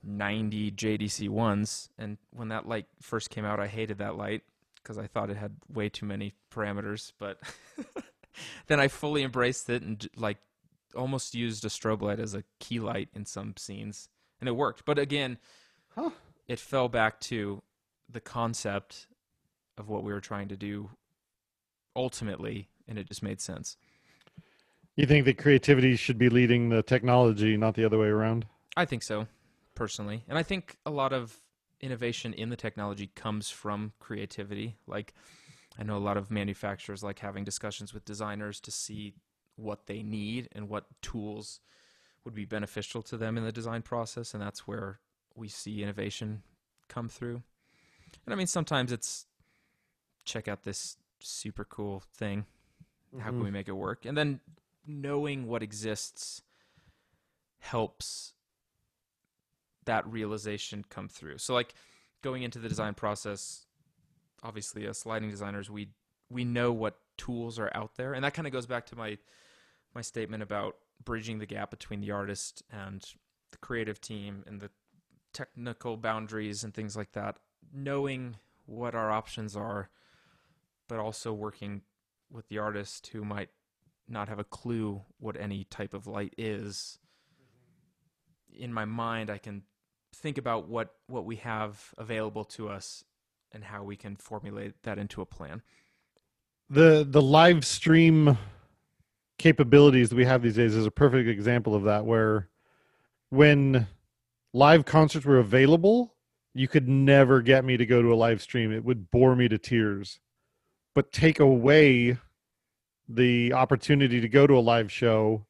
90 0.03 0.71
JDC 0.71 1.29
ones, 1.29 1.89
and 1.97 2.17
when 2.31 2.49
that 2.49 2.67
light 2.67 2.85
first 3.01 3.29
came 3.29 3.45
out, 3.45 3.59
I 3.59 3.67
hated 3.67 3.99
that 3.99 4.17
light 4.17 4.43
because 4.75 4.97
I 4.97 5.07
thought 5.07 5.29
it 5.29 5.38
had 5.38 5.55
way 5.73 5.89
too 5.89 6.05
many 6.05 6.33
parameters. 6.51 7.11
But 7.17 7.39
then 8.67 8.79
I 8.79 8.88
fully 8.88 9.23
embraced 9.23 9.69
it 9.69 9.81
and 9.81 10.07
like 10.15 10.38
almost 10.95 11.35
used 11.35 11.65
a 11.65 11.69
strobe 11.69 12.01
light 12.01 12.19
as 12.19 12.33
a 12.33 12.43
key 12.59 12.79
light 12.79 13.09
in 13.13 13.25
some 13.25 13.55
scenes, 13.57 14.09
and 14.39 14.47
it 14.47 14.53
worked. 14.53 14.85
But 14.85 14.99
again, 14.99 15.38
Huh. 15.95 16.11
it 16.47 16.59
fell 16.59 16.89
back 16.89 17.19
to 17.21 17.61
the 18.09 18.21
concept 18.21 19.07
of 19.77 19.89
what 19.89 20.03
we 20.03 20.13
were 20.13 20.21
trying 20.21 20.47
to 20.49 20.57
do 20.57 20.89
ultimately, 21.95 22.69
and 22.88 22.97
it 22.97 23.07
just 23.07 23.23
made 23.23 23.41
sense. 23.41 23.77
You 24.98 25.06
think 25.06 25.26
that 25.26 25.38
creativity 25.38 25.95
should 25.95 26.18
be 26.18 26.28
leading 26.28 26.70
the 26.70 26.82
technology, 26.82 27.56
not 27.56 27.76
the 27.76 27.86
other 27.86 28.00
way 28.00 28.08
around? 28.08 28.48
I 28.76 28.86
think 28.86 29.04
so, 29.04 29.28
personally. 29.76 30.24
And 30.28 30.39
I 30.39 30.43
think 30.43 30.78
a 30.88 30.89
lot 30.89 31.14
of 31.14 31.38
innovation 31.80 32.34
in 32.34 32.50
the 32.50 32.56
technology 32.56 33.12
comes 33.14 33.52
from 33.52 33.93
creativity. 34.00 34.76
Like, 34.88 35.14
I 35.78 35.84
know 35.84 35.98
a 35.98 36.00
lot 36.00 36.18
of 36.18 36.32
manufacturers 36.32 37.04
like 37.04 37.20
having 37.20 37.43
discussions 37.43 37.93
with 37.93 38.06
designers 38.06 38.60
to 38.62 38.72
see 38.72 39.14
what 39.56 39.86
they 39.86 40.02
need 40.02 40.50
and 40.54 40.68
what 40.68 40.86
tools 41.04 41.60
would 42.26 42.34
be 42.34 42.45
beneficial 42.45 43.04
to 43.04 43.18
them 43.18 43.38
in 43.38 43.43
the 43.43 43.52
design 43.52 43.84
process. 43.84 44.34
And 44.34 44.41
that's 44.41 44.68
where 44.68 45.00
we 45.36 45.48
see 45.48 45.84
innovation 45.84 46.41
come 46.88 47.08
through. 47.08 47.43
And 48.26 48.34
I 48.34 48.36
mean, 48.36 48.48
sometimes 48.48 48.91
it's 48.91 49.28
check 50.26 50.48
out 50.48 50.64
this 50.64 50.98
super 51.20 51.64
cool 51.64 52.02
thing. 52.16 52.45
How 53.20 53.30
can 53.30 53.39
Mhm. 53.39 53.45
we 53.45 53.52
make 53.52 53.68
it 53.68 53.74
work? 53.74 54.06
And 54.06 54.18
then 54.18 54.41
knowing 54.88 55.47
what 55.47 55.61
exists 55.61 56.41
helps 57.59 58.33
that 59.85 60.07
realization 60.07 60.85
come 60.89 61.07
through. 61.07 61.38
So 61.38 61.53
like 61.53 61.73
going 62.21 62.43
into 62.43 62.59
the 62.59 62.69
design 62.69 62.93
process, 62.93 63.65
obviously 64.43 64.85
as 64.85 65.05
lighting 65.05 65.29
designers, 65.29 65.69
we 65.69 65.89
we 66.29 66.43
know 66.43 66.73
what 66.73 66.99
tools 67.17 67.57
are 67.57 67.71
out 67.73 67.95
there. 67.95 68.13
And 68.13 68.23
that 68.23 68.33
kind 68.33 68.47
of 68.47 68.53
goes 68.53 68.65
back 68.65 68.85
to 68.88 68.95
my 68.95 69.17
my 69.95 70.01
statement 70.01 70.43
about 70.43 70.75
bridging 71.03 71.39
the 71.39 71.45
gap 71.45 71.71
between 71.71 72.01
the 72.01 72.11
artist 72.11 72.63
and 72.71 73.03
the 73.51 73.57
creative 73.57 74.01
team 74.01 74.43
and 74.45 74.59
the 74.59 74.69
technical 75.33 75.97
boundaries 75.97 76.63
and 76.63 76.73
things 76.73 76.95
like 76.95 77.13
that. 77.13 77.38
Knowing 77.73 78.35
what 78.65 78.95
our 78.95 79.11
options 79.11 79.55
are, 79.55 79.89
but 80.88 80.99
also 80.99 81.33
working 81.33 81.81
with 82.29 82.47
the 82.49 82.57
artist 82.57 83.07
who 83.07 83.23
might 83.23 83.49
not 84.10 84.30
have 84.30 84.39
a 84.39 84.43
clue 84.43 85.01
what 85.20 85.39
any 85.39 85.64
type 85.66 85.93
of 85.93 86.08
light 86.08 86.34
is 86.38 86.99
in 88.53 88.74
my 88.74 88.86
mind 88.86 89.30
i 89.30 89.38
can 89.38 89.64
think 90.16 90.38
about 90.38 90.68
what 90.68 90.95
what 91.08 91.26
we 91.26 91.38
have 91.38 91.93
available 91.97 92.43
to 92.43 92.70
us 92.70 93.03
and 93.51 93.64
how 93.64 93.84
we 93.84 93.95
can 93.95 94.16
formulate 94.16 94.84
that 94.84 94.97
into 94.97 95.22
a 95.22 95.26
plan. 95.26 95.62
The 96.70 97.05
the 97.10 97.22
live 97.22 97.66
stream 97.66 98.38
capabilities 99.38 100.10
that 100.10 100.16
we 100.16 100.26
have 100.26 100.41
these 100.41 100.55
days 100.55 100.76
is 100.76 100.86
a 100.86 100.91
perfect 100.91 101.30
example 101.30 101.76
of 101.76 101.84
that 101.84 102.05
where 102.05 102.49
when 103.30 103.88
live 104.53 104.86
concerts 104.86 105.26
were 105.26 105.38
available, 105.38 106.16
you 106.53 106.68
could 106.68 106.88
never 106.88 107.41
get 107.41 107.64
me 107.64 107.78
to 107.78 107.86
go 107.86 108.01
to 108.01 108.12
a 108.12 108.16
live 108.16 108.41
stream. 108.41 108.72
It 108.72 108.84
would 108.84 109.12
bore 109.12 109.36
me 109.36 109.47
to 109.47 109.58
tears. 109.58 110.20
But 110.95 111.12
take 111.12 111.39
away 111.39 112.18
the 113.08 113.53
opportunity 113.53 114.22
to 114.22 114.30
go 114.30 114.47
to 114.47 114.58
a 114.58 114.60
live 114.60 114.91
show. 114.91 115.45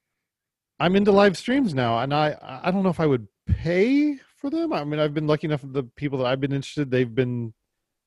I'm 0.80 0.96
into 0.96 1.12
live 1.12 1.38
streams 1.38 1.74
now, 1.74 2.00
and 2.00 2.14
I 2.14 2.38
I 2.42 2.72
don't 2.72 2.84
know 2.84 2.90
if 2.90 3.00
I 3.00 3.08
would 3.08 3.28
pay 3.48 4.20
for 4.38 4.50
them. 4.50 4.74
I 4.74 4.84
mean, 4.84 5.00
I've 5.00 5.14
been 5.14 5.28
lucky 5.28 5.48
enough 5.48 5.64
of 5.64 5.74
the 5.74 5.84
people 5.84 6.20
that 6.20 6.28
I've 6.28 6.42
been 6.42 6.54
interested, 6.54 6.92
they've 6.92 7.14
been 7.14 7.54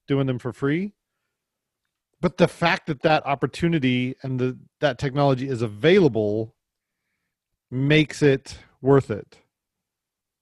doing 0.06 0.26
them 0.26 0.38
for 0.38 0.52
free. 0.52 0.94
But 2.20 2.36
the 2.36 2.48
fact 2.48 2.86
that 2.86 3.02
that 3.02 3.26
opportunity 3.26 4.14
and 4.22 4.38
the 4.38 4.58
that 4.80 4.98
technology 4.98 5.48
is 5.48 5.62
available 5.62 6.54
makes 7.70 8.22
it 8.22 8.58
worth 8.80 9.10
it. 9.10 9.38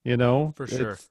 You 0.04 0.16
know, 0.16 0.52
For 0.56 0.66
sure. 0.66 0.92
It's 0.92 1.08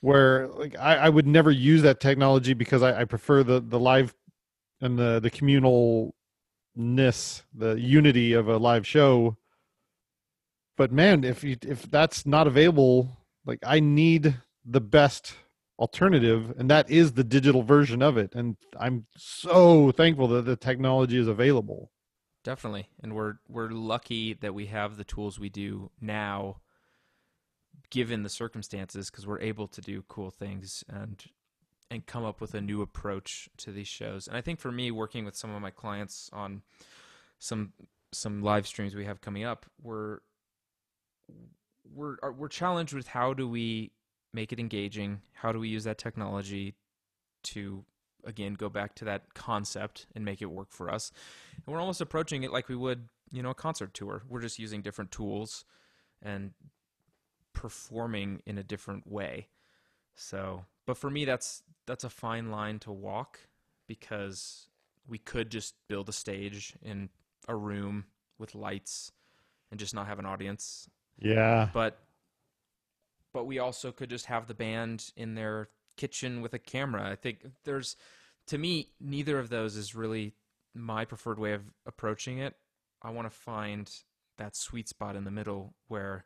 where 0.00 0.48
like 0.48 0.76
I, 0.78 0.96
I 0.96 1.08
would 1.08 1.26
never 1.26 1.50
use 1.50 1.82
that 1.82 2.00
technology 2.00 2.54
because 2.54 2.82
I, 2.82 3.00
I 3.00 3.04
prefer 3.04 3.42
the 3.42 3.60
the 3.60 3.78
live 3.78 4.14
and 4.80 4.98
the 4.98 5.20
the 5.20 5.30
communalness, 6.78 7.42
the 7.54 7.74
unity 7.74 8.32
of 8.32 8.48
a 8.48 8.56
live 8.56 8.86
show. 8.86 9.36
But 10.76 10.92
man, 10.92 11.24
if 11.24 11.42
you 11.42 11.56
if 11.62 11.90
that's 11.90 12.24
not 12.24 12.46
available, 12.46 13.18
like 13.44 13.58
I 13.64 13.80
need 13.80 14.36
the 14.64 14.80
best 14.80 15.34
alternative, 15.78 16.54
and 16.58 16.70
that 16.70 16.90
is 16.90 17.12
the 17.12 17.24
digital 17.24 17.62
version 17.62 18.02
of 18.02 18.16
it. 18.16 18.34
And 18.34 18.56
I'm 18.78 19.06
so 19.16 19.90
thankful 19.92 20.28
that 20.28 20.44
the 20.44 20.56
technology 20.56 21.18
is 21.18 21.28
available. 21.28 21.90
Definitely. 22.44 22.88
And 23.02 23.14
we're 23.14 23.34
we're 23.48 23.70
lucky 23.70 24.34
that 24.34 24.54
we 24.54 24.66
have 24.66 24.96
the 24.96 25.04
tools 25.04 25.38
we 25.38 25.48
do 25.48 25.90
now 26.00 26.60
given 27.90 28.22
the 28.22 28.28
circumstances 28.28 29.10
because 29.10 29.26
we're 29.26 29.40
able 29.40 29.66
to 29.66 29.80
do 29.80 30.04
cool 30.08 30.30
things 30.30 30.84
and 30.88 31.24
and 31.90 32.06
come 32.06 32.24
up 32.24 32.40
with 32.40 32.54
a 32.54 32.60
new 32.60 32.82
approach 32.82 33.48
to 33.58 33.72
these 33.72 33.88
shows. 33.88 34.28
And 34.28 34.36
I 34.36 34.40
think 34.40 34.60
for 34.60 34.70
me 34.70 34.90
working 34.90 35.24
with 35.24 35.36
some 35.36 35.54
of 35.54 35.62
my 35.62 35.70
clients 35.70 36.28
on 36.32 36.62
some 37.38 37.72
some 38.12 38.42
live 38.42 38.66
streams 38.66 38.94
we 38.94 39.04
have 39.04 39.20
coming 39.20 39.44
up, 39.44 39.66
we're 39.82 40.18
we're 41.94 42.16
uh, 42.22 42.30
we're 42.30 42.48
challenged 42.48 42.94
with 42.94 43.08
how 43.08 43.32
do 43.32 43.48
we 43.48 43.92
make 44.32 44.52
it 44.52 44.60
engaging? 44.60 45.20
How 45.32 45.52
do 45.52 45.58
we 45.58 45.68
use 45.68 45.84
that 45.84 45.98
technology 45.98 46.74
to 47.44 47.84
again 48.24 48.54
go 48.54 48.68
back 48.68 48.94
to 48.96 49.04
that 49.06 49.34
concept 49.34 50.06
and 50.14 50.24
make 50.24 50.42
it 50.42 50.46
work 50.50 50.68
for 50.70 50.90
us? 50.90 51.12
And 51.54 51.72
we're 51.72 51.80
almost 51.80 52.00
approaching 52.00 52.42
it 52.42 52.52
like 52.52 52.68
we 52.68 52.76
would, 52.76 53.08
you 53.30 53.42
know, 53.42 53.50
a 53.50 53.54
concert 53.54 53.94
tour. 53.94 54.22
We're 54.28 54.42
just 54.42 54.58
using 54.58 54.82
different 54.82 55.10
tools 55.10 55.64
and 56.22 56.52
performing 57.54 58.42
in 58.46 58.58
a 58.58 58.62
different 58.62 59.06
way. 59.10 59.48
So, 60.14 60.64
but 60.86 60.96
for 60.96 61.10
me 61.10 61.24
that's 61.24 61.62
that's 61.88 62.04
a 62.04 62.10
fine 62.10 62.50
line 62.52 62.78
to 62.80 62.92
walk 62.92 63.40
because 63.88 64.68
we 65.08 65.18
could 65.18 65.50
just 65.50 65.74
build 65.88 66.08
a 66.08 66.12
stage 66.12 66.74
in 66.82 67.08
a 67.48 67.56
room 67.56 68.04
with 68.38 68.54
lights 68.54 69.10
and 69.70 69.80
just 69.80 69.94
not 69.94 70.06
have 70.06 70.18
an 70.20 70.26
audience 70.26 70.88
Yeah. 71.18 71.68
but 71.72 71.98
but 73.32 73.44
we 73.46 73.58
also 73.58 73.90
could 73.92 74.10
just 74.10 74.26
have 74.26 74.46
the 74.46 74.54
band 74.54 75.12
in 75.16 75.34
their 75.34 75.68
kitchen 75.96 76.40
with 76.40 76.54
a 76.54 76.58
camera. 76.58 77.10
I 77.10 77.14
think 77.16 77.44
there's 77.64 77.96
to 78.46 78.58
me 78.58 78.88
neither 79.00 79.38
of 79.38 79.48
those 79.50 79.76
is 79.76 79.94
really 79.94 80.34
my 80.74 81.04
preferred 81.04 81.38
way 81.38 81.52
of 81.52 81.62
approaching 81.86 82.38
it. 82.38 82.54
I 83.02 83.10
want 83.10 83.26
to 83.30 83.36
find 83.36 83.90
that 84.38 84.56
sweet 84.56 84.88
spot 84.88 85.16
in 85.16 85.24
the 85.24 85.30
middle 85.30 85.74
where 85.88 86.24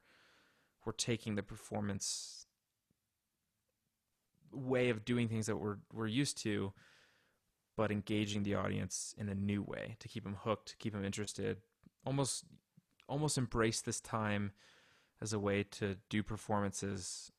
we're 0.84 0.92
taking 0.92 1.34
the 1.34 1.42
performance 1.42 2.41
way 4.52 4.90
of 4.90 5.04
doing 5.04 5.28
things 5.28 5.46
that 5.46 5.56
we're 5.56 5.78
we're 5.92 6.06
used 6.06 6.38
to 6.38 6.72
but 7.76 7.90
engaging 7.90 8.42
the 8.42 8.54
audience 8.54 9.14
in 9.18 9.28
a 9.28 9.34
new 9.34 9.62
way 9.62 9.96
to 9.98 10.08
keep 10.08 10.24
them 10.24 10.36
hooked, 10.42 10.76
keep 10.78 10.92
them 10.92 11.04
interested, 11.04 11.56
almost 12.04 12.44
almost 13.08 13.38
embrace 13.38 13.80
this 13.80 14.00
time 14.00 14.52
as 15.20 15.32
a 15.32 15.38
way 15.38 15.62
to 15.62 15.96
do 16.08 16.22
performances 16.22 17.30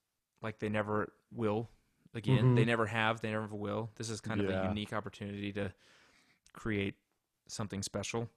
like 0.41 0.59
they 0.59 0.69
never 0.69 1.13
will 1.31 1.69
again. 2.13 2.53
They 2.55 2.63
Mhm. 2.63 2.67
never 2.67 2.85
have, 2.87 3.21
they 3.21 3.31
never 3.31 3.55
will. 3.55 3.91
This 3.95 4.09
is 4.09 4.21
kind 4.21 4.39
of 4.41 4.47
Yeah. 4.47 4.53
a 4.61 4.63
unique 4.69 4.93
opportunity 4.93 5.51
to 5.53 5.73
create 6.53 6.95
something 7.47 7.83
special. 7.83 8.29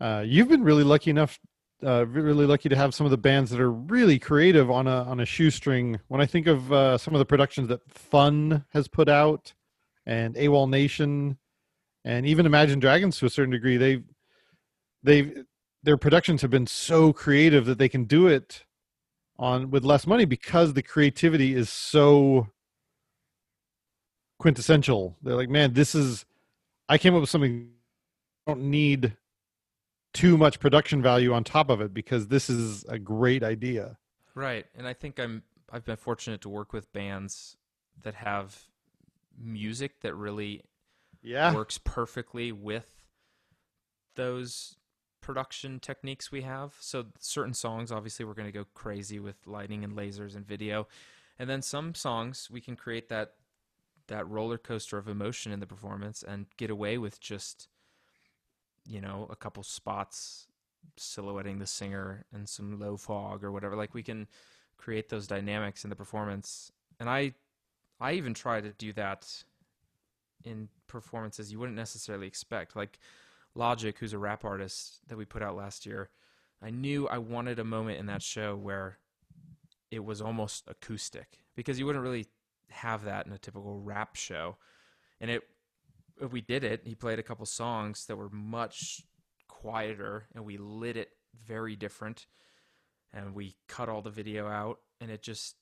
Uh, 0.00 0.24
you've 0.26 0.48
been 0.48 0.62
really 0.64 0.84
lucky 0.84 1.10
enough, 1.10 1.38
uh, 1.84 2.06
really 2.06 2.46
lucky 2.46 2.68
to 2.68 2.76
have 2.76 2.94
some 2.94 3.06
of 3.06 3.10
the 3.10 3.18
bands 3.18 3.50
that 3.50 3.60
are 3.60 3.72
really 3.72 4.18
creative 4.18 4.70
on 4.70 4.86
a 4.86 5.02
on 5.04 5.20
a 5.20 5.26
shoestring. 5.26 5.98
When 6.08 6.20
I 6.20 6.26
think 6.26 6.46
of 6.46 6.72
uh, 6.72 6.98
some 6.98 7.14
of 7.14 7.18
the 7.18 7.24
productions 7.24 7.68
that 7.68 7.80
Fun 7.88 8.64
has 8.72 8.88
put 8.88 9.08
out, 9.08 9.52
and 10.06 10.34
AWOLNATION, 10.36 11.36
and 12.04 12.26
even 12.26 12.46
Imagine 12.46 12.80
Dragons 12.80 13.18
to 13.18 13.26
a 13.26 13.30
certain 13.30 13.50
degree, 13.50 13.76
they 13.76 14.02
they 15.02 15.32
their 15.82 15.96
productions 15.96 16.42
have 16.42 16.50
been 16.50 16.66
so 16.66 17.12
creative 17.12 17.64
that 17.66 17.78
they 17.78 17.88
can 17.88 18.04
do 18.04 18.26
it 18.26 18.64
on 19.38 19.70
with 19.70 19.84
less 19.84 20.06
money 20.06 20.26
because 20.26 20.74
the 20.74 20.82
creativity 20.82 21.54
is 21.54 21.70
so 21.70 22.48
quintessential. 24.38 25.16
They're 25.22 25.36
like, 25.36 25.48
man, 25.48 25.72
this 25.72 25.94
is 25.94 26.26
I 26.88 26.98
came 26.98 27.14
up 27.14 27.20
with 27.20 27.30
something 27.30 27.70
I 28.46 28.50
don't 28.50 28.64
need 28.64 29.16
too 30.12 30.36
much 30.36 30.60
production 30.60 31.02
value 31.02 31.32
on 31.32 31.44
top 31.44 31.70
of 31.70 31.80
it 31.80 31.94
because 31.94 32.28
this 32.28 32.50
is 32.50 32.84
a 32.84 32.98
great 32.98 33.42
idea. 33.42 33.96
Right. 34.34 34.66
And 34.76 34.86
I 34.86 34.92
think 34.92 35.18
I'm 35.18 35.42
I've 35.72 35.84
been 35.84 35.96
fortunate 35.96 36.40
to 36.42 36.48
work 36.48 36.72
with 36.72 36.92
bands 36.92 37.56
that 38.02 38.14
have 38.14 38.66
music 39.38 40.00
that 40.00 40.14
really 40.14 40.62
Yeah. 41.22 41.54
works 41.54 41.78
perfectly 41.78 42.50
with 42.52 43.04
those 44.16 44.76
production 45.20 45.78
techniques 45.80 46.32
we 46.32 46.42
have. 46.42 46.74
So 46.80 47.06
certain 47.18 47.54
songs 47.54 47.92
obviously 47.92 48.24
we're 48.24 48.34
going 48.34 48.48
to 48.48 48.52
go 48.52 48.64
crazy 48.74 49.18
with 49.20 49.46
lighting 49.46 49.84
and 49.84 49.94
lasers 49.96 50.34
and 50.34 50.46
video. 50.46 50.88
And 51.38 51.48
then 51.48 51.62
some 51.62 51.94
songs 51.94 52.48
we 52.50 52.60
can 52.60 52.76
create 52.76 53.08
that 53.10 53.34
that 54.08 54.28
roller 54.28 54.58
coaster 54.58 54.98
of 54.98 55.06
emotion 55.06 55.52
in 55.52 55.60
the 55.60 55.66
performance 55.66 56.22
and 56.24 56.46
get 56.56 56.68
away 56.70 56.98
with 56.98 57.20
just 57.20 57.68
you 58.90 59.00
know, 59.00 59.28
a 59.30 59.36
couple 59.36 59.62
spots 59.62 60.48
silhouetting 60.96 61.58
the 61.58 61.66
singer 61.66 62.24
and 62.32 62.48
some 62.48 62.80
low 62.80 62.96
fog 62.96 63.44
or 63.44 63.52
whatever. 63.52 63.76
Like 63.76 63.94
we 63.94 64.02
can 64.02 64.26
create 64.76 65.08
those 65.08 65.28
dynamics 65.28 65.84
in 65.84 65.90
the 65.90 65.96
performance. 65.96 66.72
And 66.98 67.08
I 67.08 67.34
I 68.00 68.12
even 68.14 68.34
try 68.34 68.60
to 68.60 68.70
do 68.70 68.92
that 68.94 69.44
in 70.44 70.68
performances 70.88 71.52
you 71.52 71.60
wouldn't 71.60 71.76
necessarily 71.76 72.26
expect. 72.26 72.74
Like 72.74 72.98
Logic, 73.54 73.96
who's 73.98 74.12
a 74.12 74.18
rap 74.18 74.44
artist 74.44 75.00
that 75.08 75.16
we 75.16 75.24
put 75.24 75.42
out 75.42 75.56
last 75.56 75.86
year, 75.86 76.10
I 76.62 76.70
knew 76.70 77.08
I 77.08 77.18
wanted 77.18 77.58
a 77.58 77.64
moment 77.64 77.98
in 77.98 78.06
that 78.06 78.22
show 78.22 78.56
where 78.56 78.98
it 79.90 80.04
was 80.04 80.20
almost 80.20 80.64
acoustic 80.66 81.38
because 81.54 81.78
you 81.78 81.86
wouldn't 81.86 82.02
really 82.02 82.26
have 82.70 83.04
that 83.04 83.26
in 83.26 83.32
a 83.32 83.38
typical 83.38 83.80
rap 83.80 84.16
show. 84.16 84.56
And 85.20 85.30
it 85.30 85.42
we 86.28 86.40
did 86.40 86.64
it. 86.64 86.82
He 86.84 86.94
played 86.94 87.18
a 87.18 87.22
couple 87.22 87.46
songs 87.46 88.06
that 88.06 88.16
were 88.16 88.30
much 88.30 89.02
quieter 89.48 90.26
and 90.34 90.44
we 90.44 90.56
lit 90.56 90.96
it 90.96 91.10
very 91.46 91.76
different 91.76 92.26
and 93.12 93.34
we 93.34 93.56
cut 93.68 93.88
all 93.88 94.02
the 94.02 94.10
video 94.10 94.46
out 94.48 94.78
and 95.00 95.10
it 95.10 95.22
just 95.22 95.56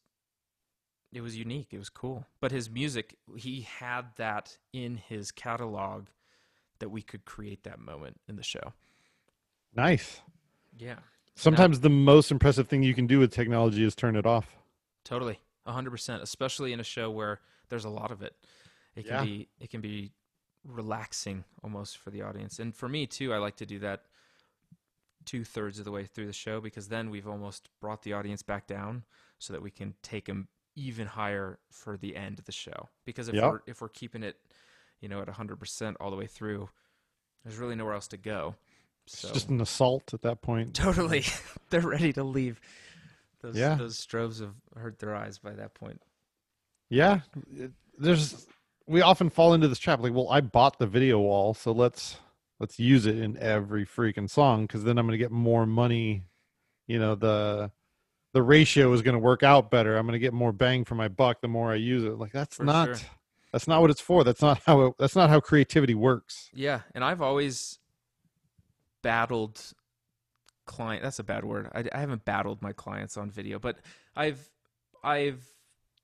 it 1.12 1.22
was 1.22 1.36
unique. 1.36 1.68
It 1.70 1.78
was 1.78 1.88
cool. 1.88 2.26
But 2.40 2.52
his 2.52 2.68
music, 2.68 3.16
he 3.36 3.62
had 3.62 4.06
that 4.16 4.58
in 4.72 4.96
his 4.96 5.30
catalog 5.32 6.08
that 6.80 6.90
we 6.90 7.00
could 7.02 7.24
create 7.24 7.64
that 7.64 7.78
moment 7.78 8.20
in 8.28 8.36
the 8.36 8.42
show. 8.42 8.74
Nice. 9.74 10.20
Yeah. 10.76 10.96
Sometimes 11.34 11.80
the 11.80 11.88
most 11.88 12.30
impressive 12.30 12.68
thing 12.68 12.82
you 12.82 12.94
can 12.94 13.06
do 13.06 13.18
with 13.18 13.32
technology 13.32 13.84
is 13.84 13.94
turn 13.94 14.16
it 14.16 14.26
off. 14.26 14.58
Totally. 15.04 15.38
100%, 15.66 16.20
especially 16.20 16.72
in 16.72 16.80
a 16.80 16.84
show 16.84 17.10
where 17.10 17.40
there's 17.68 17.84
a 17.84 17.90
lot 17.90 18.10
of 18.10 18.22
it. 18.22 18.34
It 18.94 19.06
can 19.06 19.14
Yeah. 19.14 19.24
be 19.24 19.48
it 19.60 19.70
can 19.70 19.80
be 19.80 20.12
relaxing 20.68 21.44
almost 21.64 21.98
for 21.98 22.10
the 22.10 22.22
audience. 22.22 22.58
And 22.58 22.74
for 22.74 22.88
me 22.88 23.06
too, 23.06 23.32
I 23.32 23.38
like 23.38 23.56
to 23.56 23.66
do 23.66 23.78
that 23.80 24.02
two 25.24 25.44
thirds 25.44 25.78
of 25.78 25.84
the 25.84 25.90
way 25.90 26.04
through 26.04 26.26
the 26.26 26.32
show 26.32 26.60
because 26.60 26.88
then 26.88 27.10
we've 27.10 27.26
almost 27.28 27.68
brought 27.80 28.02
the 28.02 28.12
audience 28.12 28.42
back 28.42 28.66
down 28.66 29.04
so 29.38 29.52
that 29.52 29.62
we 29.62 29.70
can 29.70 29.94
take 30.02 30.26
them 30.26 30.48
even 30.76 31.06
higher 31.06 31.58
for 31.70 31.96
the 31.96 32.16
end 32.16 32.38
of 32.38 32.44
the 32.44 32.52
show. 32.52 32.88
Because 33.04 33.28
if 33.28 33.34
Yeah. 33.34 33.48
we're 33.50 33.60
if 33.66 33.80
we're 33.80 33.88
keeping 33.88 34.22
it, 34.22 34.36
you 35.00 35.08
know, 35.08 35.20
at 35.20 35.28
100% 35.28 35.96
all 36.00 36.10
the 36.10 36.16
way 36.16 36.26
through, 36.26 36.68
there's 37.44 37.56
really 37.58 37.74
nowhere 37.74 37.94
else 37.94 38.08
to 38.08 38.16
go. 38.16 38.54
It's 39.06 39.18
So 39.18 39.32
just 39.32 39.48
an 39.48 39.60
assault 39.60 40.12
at 40.14 40.22
that 40.22 40.42
point. 40.42 40.74
totally, 40.74 41.24
they're 41.70 41.80
ready 41.80 42.12
to 42.12 42.24
leave. 42.24 42.60
Those 43.40 43.56
Yeah. 43.56 43.74
those 43.76 44.04
strobes 44.04 44.40
have 44.40 44.54
hurt 44.76 44.98
their 44.98 45.14
eyes 45.14 45.38
by 45.38 45.52
that 45.54 45.74
point. 45.74 46.00
Yeah, 46.90 47.20
there's 47.98 48.46
we 48.88 49.02
often 49.02 49.30
fall 49.30 49.54
into 49.54 49.68
this 49.68 49.78
trap. 49.78 50.00
Like, 50.00 50.14
well, 50.14 50.28
I 50.30 50.40
bought 50.40 50.78
the 50.78 50.86
video 50.86 51.20
wall, 51.20 51.54
so 51.54 51.72
let's 51.72 52.16
let's 52.58 52.78
use 52.78 53.06
it 53.06 53.18
in 53.18 53.36
every 53.36 53.86
freaking 53.86 54.28
song 54.28 54.62
because 54.66 54.82
then 54.82 54.98
I'm 54.98 55.06
going 55.06 55.18
to 55.18 55.22
get 55.22 55.30
more 55.30 55.66
money. 55.66 56.24
You 56.86 56.98
know 56.98 57.14
the 57.14 57.70
the 58.32 58.42
ratio 58.42 58.92
is 58.92 59.02
going 59.02 59.14
to 59.14 59.18
work 59.20 59.42
out 59.42 59.70
better. 59.70 59.96
I'm 59.96 60.06
going 60.06 60.14
to 60.14 60.18
get 60.18 60.32
more 60.32 60.52
bang 60.52 60.84
for 60.84 60.94
my 60.94 61.08
buck 61.08 61.40
the 61.40 61.48
more 61.48 61.70
I 61.70 61.76
use 61.76 62.04
it. 62.04 62.18
Like 62.18 62.32
that's 62.32 62.56
For 62.56 62.64
not 62.64 62.98
sure. 62.98 63.06
that's 63.52 63.68
not 63.68 63.82
what 63.82 63.90
it's 63.90 64.00
for. 64.00 64.24
That's 64.24 64.42
not 64.42 64.60
how 64.66 64.80
it, 64.86 64.94
that's 64.98 65.14
not 65.16 65.28
how 65.28 65.40
creativity 65.40 65.94
works. 65.94 66.48
Yeah, 66.54 66.80
and 66.94 67.04
I've 67.04 67.20
always 67.20 67.78
battled 69.02 69.62
client. 70.66 71.02
That's 71.02 71.18
a 71.18 71.24
bad 71.24 71.44
word. 71.44 71.68
I, 71.74 71.84
I 71.92 72.00
haven't 72.00 72.24
battled 72.24 72.62
my 72.62 72.72
clients 72.72 73.16
on 73.18 73.30
video, 73.30 73.58
but 73.58 73.76
I've 74.16 74.50
I've 75.04 75.46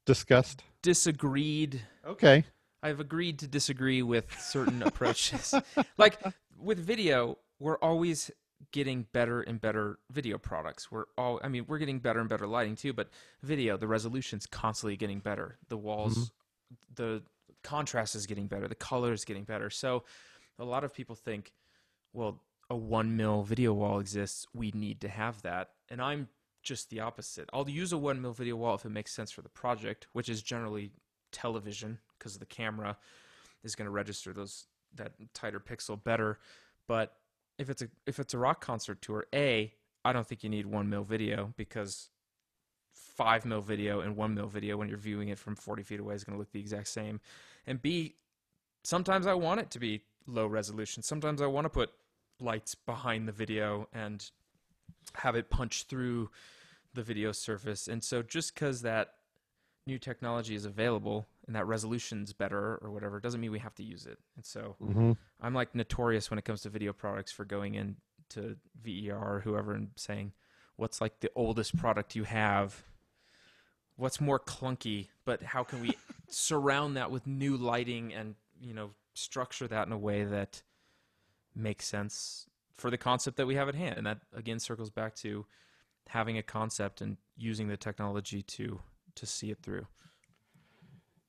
discussed 0.05 0.63
disagreed. 0.83 1.81
Okay. 2.07 2.45
I've 2.85 3.01
agreed 3.01 3.39
to 3.39 3.49
disagree 3.49 4.03
with 4.03 4.39
certain 4.39 4.83
approaches. 4.83 5.55
Like 5.97 6.21
with 6.59 6.79
video, 6.79 7.39
we're 7.59 7.79
always 7.79 8.31
getting 8.73 9.07
better 9.13 9.41
and 9.41 9.61
better 9.61 9.99
video 10.11 10.39
products. 10.39 10.91
We're 10.91 11.07
all 11.17 11.41
I 11.43 11.49
mean, 11.49 11.65
we're 11.67 11.79
getting 11.79 11.99
better 11.99 12.21
and 12.21 12.29
better 12.29 12.47
lighting 12.47 12.77
too, 12.77 12.93
but 12.93 13.09
video, 13.43 13.77
the 13.77 13.87
resolution's 13.89 14.47
constantly 14.47 14.97
getting 14.97 15.21
better. 15.21 15.59
The 15.69 15.79
walls 15.79 16.17
mm-hmm. 16.17 16.75
the 16.95 17.23
contrast 17.63 18.15
is 18.15 18.27
getting 18.27 18.49
better, 18.49 18.69
the 18.69 18.75
color 18.75 19.13
is 19.13 19.25
getting 19.25 19.45
better. 19.45 19.71
So 19.71 20.05
a 20.59 20.65
lot 20.65 20.85
of 20.85 20.93
people 20.93 21.17
think, 21.17 21.53
well, 22.13 22.43
a 22.69 22.77
one 22.77 23.17
mil 23.17 23.45
video 23.45 23.73
wall 23.73 23.99
exists, 23.99 24.47
we 24.53 24.73
need 24.73 25.01
to 25.01 25.09
have 25.09 25.41
that. 25.43 25.71
And 25.89 26.03
I'm 26.03 26.29
just 26.63 26.91
the 26.91 27.01
opposite. 27.01 27.49
I'll 27.53 27.69
use 27.69 27.93
a 27.93 27.99
one 27.99 28.21
mil 28.21 28.33
video 28.33 28.57
wall 28.57 28.75
if 28.75 28.85
it 28.85 28.91
makes 28.91 29.13
sense 29.13 29.31
for 29.31 29.41
the 29.41 29.49
project, 29.49 30.07
which 30.13 30.29
is 30.29 30.43
generally 30.43 30.93
television 31.33 31.99
because 32.25 32.39
the 32.39 32.47
camera 32.47 32.97
is 33.63 33.75
going 33.75 33.85
to 33.85 33.91
register 33.91 34.33
those 34.33 34.67
that 34.95 35.13
tighter 35.35 35.61
pixel 35.61 36.03
better. 36.03 36.39
But 36.89 37.15
if 37.59 37.69
it's 37.69 37.83
a 37.83 37.89
if 38.07 38.19
it's 38.19 38.33
a 38.33 38.39
rock 38.39 38.65
concert 38.65 39.03
tour, 39.03 39.27
a 39.35 39.73
I 40.05 40.13
don't 40.13 40.27
think 40.27 40.43
you 40.43 40.51
need 40.51 40.67
one 40.67 40.89
mil 40.89 41.05
video 41.05 41.53
because 41.57 42.09
five 42.93 43.45
mil 43.45 43.61
video 43.61 44.01
and 44.01 44.17
one 44.17 44.35
mil 44.35 44.47
video 44.47 44.77
when 44.77 44.89
you're 44.89 44.99
viewing 44.99 45.29
it 45.29 45.39
from 45.39 45.55
40 45.55 45.83
feet 45.83 46.01
away 46.01 46.15
is 46.15 46.25
going 46.25 46.35
to 46.35 46.39
look 46.39 46.53
the 46.53 46.61
exact 46.61 46.89
same. 46.89 47.21
And 47.67 47.81
B, 47.81 48.15
sometimes 48.83 49.27
I 49.27 49.35
want 49.35 49.61
it 49.61 49.71
to 49.73 49.79
be 49.79 50.03
low 50.27 50.47
resolution. 50.47 51.03
Sometimes 51.03 51.43
I 51.43 51.47
want 51.47 51.67
to 51.67 51.71
put 51.71 51.91
lights 52.41 52.75
behind 52.75 53.29
the 53.29 53.33
video 53.33 53.89
and 53.93 54.31
have 55.17 55.37
it 55.37 55.51
punch 55.51 55.85
through 55.85 56.31
the 56.95 57.03
video 57.03 57.33
surface. 57.33 57.89
And 57.89 58.03
so 58.03 58.23
just 58.23 58.55
because 58.55 58.83
that 58.83 59.15
new 59.87 59.99
technology 59.99 60.55
is 60.55 60.65
available 60.65 61.27
and 61.47 61.55
that 61.55 61.67
resolution's 61.67 62.33
better 62.33 62.79
or 62.83 62.91
whatever 62.91 63.21
doesn't 63.21 63.41
mean 63.41 63.53
we 63.53 63.59
have 63.59 63.75
to 63.75 63.83
use 63.83 64.07
it. 64.07 64.19
And 64.37 64.45
so 64.45 64.77
Mm-hmm. 64.83 65.13
I'm 65.41 65.55
like 65.55 65.75
notorious 65.75 66.31
when 66.31 66.39
it 66.39 66.45
comes 66.45 66.63
to 66.63 66.71
video 66.71 66.93
products 66.93 67.33
for 67.33 67.45
going 67.45 67.75
into 67.75 68.57
VER 68.83 69.17
or 69.17 69.41
whoever 69.45 69.75
and 69.75 69.91
saying, 69.97 70.33
what's 70.77 71.01
like 71.01 71.21
the 71.21 71.31
oldest 71.35 71.77
product 71.77 72.17
you 72.17 72.25
have? 72.25 72.83
What's 73.97 74.21
more 74.21 74.41
clunky, 74.41 75.09
but 75.25 75.43
how 75.43 75.65
can 75.65 75.81
we 75.81 75.97
surround 76.29 76.97
that 76.97 77.11
with 77.11 77.27
new 77.27 77.57
lighting 77.57 78.13
and, 78.13 78.35
you 78.61 78.75
know, 78.75 78.91
structure 79.15 79.69
that 79.69 79.87
in 79.87 79.93
a 79.93 79.99
way 79.99 80.25
that 80.25 80.63
makes 81.55 81.87
sense 81.87 82.47
for 82.73 82.91
the 82.91 82.99
concept 82.99 83.37
that 83.37 83.47
we 83.47 83.55
have 83.55 83.69
at 83.69 83.75
hand? 83.75 83.99
And 83.99 84.07
that 84.07 84.21
again 84.35 84.59
circles 84.59 84.91
back 84.91 85.15
to 85.17 85.47
having 86.09 86.39
a 86.39 86.43
concept 86.43 87.01
and 87.01 87.19
using 87.37 87.69
the 87.69 87.77
technology 87.77 88.43
to 88.43 88.81
to 89.17 89.27
see 89.27 89.51
it 89.51 89.59
through. 89.63 89.87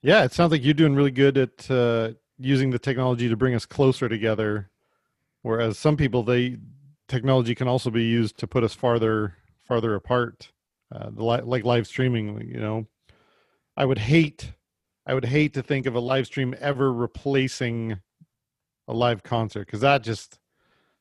Yeah, 0.02 0.24
it 0.24 0.34
sounds 0.34 0.52
like 0.52 0.64
you're 0.64 0.74
doing 0.74 0.96
really 0.96 1.12
good 1.12 1.38
at 1.38 1.72
uh, 1.72 2.12
using 2.38 2.70
the 2.70 2.80
technology 2.80 3.28
to 3.28 3.36
bring 3.36 3.56
us 3.56 3.66
closer 3.66 4.08
together. 4.08 4.70
Whereas 5.42 5.80
some 5.80 5.98
people, 5.98 6.24
they 6.24 6.58
technology 7.08 7.56
can 7.56 7.68
also 7.68 7.90
be 7.90 8.04
used 8.04 8.38
to 8.40 8.48
put 8.48 8.64
us 8.64 8.74
farther 8.74 9.36
farther 9.64 9.96
apart. 9.96 10.52
Uh, 10.94 11.10
the 11.10 11.24
li- 11.24 11.42
like 11.42 11.66
live 11.66 11.88
streaming, 11.88 12.40
you 12.48 12.60
know, 12.60 12.88
I 13.76 13.86
would 13.86 13.98
hate, 13.98 14.54
I 15.06 15.14
would 15.14 15.26
hate 15.26 15.54
to 15.56 15.64
think 15.64 15.86
of 15.88 15.96
a 15.96 16.00
live 16.00 16.28
stream 16.28 16.56
ever 16.60 16.94
replacing 16.94 18.00
a 18.88 18.94
live 18.94 19.24
concert 19.24 19.66
because 19.66 19.82
that 19.82 20.04
just 20.04 20.40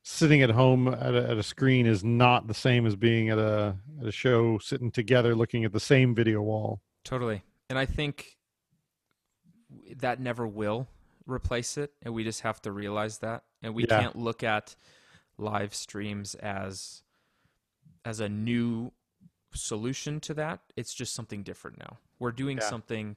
sitting 0.06 0.42
at 0.42 0.50
home 0.50 0.86
at 0.86 1.14
a, 1.14 1.30
at 1.30 1.38
a 1.38 1.42
screen 1.42 1.86
is 1.86 2.04
not 2.04 2.46
the 2.46 2.54
same 2.54 2.86
as 2.86 2.94
being 2.94 3.30
at 3.30 3.38
a 3.38 3.74
at 4.00 4.06
a 4.06 4.12
show 4.12 4.58
sitting 4.58 4.90
together 4.90 5.34
looking 5.34 5.64
at 5.64 5.72
the 5.72 5.80
same 5.80 6.14
video 6.14 6.42
wall. 6.42 6.80
Totally. 7.04 7.42
And 7.70 7.78
I 7.78 7.86
think 7.86 8.36
that 9.96 10.20
never 10.20 10.46
will 10.46 10.86
replace 11.26 11.78
it. 11.78 11.92
And 12.02 12.12
we 12.12 12.22
just 12.22 12.42
have 12.42 12.60
to 12.62 12.70
realize 12.70 13.18
that. 13.18 13.44
And 13.62 13.74
we 13.74 13.86
Yeah. 13.86 14.00
can't 14.02 14.16
look 14.16 14.42
at 14.42 14.76
live 15.38 15.74
streams 15.74 16.34
as 16.36 17.02
as 18.04 18.20
a 18.20 18.28
new 18.28 18.92
solution 19.54 20.20
to 20.20 20.34
that. 20.34 20.60
It's 20.76 20.92
just 20.92 21.14
something 21.14 21.42
different 21.42 21.78
now. 21.78 21.98
We're 22.18 22.32
doing 22.32 22.58
Yeah. 22.58 22.68
something 22.68 23.16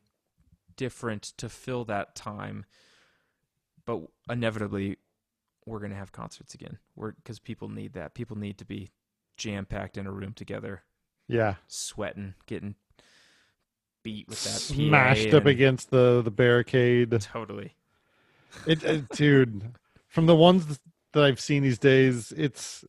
different 0.78 1.24
to 1.38 1.50
fill 1.50 1.84
that 1.86 2.16
time. 2.16 2.66
But 3.86 4.04
inevitably 4.30 4.98
we're 5.68 5.80
going 5.80 5.92
to 5.92 5.98
have 5.98 6.12
concerts 6.12 6.54
again. 6.54 6.78
We're 6.96 7.14
cuz 7.26 7.40
people 7.40 7.70
need 7.70 7.94
that. 7.94 8.14
People 8.14 8.38
need 8.38 8.58
to 8.60 8.66
be 8.66 8.90
jam 9.36 9.66
packed 9.66 9.98
in 9.98 10.08
a 10.08 10.12
room 10.12 10.34
together, 10.34 10.84
Yeah, 11.28 11.56
sweating, 11.68 12.34
getting 12.48 12.76
beat 14.04 14.28
with 14.28 14.44
that 14.46 14.52
PA 14.76 14.76
smashed 14.88 15.28
up 15.34 15.42
and- 15.42 15.48
against 15.50 15.90
the 15.92 16.22
the 16.24 16.32
barricade. 16.32 17.12
Totally. 17.22 17.76
It, 18.66 18.84
it- 18.84 19.10
dude, 19.10 19.74
from 20.08 20.26
the 20.26 20.36
ones 20.36 20.80
that 21.14 21.24
I've 21.24 21.40
seen 21.40 21.64
these 21.64 21.80
days, 21.80 22.32
it's 22.36 22.84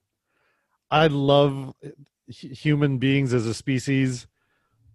I 0.90 1.08
love 1.08 1.74
human 2.28 2.98
beings 2.98 3.34
as 3.34 3.46
a 3.46 3.52
species, 3.54 4.26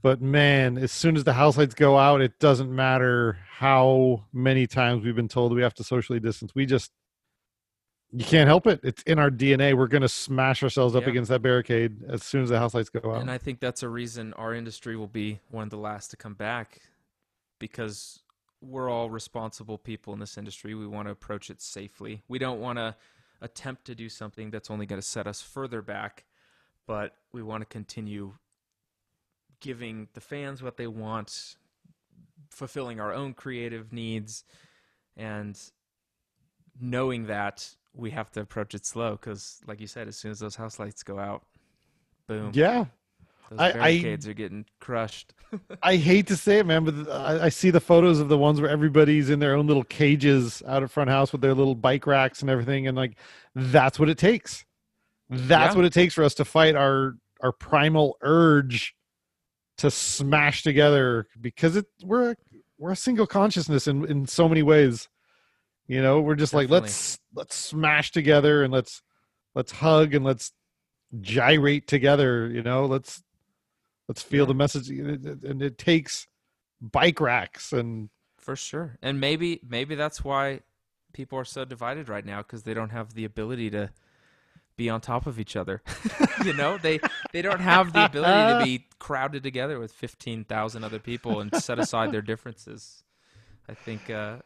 but 0.02 0.22
man, 0.22 0.78
as 0.78 0.92
soon 0.92 1.16
as 1.16 1.24
the 1.24 1.34
house 1.34 1.58
lights 1.58 1.76
go 1.76 1.98
out, 1.98 2.22
it 2.22 2.40
doesn't 2.40 2.74
matter 2.74 3.38
how 3.50 4.26
many 4.34 4.66
times 4.68 5.04
we've 5.04 5.16
been 5.16 5.28
told 5.28 5.54
we 5.54 5.62
have 5.62 5.74
to 5.76 5.84
socially 5.84 6.20
distance. 6.20 6.54
We 6.56 6.66
just 6.66 6.92
you 8.16 8.24
can't 8.24 8.48
help 8.48 8.68
it. 8.68 8.80
It's 8.84 9.02
in 9.04 9.18
our 9.18 9.32
DNA. 9.32 9.74
We're 9.76 9.88
gonna 9.88 10.08
smash 10.08 10.62
ourselves 10.62 10.96
up 10.96 11.04
Yeah. 11.04 11.10
against 11.10 11.30
that 11.30 11.42
barricade 11.42 12.04
as 12.04 12.24
soon 12.24 12.44
as 12.44 12.50
the 12.50 12.60
house 12.60 12.74
lights 12.74 12.90
go 12.90 13.14
out. 13.16 13.22
And 13.22 13.32
I 13.32 13.40
think 13.40 13.60
that's 13.60 13.82
a 13.82 13.90
reason 13.90 14.34
our 14.34 14.54
industry 14.54 14.96
will 14.96 15.08
be 15.08 15.40
one 15.50 15.64
of 15.64 15.70
the 15.72 15.78
last 15.78 16.10
to 16.12 16.18
come 16.18 16.36
back 16.36 16.82
because 17.60 18.22
we're 18.62 18.90
all 18.90 19.10
responsible 19.10 19.78
people 19.78 20.14
in 20.14 20.20
this 20.20 20.38
industry. 20.38 20.76
We 20.76 20.86
want 20.88 21.08
to 21.08 21.12
approach 21.12 21.50
it 21.50 21.62
safely. 21.62 22.22
We 22.28 22.38
don't 22.40 22.62
want 22.62 22.78
to 22.78 22.96
attempt 23.42 23.86
to 23.86 23.96
do 23.96 24.08
something 24.10 24.52
that's 24.52 24.70
only 24.72 24.86
going 24.86 25.02
to 25.02 25.08
set 25.08 25.28
us 25.28 25.42
further 25.42 25.82
back, 25.82 26.26
but 26.86 27.18
we 27.34 27.42
want 27.44 27.62
to 27.62 27.66
continue 27.66 28.36
giving 29.60 30.08
the 30.14 30.22
fans 30.22 30.62
what 30.62 30.78
they 30.78 30.88
want, 30.88 31.56
fulfilling 32.50 33.00
our 33.00 33.12
own 33.12 33.34
creative 33.34 33.92
needs, 33.92 34.46
and 35.18 35.60
knowing 36.80 37.26
that 37.26 37.76
we 37.96 38.10
have 38.12 38.32
to 38.32 38.42
approach 38.42 38.74
it 38.74 38.86
slow 38.86 39.12
because, 39.12 39.60
like 39.68 39.80
you 39.80 39.88
said, 39.88 40.08
as 40.08 40.18
soon 40.18 40.32
as 40.32 40.40
those 40.40 40.56
house 40.56 40.80
lights 40.80 41.04
go 41.04 41.20
out, 41.20 41.44
boom. 42.28 42.52
yeah, 42.54 42.86
Those 43.50 43.60
I- 43.60 43.68
I- 43.70 43.72
barricades 43.74 44.28
are 44.28 44.34
getting 44.34 44.66
crushed. 44.80 45.34
I 45.84 45.98
hate 45.98 46.26
to 46.28 46.36
say 46.36 46.58
it, 46.60 46.66
man, 46.66 46.84
but 46.86 47.10
I, 47.12 47.46
I 47.46 47.50
see 47.50 47.70
the 47.70 47.80
photos 47.80 48.20
of 48.20 48.28
the 48.30 48.38
ones 48.38 48.60
where 48.60 48.70
everybody's 48.72 49.30
in 49.30 49.38
their 49.40 49.56
own 49.56 49.68
little 49.68 49.84
cages 49.84 50.64
out 50.68 50.82
of 50.82 50.92
front 50.92 51.12
house 51.12 51.32
with 51.32 51.42
their 51.42 51.54
little 51.54 51.76
bike 51.76 52.08
racks 52.08 52.42
and 52.42 52.50
everything, 52.50 52.88
and 52.88 52.98
like 52.98 53.18
that's 53.54 54.00
what 54.00 54.10
it 54.10 54.18
takes. 54.18 54.66
That's 55.30 55.74
Yeah. 55.74 55.78
what 55.78 55.86
it 55.86 55.94
takes 55.94 56.14
for 56.16 56.24
us 56.24 56.34
to 56.36 56.46
fight 56.46 56.76
our 56.76 57.16
our 57.42 57.52
primal 57.52 58.18
urge 58.22 58.96
to 59.78 59.92
smash 59.92 60.64
together 60.64 61.28
because 61.40 61.76
it 61.76 61.86
we're 62.04 62.32
a- 62.32 62.36
we're 62.80 62.92
a 62.92 62.96
single 62.96 63.28
consciousness 63.28 63.88
in 63.88 64.06
in 64.10 64.26
so 64.26 64.50
many 64.50 64.64
ways. 64.64 65.08
You 65.88 66.02
know, 66.02 66.22
we're 66.22 66.36
just 66.36 66.54
like 66.54 66.70
let's 66.70 67.20
let's 67.36 67.56
smash 67.56 68.12
together 68.12 68.64
and 68.64 68.72
let's 68.72 69.02
let's 69.54 69.72
hug 69.72 70.14
and 70.14 70.24
let's 70.24 70.52
gyrate 71.22 71.88
together. 71.88 72.48
You 72.48 72.64
know, 72.64 72.86
let's 72.86 73.22
let's 74.08 74.22
feel 74.22 74.44
Yeah. 74.46 74.48
the 74.48 74.54
message 74.54 74.90
and 74.90 75.62
it- 75.62 75.78
takes 75.78 76.28
bike 76.82 77.20
racks 77.20 77.72
and 77.74 78.10
For 78.38 78.56
sure. 78.56 78.98
And 79.02 79.20
maybe 79.20 79.60
maybe 79.68 79.96
that's 79.96 80.24
why 80.24 80.62
people 81.14 81.38
are 81.38 81.46
so 81.46 81.64
divided 81.66 82.10
right 82.10 82.26
now 82.26 82.42
because 82.42 82.64
they 82.64 82.74
don't 82.74 82.90
have 82.90 83.14
the 83.14 83.26
ability 83.26 83.70
to 83.72 83.92
be 84.76 84.90
on 84.90 85.00
top 85.02 85.28
of 85.28 85.40
each 85.40 85.56
other. 85.56 85.82
you 86.46 86.54
know, 86.54 86.78
they 86.78 87.00
they 87.32 87.42
don't 87.42 87.60
have 87.62 87.94
the 87.94 88.06
ability 88.06 88.54
to 88.54 88.64
be 88.64 88.88
crowded 89.00 89.44
together 89.44 89.80
with 89.80 89.92
15,000 89.92 90.84
other 90.84 91.00
people 91.00 91.40
and 91.42 91.56
set 91.58 91.78
aside 91.78 92.12
their 92.12 92.22
differences. 92.24 93.04
I 93.70 93.74
think 93.76 94.10
uh 94.10 94.38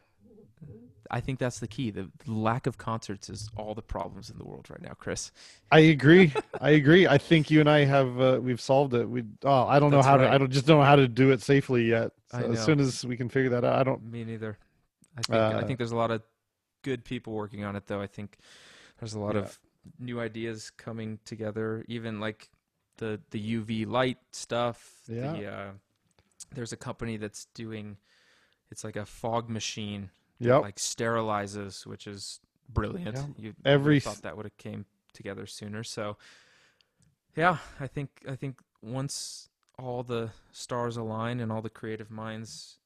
I 1.10 1.20
think 1.20 1.38
that's 1.38 1.58
the 1.58 1.68
key. 1.68 1.90
The 1.90 2.10
lack 2.26 2.66
of 2.66 2.78
concerts 2.78 3.28
is 3.30 3.48
all 3.56 3.74
the 3.74 3.82
problems 3.82 4.30
in 4.30 4.38
the 4.38 4.44
world 4.44 4.66
right 4.70 4.80
now, 4.82 4.92
Chris. 4.98 5.32
I 5.70 5.80
agree. 5.80 6.32
I 6.60 6.70
agree. 6.70 7.06
I 7.06 7.18
think 7.18 7.50
you 7.50 7.60
and 7.60 7.68
I 7.68 7.84
have 7.84 8.20
uh, 8.20 8.38
we've 8.42 8.60
solved 8.60 8.94
it. 8.94 9.08
We 9.08 9.24
oh, 9.44 9.66
I 9.66 9.78
don't 9.78 9.90
know 9.90 10.02
how 10.02 10.16
right. 10.18 10.24
to. 10.26 10.32
I 10.32 10.38
don't 10.38 10.50
just 10.50 10.66
don't 10.66 10.78
know 10.78 10.84
how 10.84 10.96
to 10.96 11.08
do 11.08 11.30
it 11.30 11.40
safely 11.42 11.84
yet. 11.84 12.12
So 12.30 12.52
as 12.52 12.64
soon 12.64 12.80
as 12.80 13.04
we 13.04 13.16
can 13.16 13.28
figure 13.28 13.50
that 13.50 13.64
out, 13.64 13.78
I 13.78 13.82
don't. 13.84 14.02
Me 14.10 14.24
neither. 14.24 14.58
I 15.16 15.22
think 15.22 15.34
I 15.38 15.52
Uh, 15.54 15.66
think 15.66 15.78
there's 15.78 15.92
a 15.92 15.96
lot 15.96 16.10
of 16.10 16.22
good 16.82 17.04
people 17.04 17.32
working 17.32 17.64
on 17.64 17.74
it 17.76 17.86
though. 17.86 18.00
I 18.00 18.06
think 18.06 18.38
there's 18.98 19.14
a 19.14 19.18
lot 19.20 19.34
Yeah. 19.34 19.42
of 19.42 19.58
new 19.98 20.20
ideas 20.20 20.70
coming 20.70 21.18
together. 21.24 21.84
Even 21.88 22.20
like 22.20 22.50
the 22.98 23.20
the 23.30 23.40
UV 23.56 23.86
light 23.86 24.18
stuff. 24.32 25.00
Yeah. 25.08 25.32
The, 25.32 25.46
uh, 25.46 25.70
there's 26.54 26.72
a 26.72 26.76
company 26.76 27.16
that's 27.16 27.46
doing. 27.54 27.96
It's 28.70 28.84
like 28.84 28.96
a 28.96 29.06
fog 29.06 29.48
machine 29.48 30.10
Yep. 30.40 30.62
like 30.62 30.76
sterilizes, 30.76 31.86
which 31.86 32.06
is 32.06 32.40
brilliant. 32.68 33.16
Yeah. 33.16 33.24
You 33.36 33.54
Every 33.64 33.96
every 33.96 34.00
thought 34.00 34.22
that 34.22 34.36
would 34.36 34.46
have 34.46 34.56
came 34.56 34.86
together 35.12 35.46
sooner. 35.46 35.82
So, 35.82 36.16
yeah, 37.36 37.58
I 37.80 37.86
think 37.86 38.22
I 38.28 38.36
think 38.36 38.60
once 38.82 39.48
all 39.78 40.02
the 40.02 40.30
stars 40.52 40.96
align 40.96 41.40
and 41.40 41.50
all 41.52 41.62
the 41.62 41.70
creative 41.70 42.10
minds 42.10 42.78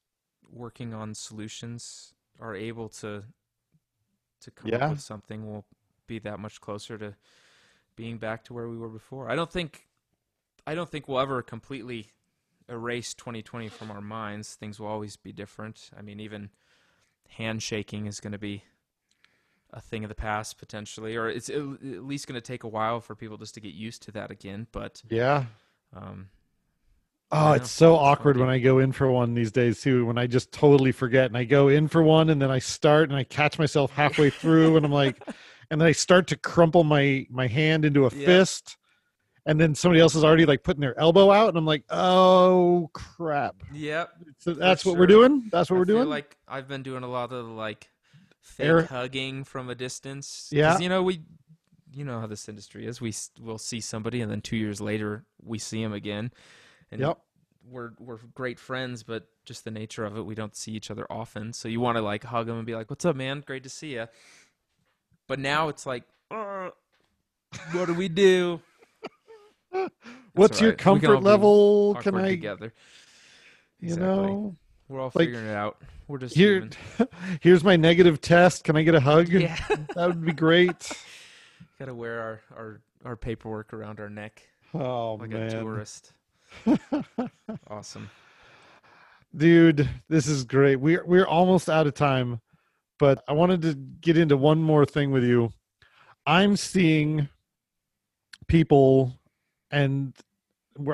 working 0.51 0.93
on 0.95 1.15
solutions 1.15 2.15
are 2.41 2.55
able 2.55 2.89
to 2.89 3.25
to 4.41 4.51
come 4.51 4.71
Yeah. 4.71 4.85
up 4.87 4.91
with 4.91 5.01
something, 5.01 5.51
we'll 5.51 5.65
be 6.07 6.19
that 6.21 6.39
much 6.41 6.61
closer 6.61 6.99
to 6.99 7.15
being 7.95 8.19
back 8.19 8.45
to 8.45 8.53
where 8.55 8.69
we 8.69 8.77
were 8.77 8.89
before. 8.89 9.31
I 9.31 9.37
don't 9.37 9.51
think 9.53 9.87
I 10.67 10.75
don't 10.75 10.89
think 10.91 11.09
we'll 11.09 11.21
ever 11.21 11.43
completely 11.43 12.13
erase 12.69 13.15
2020 13.15 13.69
from 13.69 13.91
our 13.91 14.01
minds. 14.01 14.55
Things 14.55 14.79
will 14.79 14.87
always 14.87 15.17
be 15.17 15.33
different. 15.33 15.91
I 15.97 16.03
mean, 16.03 16.21
even 16.21 16.51
handshaking 17.37 18.07
is 18.07 18.21
going 18.21 18.33
to 18.33 18.39
be 18.39 18.65
a 19.73 19.81
thing 19.81 20.05
of 20.05 20.09
the 20.09 20.15
past 20.15 20.59
potentially, 20.59 21.17
or 21.17 21.29
it's 21.29 21.49
at 21.49 21.63
least 21.83 22.27
going 22.27 22.35
to 22.41 22.47
take 22.47 22.63
a 22.65 22.69
while 22.69 23.01
for 23.01 23.15
people 23.15 23.37
just 23.39 23.55
to 23.55 23.61
get 23.61 23.73
used 23.75 24.03
to 24.03 24.13
that 24.13 24.31
again. 24.31 24.67
But 24.73 25.03
Yeah. 25.09 25.45
um, 25.97 26.29
Oh, 27.35 27.53
it's 27.53 27.71
so 27.71 27.95
it's 27.95 28.03
awkward 28.03 28.37
when. 28.37 28.51
I 28.51 28.59
go 28.59 28.79
in 28.79 28.93
for 28.93 29.11
one 29.11 29.33
these 29.33 29.51
days 29.51 29.81
too. 29.81 30.05
When 30.05 30.19
I 30.19 30.27
just 30.27 30.53
totally 30.53 30.93
forget 30.93 31.27
and 31.27 31.37
I 31.37 31.45
go 31.45 31.69
in 31.69 31.89
for 31.89 32.03
one 32.03 32.29
and 32.29 32.43
then 32.43 32.51
I 32.51 32.59
start 32.59 33.09
and 33.09 33.17
I 33.19 33.25
catch 33.25 33.59
myself 33.59 33.93
halfway 33.93 34.29
through 34.29 34.77
and 34.77 34.85
I'm 34.85 34.93
like, 34.93 35.23
and 35.71 35.81
then 35.81 35.89
I 35.89 35.93
start 35.93 36.27
to 36.29 36.37
crumple 36.37 36.85
my 36.85 37.27
my 37.31 37.47
hand 37.47 37.87
into 37.87 38.05
a 38.05 38.11
Yeah. 38.15 38.27
fist, 38.27 38.77
and 39.47 39.61
then 39.61 39.75
somebody 39.75 40.01
else 40.01 40.15
is 40.15 40.25
already 40.25 40.47
like 40.47 40.63
putting 40.63 40.81
their 40.81 40.99
elbow 40.99 41.31
out 41.31 41.49
and 41.49 41.59
I'm 41.59 41.67
like, 41.67 41.85
oh 41.91 42.91
crap. 42.93 43.57
yep, 43.73 44.11
So 44.39 44.55
that's 44.55 44.85
what 44.85 44.97
we're 44.97 45.07
doing. 45.07 45.49
That's 45.51 45.71
what 45.71 45.77
I 45.77 45.79
we're 45.81 45.85
doing. 45.85 46.09
like 46.09 46.37
I've 46.49 46.69
been 46.69 46.83
doing 46.83 47.03
a 47.03 47.09
lot 47.09 47.33
of 47.33 47.47
like 47.49 47.89
fake 48.41 48.67
Air- 48.67 48.83
hugging 48.83 49.45
from 49.45 49.69
a 49.71 49.75
distance. 49.75 50.49
Yeah. 50.53 50.79
you 50.79 50.89
know 50.89 51.03
we, 51.03 51.23
you 51.93 52.05
know 52.05 52.21
how 52.21 52.27
this 52.27 52.49
industry 52.49 52.87
is. 52.87 53.01
We 53.01 53.11
s- 53.11 53.31
will 53.41 53.59
see 53.59 53.81
somebody, 53.81 54.21
and 54.23 54.31
then 54.31 54.41
two 54.41 54.57
years 54.57 54.81
later 54.81 55.25
we 55.43 55.59
see 55.59 55.83
them 55.83 55.93
again. 55.93 56.33
And 56.91 57.01
yep. 57.01 57.19
we're 57.69 57.91
we're 57.99 58.19
great 58.35 58.59
friends, 58.59 59.03
but 59.03 59.29
just 59.45 59.65
the 59.65 59.71
nature 59.71 60.05
of 60.05 60.17
it, 60.17 60.25
we 60.25 60.35
don't 60.35 60.57
see 60.57 60.73
each 60.73 60.91
other 60.91 61.07
often. 61.11 61.53
So 61.53 61.69
you 61.69 61.81
want 61.81 61.97
to 61.97 62.03
like 62.03 62.25
hug 62.25 62.47
them 62.47 62.57
and 62.57 62.65
be 62.67 62.75
like, 62.75 62.89
"What's 62.89 63.05
up, 63.05 63.15
man? 63.17 63.43
Great 63.47 63.65
to 63.65 63.69
see 63.69 63.93
you." 63.95 64.07
But 65.29 65.39
now 65.39 65.69
it's 65.69 65.85
like, 65.85 66.05
uh, 66.31 66.71
what 67.73 67.87
do 67.87 67.95
we 67.95 68.09
do? 68.09 68.61
What's 70.35 70.61
your 70.61 70.71
right. 70.71 70.79
Can 70.79 71.01
comfort 71.01 71.23
level? 71.23 71.97
Can 72.01 72.15
I, 72.15 72.29
together. 72.29 72.73
you 73.81 73.89
Exactly. 73.95 74.07
know, 74.07 74.57
we're 74.89 75.01
all 75.01 75.13
like, 75.15 75.27
figuring 75.29 75.47
it 75.47 75.55
out. 75.55 75.79
We're 76.09 76.19
just 76.19 76.35
here, 76.35 76.69
here's 77.41 77.65
my 77.65 77.77
negative 77.77 78.21
test. 78.21 78.65
Can 78.65 78.77
I 78.77 78.83
get 78.83 78.95
a 78.95 79.01
hug? 79.01 79.29
Yeah, 79.33 79.57
That 79.95 80.07
would 80.09 80.25
be 80.25 80.33
great. 80.33 80.91
gotta 81.79 81.95
wear 81.95 82.21
our, 82.21 82.41
our 82.57 82.81
our 83.05 83.17
paperwork 83.17 83.73
around 83.73 83.99
our 83.99 84.09
neck 84.11 84.43
Oh 84.75 85.15
like 85.15 85.31
a 85.33 85.39
man. 85.39 85.51
tourist. 85.51 86.13
Awesome. 87.69 88.09
Dude, 89.35 89.89
this 90.09 90.27
is 90.27 90.45
great. 90.45 90.77
We're 90.77 91.05
we're 91.05 91.27
almost 91.27 91.69
out 91.71 91.87
of 91.87 91.95
time, 91.95 92.41
but 92.99 93.23
I 93.27 93.33
wanted 93.33 93.63
to 93.63 93.75
get 93.75 94.17
into 94.19 94.37
one 94.37 94.59
more 94.63 94.85
thing 94.85 95.11
with 95.11 95.25
you. 95.25 95.51
I'm 96.27 96.57
seeing 96.57 97.29
people 98.47 99.19
and 99.73 100.15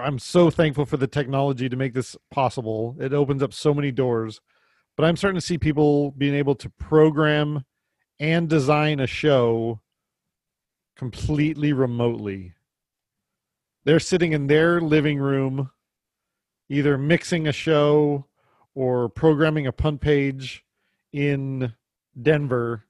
I'm 0.01 0.19
so 0.19 0.51
thankful 0.51 0.87
for 0.87 0.97
the 0.97 1.07
technology 1.07 1.69
to 1.69 1.77
make 1.77 1.95
this 1.95 2.17
possible. 2.31 2.97
It 2.99 3.13
opens 3.13 3.43
up 3.43 3.53
so 3.53 3.75
many 3.75 3.91
doors. 3.91 4.41
But 4.97 5.05
I'm 5.05 5.17
starting 5.17 5.39
to 5.39 5.47
see 5.47 5.59
people 5.59 6.13
being 6.13 6.35
able 6.35 6.55
to 6.57 6.71
program 6.71 7.65
and 8.19 8.49
design 8.49 8.99
a 8.99 9.07
show 9.07 9.81
completely 10.97 11.73
remotely. 11.73 12.55
They're 13.85 14.01
sitting 14.01 14.33
in 14.33 14.49
their 14.49 14.81
living 14.81 15.19
room 15.19 15.71
either 16.69 16.99
mixing 16.99 17.47
a 17.47 17.53
show 17.53 18.27
or 18.75 19.09
programming 19.09 19.67
a 19.67 19.73
punt 19.73 20.01
page 20.01 20.65
in 21.13 21.73
Denver, 22.21 22.85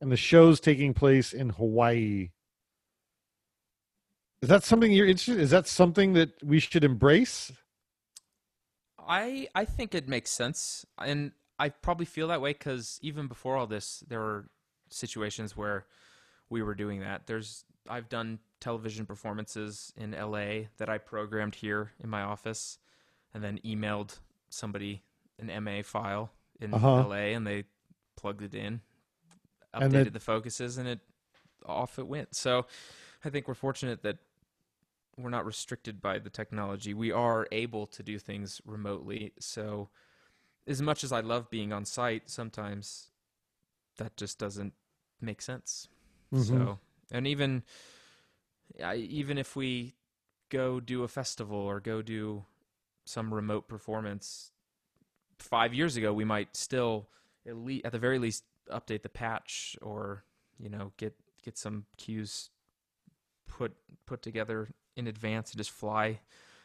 and 0.00 0.10
the 0.10 0.16
show's 0.16 0.60
taking 0.60 0.94
place 0.94 1.32
in 1.32 1.50
Hawaii. 1.50 2.30
Is 4.40 4.48
that 4.48 4.62
something 4.62 4.92
you're 4.92 5.06
interested? 5.06 5.40
Is 5.40 5.50
that 5.50 5.66
something 5.66 6.12
that 6.12 6.30
we 6.42 6.60
should 6.60 6.84
embrace? 6.84 7.52
I 8.98 9.48
I 9.54 9.64
think 9.64 9.94
it 9.94 10.08
makes 10.08 10.30
sense, 10.30 10.84
and 10.98 11.32
I 11.58 11.70
probably 11.70 12.06
feel 12.06 12.28
that 12.28 12.40
way 12.40 12.52
because 12.52 12.98
even 13.02 13.26
before 13.26 13.56
all 13.56 13.66
this, 13.66 14.04
there 14.06 14.20
were 14.20 14.48
situations 14.90 15.56
where 15.56 15.86
we 16.50 16.62
were 16.62 16.74
doing 16.74 17.00
that. 17.00 17.26
There's 17.26 17.64
I've 17.88 18.08
done 18.08 18.38
television 18.60 19.06
performances 19.06 19.92
in 19.96 20.12
LA 20.12 20.68
that 20.78 20.88
I 20.88 20.98
programmed 20.98 21.56
here 21.56 21.92
in 22.02 22.08
my 22.10 22.22
office, 22.22 22.78
and 23.34 23.42
then 23.42 23.58
emailed 23.64 24.18
somebody 24.50 25.02
an 25.38 25.64
MA 25.64 25.82
file 25.82 26.30
in 26.60 26.74
Uh-huh. 26.74 27.08
LA, 27.08 27.34
and 27.34 27.46
they 27.46 27.64
plugged 28.16 28.42
it 28.42 28.54
in, 28.54 28.80
updated 29.74 30.12
the 30.12 30.20
focuses, 30.20 30.78
and 30.78 30.88
it 30.88 31.00
off 31.66 31.98
it 31.98 32.06
went. 32.06 32.34
So 32.34 32.66
I 33.24 33.30
think 33.30 33.48
we're 33.48 33.54
fortunate 33.54 34.02
that 34.02 34.18
we're 35.18 35.30
not 35.30 35.44
restricted 35.44 36.00
by 36.00 36.18
the 36.18 36.30
technology. 36.30 36.94
We 36.94 37.10
are 37.10 37.46
able 37.50 37.86
to 37.88 38.02
do 38.02 38.18
things 38.18 38.60
remotely. 38.64 39.32
So, 39.38 39.90
as 40.66 40.80
much 40.80 41.02
as 41.02 41.12
I 41.12 41.20
love 41.20 41.50
being 41.50 41.72
on 41.72 41.84
site, 41.84 42.30
sometimes 42.30 43.10
that 43.96 44.16
just 44.16 44.38
doesn't 44.38 44.74
make 45.20 45.42
sense. 45.42 45.88
Mhm. 46.32 46.44
So, 46.44 46.78
and 47.10 47.26
even 47.26 47.64
I, 48.82 48.96
even 48.96 49.38
if 49.38 49.56
we 49.56 49.94
go 50.50 50.80
do 50.80 51.02
a 51.02 51.08
festival 51.08 51.58
or 51.58 51.80
go 51.80 52.02
do 52.02 52.44
some 53.04 53.32
remote 53.34 53.66
performance, 53.68 54.52
five 55.38 55.72
years 55.72 55.96
ago 55.96 56.12
we 56.12 56.24
might 56.24 56.56
still 56.56 57.08
at 57.46 57.56
least 57.56 57.84
at 57.84 57.92
the 57.92 57.98
very 57.98 58.18
least 58.18 58.44
update 58.70 59.02
the 59.02 59.08
patch 59.08 59.76
or 59.80 60.24
you 60.58 60.68
know 60.68 60.92
get 60.96 61.14
get 61.42 61.56
some 61.56 61.86
cues 61.96 62.50
put 63.46 63.74
put 64.04 64.20
together 64.20 64.68
in 64.98 65.06
advance 65.06 65.52
and 65.52 65.58
just 65.58 65.70
fly 65.70 66.18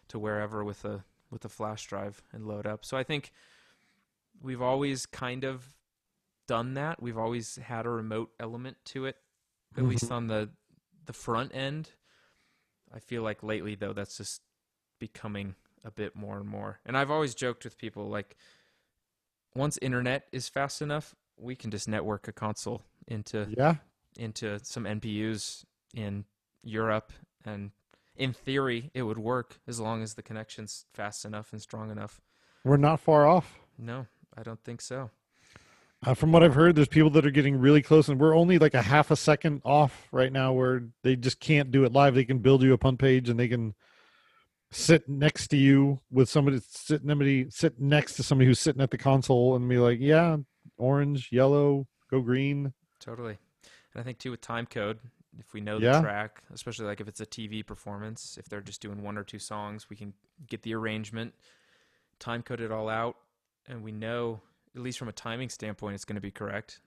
to 0.10 0.20
wherever 0.20 0.64
with 0.64 0.84
a 0.84 1.04
with 1.30 1.46
a 1.46 1.50
flash 1.50 1.86
drive 1.88 2.22
and 2.34 2.46
load 2.48 2.68
up. 2.68 2.84
So 2.84 2.98
I 2.98 3.04
think 3.04 3.32
we've 4.42 4.62
always 4.62 5.06
kind 5.06 5.44
of 5.44 5.74
done 6.48 6.74
that. 6.74 7.02
We've 7.02 7.18
always 7.18 7.56
had 7.56 7.86
a 7.86 7.90
remote 7.90 8.32
element 8.40 8.78
to 8.86 9.06
it, 9.06 9.18
at 9.76 9.80
mm-hmm. 9.80 9.90
least 9.92 10.12
on 10.12 10.28
the 10.28 10.50
the 11.06 11.14
front 11.14 11.56
end. 11.56 11.92
I 12.94 13.00
feel 13.00 13.24
like 13.24 13.44
lately 13.44 13.76
though 13.76 13.94
that's 13.94 14.18
just 14.18 14.42
becoming 15.00 15.56
a 15.86 15.92
bit 15.92 16.16
more 16.16 16.38
and 16.38 16.48
more. 16.48 16.80
And 16.86 16.98
I've 16.98 17.12
always 17.12 17.36
joked 17.36 17.64
with 17.64 17.78
people 17.78 18.10
like 18.10 18.36
once 19.56 19.78
internet 19.82 20.28
is 20.32 20.50
fast 20.50 20.82
enough, 20.82 21.16
we 21.38 21.56
can 21.56 21.70
just 21.72 21.88
network 21.88 22.28
a 22.28 22.32
console 22.32 22.82
into 23.08 23.48
Yeah. 23.56 23.76
into 24.18 24.60
some 24.64 24.86
NPUs 24.86 25.66
in 25.94 26.26
Europe 26.64 27.12
and 27.46 27.72
in 28.16 28.34
theory 28.34 28.91
it 28.93 29.03
would 29.03 29.18
work 29.18 29.59
as 29.68 29.80
long 29.80 30.03
as 30.03 30.14
the 30.14 30.22
connection's 30.22 30.86
fast 30.93 31.26
enough 31.26 31.51
and 31.51 31.61
strong 31.61 31.91
enough. 31.91 32.22
We're 32.64 32.78
not 32.78 32.99
far 32.99 33.28
off. 33.28 33.59
No, 33.78 34.07
I 34.38 34.43
don't 34.43 34.64
think 34.64 34.82
so. 34.82 35.09
Uh, 36.05 36.14
from 36.14 36.34
what 36.34 36.43
I've 36.43 36.55
heard, 36.55 36.76
there's 36.76 36.89
people 36.89 37.09
that 37.11 37.26
are 37.26 37.32
getting 37.32 37.57
really 37.57 37.82
close, 37.82 38.09
and 38.09 38.20
we're 38.20 38.36
only 38.36 38.59
like 38.59 38.74
a 38.74 38.82
half 38.82 39.09
a 39.09 39.16
second 39.16 39.61
off 39.64 40.07
right 40.11 40.34
now 40.34 40.51
where 40.51 40.84
they 41.01 41.16
just 41.16 41.39
can't 41.39 41.72
do 41.72 41.86
it 41.86 41.93
live. 41.93 42.14
They 42.14 42.26
can 42.26 42.39
build 42.39 42.61
you 42.61 42.74
a 42.74 42.78
punt 42.78 42.99
page 42.99 43.30
and 43.30 43.39
they 43.39 43.47
can 43.47 43.74
sit 44.70 45.07
next 45.07 45.47
to 45.49 45.57
you 45.57 45.99
with 46.11 46.28
somebody 46.28 46.59
sit 46.68 47.01
somebody 47.05 47.45
sit 47.49 47.80
next 47.80 48.16
to 48.16 48.24
somebody 48.24 48.47
who's 48.47 48.59
sitting 48.59 48.82
at 48.82 48.91
the 48.91 48.97
console 48.97 49.55
and 49.55 49.70
be 49.70 49.78
like, 49.78 49.99
yeah, 50.01 50.38
orange, 50.78 51.30
yellow, 51.32 51.88
go 52.09 52.22
green. 52.22 52.74
Totally. 52.99 53.38
And 53.93 54.01
I 54.01 54.03
think 54.03 54.18
too 54.18 54.32
with 54.32 54.41
time 54.41 54.66
code, 54.66 54.99
if 55.40 55.54
we 55.54 55.62
know 55.62 55.78
Yeah. 55.78 55.94
the 55.98 56.02
track, 56.02 56.44
especially 56.54 56.86
like 56.86 57.02
if 57.02 57.08
it's 57.08 57.20
a 57.22 57.26
TV 57.26 57.66
performance, 57.66 58.38
if 58.38 58.48
they're 58.50 58.62
just 58.62 58.82
doing 58.82 59.02
one 59.04 59.18
or 59.18 59.24
two 59.24 59.40
songs, 59.40 59.90
we 59.90 59.96
can 59.96 60.14
get 60.48 60.64
the 60.64 60.74
arrangement, 60.76 61.34
time 62.20 62.44
code 62.44 62.62
it 62.62 62.72
all 62.72 62.90
out, 62.90 63.18
and 63.68 63.84
we 63.84 63.92
know 63.92 64.42
at 64.76 64.82
least 64.82 64.98
from 65.00 65.08
a 65.08 65.14
timing 65.14 65.50
standpoint 65.50 65.96
it's 65.96 66.06
going 66.06 66.16
to 66.16 66.22
be 66.22 66.32
correct. 66.32 66.80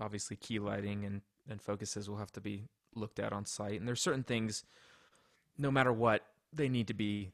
obviously 0.00 0.36
key 0.36 0.58
lighting 0.58 1.04
and 1.04 1.20
and 1.48 1.60
focuses 1.60 2.08
will 2.08 2.16
have 2.16 2.32
to 2.32 2.40
be 2.40 2.68
looked 2.94 3.18
at 3.18 3.32
on 3.32 3.44
site. 3.44 3.78
And 3.78 3.86
there's 3.86 4.00
certain 4.00 4.22
things, 4.24 4.64
no 5.58 5.70
matter 5.70 5.92
what, 5.92 6.22
they 6.52 6.68
need 6.68 6.86
to 6.88 6.94
be 6.94 7.32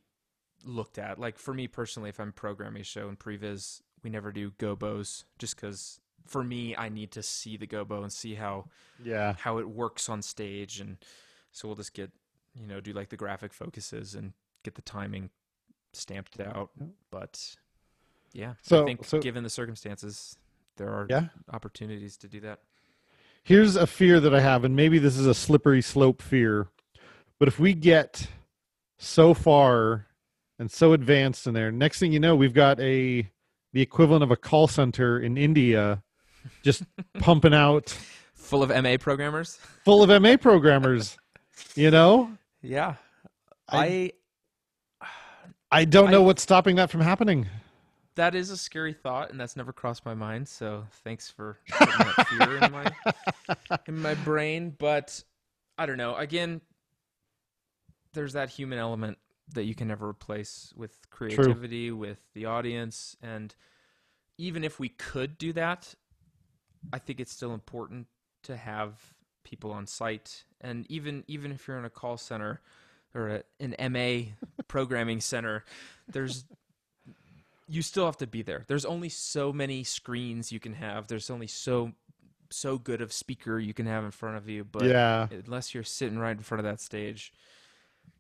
looked 0.65 0.99
at. 0.99 1.19
Like 1.19 1.39
for 1.39 1.53
me 1.55 1.67
personally, 1.69 2.09
if 2.09 2.19
I'm 2.19 2.33
programming 2.33 2.81
a 2.83 2.85
show 2.85 3.09
in 3.09 3.17
previs, 3.17 3.81
we 4.03 4.11
never 4.11 4.33
do 4.33 4.51
gobos 4.53 5.25
just 5.39 5.57
because 5.57 6.01
for 6.29 6.45
me 6.45 6.77
I 6.77 6.89
need 6.89 7.11
to 7.13 7.23
see 7.23 7.57
the 7.57 7.67
gobo 7.67 8.03
and 8.03 8.13
see 8.13 8.35
how 8.35 8.67
Yeah. 9.03 9.35
how 9.39 9.59
it 9.59 9.69
works 9.69 10.09
on 10.09 10.23
stage 10.23 10.81
and 10.81 10.99
so 11.53 11.67
we'll 11.69 11.77
just 11.77 11.95
get 11.95 12.11
you 12.55 12.67
know 12.67 12.81
do 12.81 12.93
like 12.93 13.09
the 13.09 13.17
graphic 13.17 13.53
focuses 13.53 14.15
and 14.15 14.33
get 14.65 14.75
the 14.75 14.83
timing 14.83 15.31
stamped 15.93 16.39
out 16.41 16.71
but 17.11 17.57
yeah 18.33 18.55
So- 18.63 18.83
i 18.83 18.87
think 18.87 19.05
so- 19.05 19.21
given 19.21 19.43
the 19.43 19.51
circumstances 19.51 20.37
there 20.77 20.91
are 20.91 21.07
Yeah. 21.11 21.29
opportunities 21.53 22.17
to 22.19 22.29
do 22.29 22.41
that 22.41 22.61
Here's 23.45 23.77
a 23.77 23.87
fear 23.87 24.21
that 24.21 24.35
I 24.35 24.41
have, 24.41 24.65
and 24.65 24.77
maybe 24.77 24.99
this 24.99 25.17
is 25.17 25.25
a 25.27 25.33
slippery 25.33 25.81
slope 25.81 26.21
fear, 26.21 26.69
but 27.39 27.49
if 27.49 27.59
we 27.59 27.73
get 27.73 28.29
so 28.99 29.33
far 29.33 30.07
and 30.59 30.71
so 30.71 30.93
advanced 30.93 31.47
in 31.47 31.55
there, 31.55 31.73
next 31.73 31.99
thing 31.99 32.13
you 32.13 32.21
know, 32.21 32.37
we've 32.37 32.53
got 32.53 32.79
a 32.81 33.31
the 33.73 33.81
equivalent 33.81 34.23
of 34.23 34.31
a 34.31 34.37
call 34.37 34.67
center 34.69 35.19
in 35.19 35.39
India 35.39 36.03
just 36.63 36.83
pumping 37.19 37.55
out 37.55 37.97
full 38.35 38.63
of 38.63 38.71
ma 38.71 38.97
programmers 38.99 39.59
full 39.85 40.03
of 40.03 40.23
MA 40.23 40.37
programmers. 40.37 41.17
You 41.75 41.91
know? 41.91 42.31
yeah 42.63 42.95
I- 43.69 44.13
I 45.71 45.81
I 45.81 45.85
don't 45.85 46.11
know 46.11 46.23
I- 46.23 46.27
what's 46.27 46.43
stopping 46.43 46.77
that 46.77 46.91
from 46.91 47.01
happening. 47.03 47.47
that 48.17 48.35
is 48.35 48.51
a 48.51 48.57
scary 48.57 48.93
thought 48.93 49.31
and 49.31 49.39
that's 49.39 49.55
never 49.57 49.73
crossed 49.73 50.05
my 50.05 50.15
mind 50.15 50.49
so 50.49 50.85
thanks 51.05 51.31
for 51.31 51.59
putting 51.71 51.95
that 51.99 52.27
fear 52.29 52.57
in 52.57 52.73
my 52.73 53.79
in 53.87 54.01
my 54.03 54.15
brain 54.15 54.75
but 54.79 55.23
i 55.77 55.85
don't 55.87 55.99
know 55.99 56.15
again 56.17 56.61
there's 58.15 58.33
that 58.33 58.49
human 58.49 58.79
element 58.79 59.19
that 59.55 59.65
you 59.65 59.75
can 59.75 59.87
never 59.89 60.09
replace 60.09 60.73
with 60.77 60.97
creativity 61.11 61.91
with 61.91 62.19
the 62.35 62.47
audience 62.47 63.17
and 63.23 63.55
even 64.39 64.65
if 64.65 64.79
we 64.81 64.89
could 64.89 65.37
do 65.39 65.53
that 65.53 65.95
i 66.93 66.99
think 66.99 67.21
it's 67.21 67.33
still 67.33 67.55
important 67.55 68.07
to 68.43 68.57
have 68.57 69.15
people 69.45 69.71
on 69.73 69.87
site 69.87 70.45
and 70.61 70.87
even 70.91 71.25
even 71.27 71.53
if 71.53 71.67
you're 71.67 71.79
in 71.79 71.85
a 71.85 71.91
call 71.91 72.17
center 72.17 72.61
or 73.15 73.29
a, 73.29 73.43
an 73.61 73.75
ma 73.93 74.31
programming 74.69 75.21
center 75.21 75.65
there's 76.09 76.45
you 77.67 77.83
still 77.83 78.07
have 78.07 78.17
to 78.17 78.27
be 78.27 78.43
there 78.43 78.65
there's 78.67 78.85
only 78.85 79.09
so 79.09 79.53
many 79.53 79.83
screens 79.85 80.53
you 80.53 80.61
can 80.61 80.75
have 80.75 81.07
there's 81.09 81.31
only 81.31 81.47
so 81.47 81.93
so 82.51 82.79
good 82.79 83.01
of 83.01 83.13
speaker 83.13 83.59
you 83.59 83.75
can 83.75 83.87
have 83.87 84.05
in 84.05 84.11
front 84.11 84.37
of 84.37 84.49
you 84.49 84.65
but 84.65 84.85
yeah. 84.85 85.27
unless 85.47 85.75
you're 85.75 85.83
sitting 85.83 86.19
right 86.19 86.37
in 86.37 86.43
front 86.43 86.61
of 86.61 86.65
that 86.65 86.81
stage. 86.81 87.33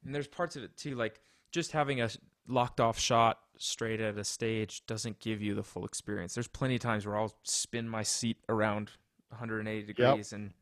And 0.04 0.14
there's 0.14 0.26
parts 0.26 0.56
of 0.56 0.62
it 0.62 0.76
too, 0.76 0.94
like 0.94 1.20
just 1.50 1.72
having 1.72 2.00
a 2.00 2.09
locked 2.49 2.80
off 2.80 2.99
shot 2.99 3.38
straight 3.59 4.01
at 4.01 4.16
a 4.16 4.24
stage 4.24 4.86
doesn't 4.86 5.20
give 5.20 5.42
you 5.42 5.55
the 5.55 5.62
full 5.62 5.84
experience. 5.84 6.34
There's 6.34 6.49
plenty 6.49 6.76
of 6.76 6.80
times 6.80 7.07
where 7.07 7.16
I'll 7.16 7.34
spin 7.42 7.88
my 7.88 8.03
seat 8.03 8.38
around 8.49 8.90
180 9.30 9.86
degrees 9.86 10.32
and 10.32 10.53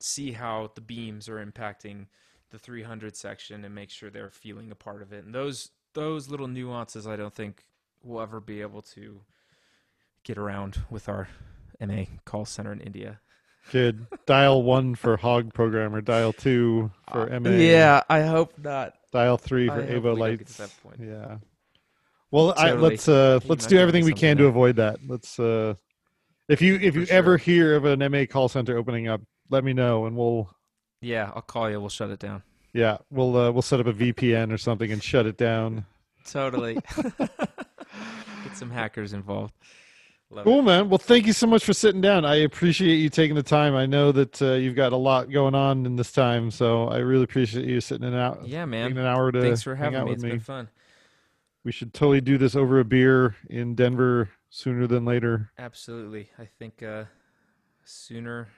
see 0.00 0.32
how 0.32 0.72
the 0.74 0.80
beams 0.80 1.28
are 1.28 1.44
impacting 1.44 2.06
the 2.50 2.58
300 2.58 3.16
section 3.16 3.64
and 3.64 3.74
make 3.74 3.90
sure 3.90 4.10
they're 4.10 4.30
feeling 4.30 4.70
a 4.70 4.74
part 4.74 5.02
of 5.02 5.12
it. 5.12 5.24
And 5.24 5.34
those 5.34 5.70
those 5.94 6.28
little 6.28 6.48
nuances, 6.48 7.06
I 7.06 7.16
don't 7.16 7.34
think 7.34 7.64
we'll 8.02 8.22
ever 8.22 8.40
be 8.40 8.60
able 8.60 8.82
to 8.82 9.20
get 10.22 10.38
around 10.38 10.82
with 10.90 11.08
our 11.08 11.28
MA 11.80 12.04
call 12.24 12.44
center 12.44 12.72
in 12.72 12.80
India. 12.80 13.20
Good. 13.72 14.06
dial 14.26 14.62
one 14.62 14.94
for 14.94 15.16
hog 15.16 15.52
programmer, 15.52 16.00
dial 16.00 16.32
two 16.32 16.90
for 17.12 17.32
Uh, 17.32 17.40
MA. 17.40 17.50
Yeah, 17.50 18.02
I 18.08 18.22
hope 18.22 18.52
not. 18.58 18.94
Dial 19.12 19.36
three 19.38 19.68
for 19.68 19.74
hope 19.82 19.84
Avo 19.84 19.94
we 19.94 20.00
don't 20.00 20.14
get 20.14 20.18
lights. 20.18 20.56
to 20.56 20.62
that 20.62 20.82
point. 20.82 20.96
Yeah. 21.00 21.36
Well, 22.30 22.54
I, 22.56 22.72
let's 22.72 23.08
uh, 23.08 23.40
let's 23.46 23.66
do 23.66 23.78
everything 23.78 24.04
we 24.04 24.12
can 24.12 24.36
to 24.38 24.46
avoid 24.46 24.76
that. 24.76 24.98
Let's 25.06 25.38
uh, 25.38 25.74
if 26.48 26.60
you 26.60 26.76
if 26.76 26.94
For 26.94 27.00
you 27.00 27.06
ever 27.08 27.36
hear 27.38 27.74
of 27.76 27.84
an 27.86 28.00
MA 28.10 28.24
call 28.28 28.48
center 28.48 28.76
opening 28.76 29.08
up, 29.08 29.22
let 29.50 29.64
me 29.64 29.72
know 29.72 30.04
and 30.06 30.14
we'll 30.16 30.50
Yeah, 31.00 31.30
I'll 31.34 31.40
call 31.42 31.70
you. 31.70 31.80
We'll 31.80 31.88
shut 31.88 32.10
it 32.10 32.18
down. 32.18 32.42
yeah 32.74 32.98
we'll 33.10 33.34
uh, 33.36 33.50
we'll 33.50 33.62
set 33.62 33.80
up 33.80 33.86
a 33.86 33.94
VPN 33.94 34.52
or 34.52 34.58
something 34.58 34.92
and 34.92 35.02
shut 35.02 35.24
it 35.26 35.38
down. 35.38 35.86
Totally. 36.26 36.74
Get 38.44 38.56
some 38.56 38.70
hackers 38.70 39.12
involved. 39.14 39.54
Love 40.30 40.44
Cool, 40.44 40.58
it. 40.60 40.62
man. 40.64 40.88
Well, 40.90 40.98
thank 40.98 41.26
you 41.26 41.32
so 41.32 41.46
much 41.46 41.64
for 41.64 41.72
sitting 41.72 42.02
down. 42.02 42.24
I 42.26 42.36
appreciate 42.36 42.96
you 42.96 43.08
taking 43.08 43.34
the 43.34 43.42
time. 43.42 43.74
I 43.74 43.86
know 43.86 44.12
that 44.12 44.42
uh, 44.42 44.52
you've 44.52 44.74
got 44.74 44.92
a 44.92 44.96
lot 44.96 45.30
going 45.30 45.54
on 45.54 45.86
in 45.86 45.96
this 45.96 46.12
time, 46.12 46.50
so 46.50 46.88
I 46.88 46.98
really 46.98 47.24
appreciate 47.24 47.64
you 47.64 47.80
sitting 47.80 48.06
in 48.06 48.14
out. 48.14 48.46
Yeah, 48.46 48.66
man. 48.66 48.96
an 48.98 49.06
hour 49.06 49.32
to 49.32 49.40
Thanks 49.40 49.62
for 49.62 49.74
having 49.74 50.04
me. 50.04 50.12
It's 50.12 50.22
me. 50.22 50.30
been 50.32 50.40
fun. 50.40 50.68
We 51.64 51.72
should 51.72 51.94
totally 51.94 52.20
do 52.20 52.36
this 52.36 52.54
over 52.54 52.78
a 52.78 52.84
beer 52.84 53.36
in 53.48 53.74
Denver 53.74 54.28
sooner 54.50 54.86
than 54.86 55.04
later. 55.06 55.50
Absolutely. 55.58 56.30
I 56.38 56.44
think 56.58 56.82
uh, 56.82 57.04
sooner 57.84 58.48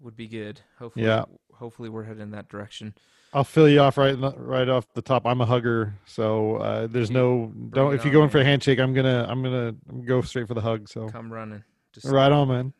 would 0.00 0.16
be 0.16 0.28
good. 0.28 0.60
Hopefully, 0.78 1.06
Yeah. 1.06 1.24
hopefully 1.54 1.88
we're 1.88 2.04
heading 2.04 2.22
in 2.22 2.30
that 2.32 2.48
direction. 2.48 2.94
I'll 3.32 3.44
fill 3.44 3.68
you 3.68 3.80
off 3.80 3.98
right 3.98 4.16
right 4.36 4.68
off 4.68 4.86
the 4.94 5.02
top. 5.02 5.26
I'm 5.26 5.40
a 5.40 5.46
hugger, 5.46 5.94
so 6.06 6.56
uh, 6.56 6.86
there's 6.86 7.10
no 7.10 7.52
don't. 7.70 7.94
If 7.94 8.04
you're 8.04 8.12
going 8.12 8.30
for 8.30 8.38
a 8.38 8.44
handshake, 8.44 8.78
I'm 8.78 8.94
gonna 8.94 9.26
I'm 9.28 9.42
gonna 9.42 9.74
go 10.04 10.22
straight 10.22 10.48
for 10.48 10.54
the 10.54 10.60
hug. 10.60 10.88
So 10.88 11.08
Come 11.08 11.32
running. 11.32 11.62
Just 11.92 12.06
right 12.06 12.32
on, 12.32 12.48
man. 12.48 12.72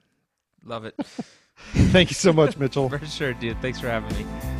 love 0.65 0.85
it. 0.85 0.95
Thank 1.73 2.11
you 2.11 2.15
so 2.15 2.33
much, 2.33 2.57
Mitchell. 2.57 2.89
for 2.91 3.05
sure, 3.07 3.35
dude. 3.35 3.61
Thanks 3.61 3.81
for 3.81 3.89
having 3.89 4.17
me. 4.17 4.56